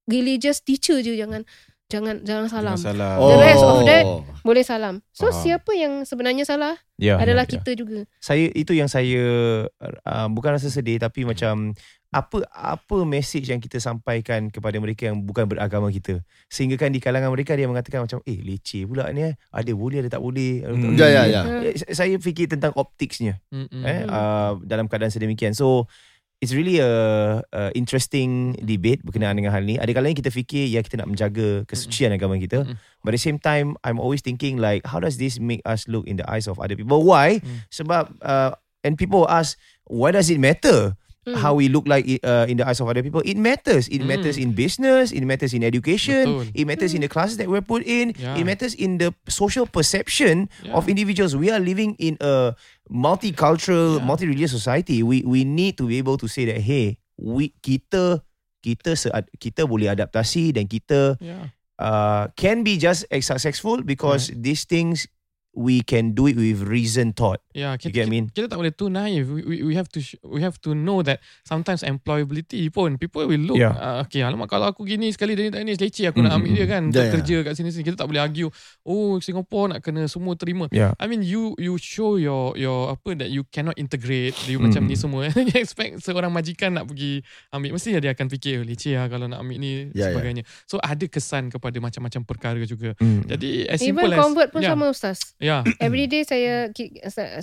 Religious 0.06 0.60
teacher 0.60 1.00
je 1.00 1.14
Jangan 1.14 1.44
Jangan 1.88 2.20
jangan 2.22 2.48
salam 2.48 2.76
Jangan 2.76 2.84
salah. 3.00 3.12
The 3.18 3.38
rest 3.38 3.64
of 3.64 3.80
that, 3.86 4.04
Oh. 4.04 4.20
Boleh 4.42 4.60
salam 4.62 5.00
So 5.10 5.26
Faham. 5.26 5.40
siapa 5.40 5.72
yang 5.72 6.04
sebenarnya 6.04 6.44
salah 6.44 6.76
Ya, 6.94 7.16
Adalah 7.16 7.44
ya, 7.44 7.50
ya. 7.50 7.54
kita 7.56 7.72
juga 7.74 8.04
Saya 8.18 8.52
itu 8.52 8.72
yang 8.72 8.88
saya 8.88 9.24
uh, 10.04 10.28
bukan 10.28 10.52
rasa 10.52 10.68
sedih 10.68 10.98
tapi 10.98 11.24
macam 11.24 11.72
apa 12.08 12.40
apa 12.50 12.98
message 13.04 13.52
yang 13.52 13.60
kita 13.60 13.78
sampaikan 13.78 14.48
kepada 14.48 14.80
mereka 14.80 15.12
yang 15.12 15.20
bukan 15.20 15.44
beragama 15.44 15.92
kita 15.92 16.24
sehingga 16.48 16.80
kan 16.80 16.88
di 16.88 17.04
kalangan 17.04 17.28
mereka 17.28 17.52
dia 17.52 17.68
mengatakan 17.68 18.08
macam 18.08 18.24
eh 18.24 18.40
leceh 18.40 18.88
pula 18.88 19.12
ni 19.12 19.28
eh 19.28 19.36
ada 19.52 19.72
boleh 19.76 20.00
ada 20.00 20.10
tak 20.10 20.24
boleh 20.24 20.64
Hmm. 20.64 20.96
Ya 20.96 21.08
ya 21.08 21.24
ya. 21.28 21.42
Hmm. 21.44 21.68
Eh, 21.68 21.76
saya 21.92 22.16
fikir 22.16 22.48
tentang 22.48 22.72
opticsnya 22.74 23.44
Mm-mm. 23.52 23.84
eh 23.84 24.08
uh, 24.08 24.56
dalam 24.64 24.88
keadaan 24.88 25.12
sedemikian 25.12 25.52
so 25.52 25.84
it's 26.40 26.56
really 26.56 26.80
a, 26.80 26.92
a 27.52 27.74
interesting 27.76 28.56
debate 28.62 29.04
berkenaan 29.04 29.36
dengan 29.36 29.52
hal 29.52 29.68
ni 29.68 29.76
ada 29.76 29.92
kalanya 29.92 30.16
kita 30.16 30.32
fikir 30.32 30.70
ya 30.70 30.80
kita 30.80 31.04
nak 31.04 31.12
menjaga 31.12 31.68
kesucian 31.68 32.16
agama 32.16 32.40
kita 32.40 32.64
Mm-mm. 32.64 32.80
but 33.04 33.12
at 33.12 33.18
the 33.18 33.26
same 33.26 33.36
time 33.36 33.76
I'm 33.84 34.00
always 34.00 34.24
thinking 34.24 34.56
like 34.56 34.86
how 34.88 35.04
does 35.04 35.20
this 35.20 35.44
make 35.44 35.60
us 35.68 35.92
look 35.92 36.08
in 36.08 36.16
the 36.16 36.26
eyes 36.26 36.48
of 36.48 36.56
other 36.56 36.80
people 36.80 37.04
why 37.04 37.44
Mm. 37.44 37.68
sebab 37.68 38.16
uh, 38.24 38.56
and 38.88 38.96
people 38.96 39.28
ask 39.28 39.60
why 39.84 40.16
does 40.16 40.32
it 40.32 40.40
matter 40.40 40.96
Mm. 41.28 41.36
how 41.44 41.52
we 41.52 41.68
look 41.68 41.84
like 41.84 42.08
uh, 42.24 42.48
in 42.48 42.56
the 42.56 42.64
eyes 42.64 42.80
of 42.80 42.88
other 42.88 43.04
people, 43.04 43.20
it 43.28 43.36
matters. 43.36 43.92
It 43.92 44.00
Mm. 44.00 44.16
matters 44.16 44.40
in 44.40 44.56
business. 44.56 45.12
It 45.12 45.28
matters 45.28 45.52
in 45.52 45.60
education. 45.60 46.24
Betul. 46.24 46.56
It 46.56 46.64
matters 46.64 46.96
in 46.96 47.04
the 47.04 47.12
classes 47.12 47.36
that 47.36 47.52
we're 47.52 47.60
put 47.60 47.84
in. 47.84 48.16
Yeah. 48.16 48.40
It 48.40 48.48
matters 48.48 48.72
in 48.72 48.96
the 49.04 49.12
social 49.28 49.68
perception 49.68 50.48
Yeah. 50.64 50.80
of 50.80 50.88
individuals. 50.88 51.36
We 51.36 51.52
are 51.52 51.60
living 51.60 52.00
in 52.00 52.16
a 52.24 52.56
multicultural, 52.88 54.00
Yeah. 54.00 54.08
multi-religious 54.08 54.56
society. 54.56 55.04
We 55.04 55.28
we 55.28 55.44
need 55.44 55.76
to 55.78 55.88
be 55.88 56.00
able 56.00 56.16
to 56.24 56.28
say 56.32 56.48
that 56.48 56.64
hey, 56.64 57.00
we 57.20 57.52
kita 57.60 58.24
kita 58.64 58.96
se- 58.96 59.14
kita 59.40 59.68
boleh 59.68 59.92
adaptasi 59.92 60.56
dan 60.56 60.68
kita 60.68 61.16
Yeah. 61.20 61.52
uh, 61.80 62.32
can 62.36 62.64
be 62.64 62.76
just 62.76 63.04
as 63.12 63.28
successful 63.28 63.84
because 63.84 64.32
these 64.32 64.64
things 64.64 65.08
we 65.58 65.82
can 65.82 66.14
do 66.14 66.30
it 66.30 66.38
with 66.38 66.62
reason 66.62 67.14
thought. 67.18 67.42
Yeah, 67.58 67.74
You 67.74 67.90
kita, 67.90 67.90
get 67.90 68.06
what 68.06 68.08
I 68.08 68.14
mean? 68.14 68.26
kita 68.30 68.46
tak 68.54 68.58
boleh 68.62 68.70
too 68.70 68.94
naive. 68.94 69.26
We, 69.26 69.42
we, 69.42 69.56
we 69.66 69.74
have 69.74 69.90
to 69.90 70.00
sh- 70.00 70.22
we 70.22 70.46
have 70.46 70.62
to 70.62 70.78
know 70.78 71.02
that 71.02 71.18
sometimes 71.42 71.82
employability 71.82 72.70
pun 72.70 73.02
people 73.02 73.26
will 73.26 73.42
look. 73.42 73.58
Yeah. 73.58 73.74
Uh, 73.74 74.06
okay, 74.06 74.22
alamak 74.22 74.54
kalau 74.54 74.70
aku 74.70 74.86
gini 74.86 75.10
sekali 75.10 75.34
dia 75.34 75.50
tak 75.50 75.66
ni 75.66 75.74
leceh 75.74 76.06
aku 76.06 76.22
nak 76.22 76.38
Mm, 76.38 76.38
ambil 76.38 76.52
dia 76.54 76.66
kan 76.70 76.84
Yeah, 76.94 77.10
kerja 77.10 77.38
kat 77.42 77.54
sini 77.58 77.74
sini. 77.74 77.82
Kita 77.82 77.98
tak 77.98 78.14
boleh 78.14 78.22
argue. 78.22 78.54
Oh, 78.86 79.18
Singapore 79.18 79.74
nak 79.74 79.80
kena 79.82 80.06
semua 80.06 80.38
terima. 80.38 80.70
Yeah. 80.70 80.94
I 81.02 81.10
mean 81.10 81.26
you 81.26 81.58
you 81.58 81.82
show 81.82 82.22
your 82.22 82.54
your 82.54 82.94
apa 82.94 83.18
that 83.18 83.34
you 83.34 83.42
cannot 83.50 83.74
integrate 83.82 84.38
you 84.46 84.62
Mm, 84.62 84.70
macam 84.70 84.82
ni 84.86 84.94
semua. 84.94 85.26
you 85.50 85.58
expect 85.58 86.06
seorang 86.06 86.30
majikan 86.30 86.78
nak 86.78 86.86
pergi 86.94 87.26
ambil 87.50 87.74
mesti 87.74 87.98
dia 87.98 88.14
akan 88.14 88.28
fikir 88.30 88.62
oh, 88.62 88.66
leceh 88.70 88.94
lah 88.94 89.10
kalau 89.10 89.26
nak 89.26 89.42
ambil 89.42 89.58
ni 89.58 89.90
ya. 89.98 90.14
sebagainya. 90.14 90.46
So 90.70 90.78
ada 90.78 91.10
kesan 91.10 91.50
kepada 91.50 91.82
macam-macam 91.82 92.22
perkara 92.22 92.62
juga. 92.70 92.94
Mm. 93.02 93.22
Jadi 93.34 93.50
as 93.66 93.82
Even 93.82 93.98
simple 93.98 94.14
as 94.14 94.20
convert 94.22 94.50
pun 94.54 94.62
yeah, 94.62 94.78
sama 94.78 94.86
Ustaz. 94.94 95.18
Yeah. 95.42 95.66
Every 95.82 96.06
day 96.06 96.22
saya 96.22 96.70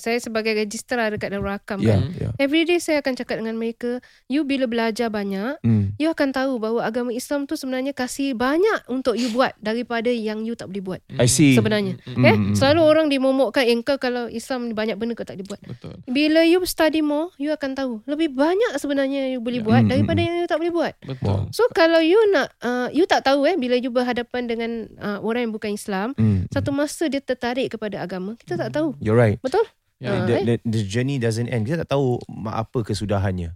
saya 0.04 0.20
sebagai 0.20 0.52
registrar 0.52 1.08
dekat 1.08 1.32
Rakam 1.34 1.80
Yeah, 1.80 1.96
kan. 1.96 2.02
yeah. 2.14 2.32
Every 2.36 2.62
day 2.62 2.76
saya 2.76 3.00
akan 3.00 3.16
cakap 3.16 3.40
dengan 3.40 3.56
mereka, 3.56 4.04
you 4.26 4.44
bila 4.44 4.68
belajar 4.68 5.08
banyak, 5.08 5.56
Mm. 5.60 5.96
you 5.96 6.06
akan 6.06 6.28
tahu 6.30 6.60
bahawa 6.60 6.84
agama 6.84 7.08
Islam 7.08 7.44
tu 7.44 7.56
sebenarnya 7.56 7.90
kasih 7.90 8.36
banyak 8.36 8.84
untuk 8.86 9.16
you 9.16 9.30
buat 9.30 9.56
daripada 9.58 10.08
yang 10.08 10.44
you 10.44 10.52
tak 10.52 10.68
boleh 10.68 10.84
buat. 10.84 11.00
I 11.16 11.24
see. 11.24 11.56
Sebenarnya. 11.56 11.96
Mm, 12.04 12.12
Mm, 12.14 12.24
Eh, 12.24 12.36
mm, 12.36 12.54
selalu 12.54 12.80
orang 12.82 13.06
dimomokkan, 13.08 13.64
eh, 13.64 13.80
kau 13.80 13.96
kalau 13.96 14.28
Islam 14.28 14.70
banyak 14.70 14.94
benda 14.94 15.14
kau 15.14 15.24
tak 15.24 15.40
boleh 15.40 15.48
buat. 15.48 15.60
Betul. 15.64 15.94
Bila 16.04 16.40
you 16.42 16.60
study 16.64 17.00
more, 17.00 17.32
you 17.36 17.48
akan 17.48 17.72
tahu 17.72 17.92
lebih 18.04 18.28
banyak 18.30 18.76
sebenarnya 18.76 19.30
you 19.30 19.40
boleh 19.40 19.62
Ya. 19.62 19.66
buat 19.66 19.82
Mm, 19.82 19.90
daripada 19.90 20.18
mm, 20.18 20.26
yang 20.26 20.34
you 20.36 20.46
tak 20.46 20.58
boleh 20.58 20.74
buat. 20.74 20.92
Betul. 21.00 21.38
So 21.48 21.64
kalau 21.70 22.02
you 22.02 22.18
nak 22.28 22.52
uh, 22.60 22.90
you 22.90 23.06
tak 23.06 23.22
tahu 23.22 23.46
eh 23.46 23.54
bila 23.54 23.74
you 23.74 23.88
berhadapan 23.88 24.44
dengan 24.44 24.70
uh, 24.98 25.18
orang 25.20 25.48
yang 25.48 25.54
bukan 25.54 25.72
Islam, 25.72 26.12
Mm. 26.14 26.50
satu 26.50 26.68
masa 26.68 27.06
dia 27.06 27.20
tertarik 27.20 27.70
kepada 27.70 28.00
agama, 28.00 28.34
kita 28.36 28.58
tak 28.58 28.70
tahu. 28.70 28.98
You're 28.98 29.14
right. 29.14 29.38
Betul? 29.38 29.62
Yeah. 29.98 30.10
Ah, 30.10 30.26
the, 30.26 30.34
the, 30.42 30.54
the 30.64 30.82
journey 30.84 31.16
doesn't 31.16 31.46
end. 31.46 31.64
Kita 31.64 31.86
tak 31.86 31.94
tahu 31.94 32.18
apa 32.44 32.82
kesudahannya. 32.82 33.54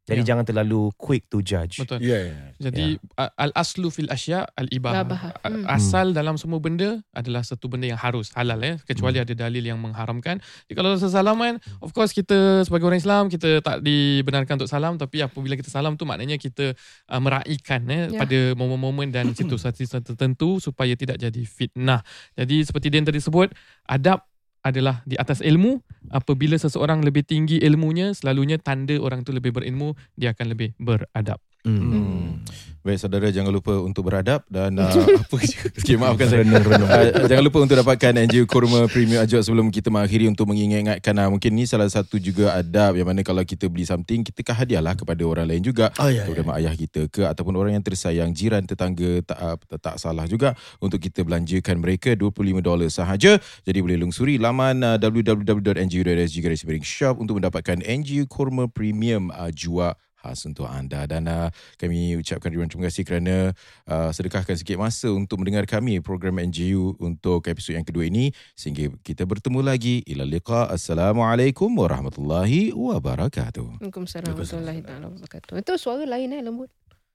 Jadi 0.00 0.26
Yeah. 0.26 0.32
jangan 0.34 0.42
terlalu 0.42 0.90
quick 0.98 1.30
to 1.30 1.38
judge. 1.38 1.78
Betul. 1.78 2.02
Ya, 2.02 2.18
ya. 2.32 2.34
Jadi 2.58 2.98
a- 3.14 3.30
al 3.36 3.54
aslu 3.54 3.94
fil 3.94 4.10
asya 4.10 4.42
al 4.58 4.66
ibah. 4.66 5.06
Ibahah. 5.06 5.38
Hmm. 5.44 5.62
Asal 5.70 6.10
dalam 6.10 6.34
semua 6.34 6.58
benda 6.58 6.98
adalah 7.14 7.46
satu 7.46 7.70
benda 7.70 7.86
yang 7.86 8.00
harus 8.00 8.32
halal 8.34 8.58
eh 8.64 8.74
kecuali 8.82 9.20
Hmm. 9.20 9.28
ada 9.28 9.34
dalil 9.38 9.62
yang 9.62 9.78
mengharamkan. 9.78 10.42
Jadi 10.66 10.74
kalau 10.74 10.98
sesalaman 10.98 11.62
of 11.78 11.94
course 11.94 12.10
kita 12.10 12.64
sebagai 12.66 12.90
orang 12.90 12.98
Islam 12.98 13.30
kita 13.30 13.62
tak 13.62 13.86
dibenarkan 13.86 14.58
untuk 14.58 14.72
salam 14.72 14.98
tapi 14.98 15.22
apabila 15.22 15.54
kita 15.54 15.70
salam 15.70 15.94
tu 15.94 16.02
maknanya 16.02 16.42
kita 16.42 16.74
uh, 17.06 17.20
meraihkan 17.22 17.80
eh 17.86 18.02
Ya. 18.10 18.18
pada 18.24 18.38
momen-momen 18.58 19.14
dan 19.14 19.30
situasi 19.38 19.86
tertentu 19.86 20.58
supaya 20.58 20.96
tidak 20.98 21.22
jadi 21.22 21.42
fitnah. 21.44 22.02
Jadi 22.34 22.66
seperti 22.66 22.90
dia 22.90 22.98
yang 22.98 23.06
tadi 23.06 23.20
sebut 23.22 23.52
adab 23.86 24.26
adalah 24.60 25.00
di 25.08 25.16
atas 25.16 25.40
ilmu 25.40 25.80
apabila 26.12 26.56
seseorang 26.56 27.00
lebih 27.00 27.24
tinggi 27.24 27.60
ilmunya 27.64 28.12
selalunya 28.12 28.60
tanda 28.60 28.96
orang 29.00 29.24
tu 29.24 29.32
lebih 29.32 29.56
berilmu 29.56 29.96
dia 30.14 30.32
akan 30.36 30.46
lebih 30.52 30.76
beradab. 30.76 31.40
Hmm. 31.64 32.40
Baik 32.80 32.96
saudara 32.96 33.28
jangan 33.28 33.52
lupa 33.52 33.76
untuk 33.76 34.08
beradab 34.08 34.40
dan 34.48 34.72
uh, 34.80 34.88
apa 34.88 35.36
okay, 35.36 36.00
maafkan 36.00 36.32
saya. 36.32 36.40
Uh, 36.48 37.28
jangan 37.28 37.44
lupa 37.44 37.60
untuk 37.60 37.76
dapatkan 37.76 38.24
NGO 38.24 38.48
Kurma 38.48 38.88
Premium 38.88 39.20
Ajak 39.20 39.44
sebelum 39.44 39.68
kita 39.68 39.92
mengakhiri 39.92 40.32
untuk 40.32 40.48
mengingatkan 40.48 41.12
uh, 41.20 41.28
mungkin 41.28 41.60
ni 41.60 41.68
salah 41.68 41.92
satu 41.92 42.16
juga 42.16 42.56
adab 42.56 42.96
yang 42.96 43.04
mana 43.04 43.20
kalau 43.20 43.44
kita 43.44 43.68
beli 43.68 43.84
something 43.84 44.24
kita 44.24 44.40
kan 44.40 44.64
hadiahlah 44.64 44.96
kepada 44.96 45.20
orang 45.28 45.52
lain 45.52 45.60
juga. 45.60 45.92
Oh, 46.00 46.08
ya, 46.08 46.24
ya. 46.24 46.32
terutama 46.32 46.56
ayah 46.56 46.72
kita 46.72 47.04
ke 47.12 47.28
ataupun 47.28 47.52
orang 47.60 47.76
yang 47.76 47.84
tersayang 47.84 48.32
jiran 48.32 48.64
tetangga 48.64 49.28
tak 49.28 49.38
uh, 49.44 49.56
tak 49.76 50.00
salah 50.00 50.24
juga 50.24 50.56
untuk 50.80 51.04
kita 51.04 51.20
belanjakan 51.20 51.84
mereka 51.84 52.16
25 52.16 52.64
dolar 52.64 52.88
sahaja. 52.88 53.36
Jadi 53.68 53.78
boleh 53.84 54.00
lungsuri 54.00 54.40
laman 54.40 54.80
uh, 54.80 54.96
www.ngo.sg 54.96 56.36
garis 56.40 56.64
shop 56.88 57.20
untuk 57.20 57.44
mendapatkan 57.44 57.76
NGO 57.84 58.24
Kurma 58.24 58.72
Premium 58.72 59.28
uh, 59.36 59.52
jua 59.52 60.00
khas 60.20 60.44
untuk 60.44 60.68
anda. 60.68 61.08
Dan 61.08 61.24
uh, 61.24 61.48
kami 61.80 62.20
ucapkan 62.20 62.52
ribuan 62.52 62.68
terima 62.68 62.92
kasih 62.92 63.08
kerana 63.08 63.56
uh, 63.88 64.12
sedekahkan 64.12 64.60
sikit 64.60 64.76
masa 64.76 65.08
untuk 65.08 65.40
mendengar 65.40 65.64
kami 65.64 66.04
program 66.04 66.36
NGU 66.36 67.00
untuk 67.00 67.48
episod 67.48 67.72
yang 67.72 67.88
kedua 67.88 68.04
ini. 68.04 68.36
Sehingga 68.52 68.92
kita 69.00 69.24
bertemu 69.24 69.64
lagi. 69.64 70.04
Ila 70.04 70.28
liqa. 70.28 70.68
Assalamualaikum 70.68 71.72
warahmatullahi 71.72 72.76
wabarakatuh. 72.76 73.80
Waalaikumsalam 73.80 74.36
warahmatullahi 74.36 74.80
taala 74.84 75.08
wabarakatuh. 75.08 75.56
Itu 75.56 75.72
suara 75.80 76.04
lain 76.04 76.36
eh 76.36 76.44
lembut. 76.44 76.68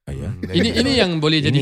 ayah 0.05 0.33
Ini 0.37 0.85
ini 0.85 0.91
yang 1.01 1.17
boleh 1.17 1.41
jadi 1.41 1.53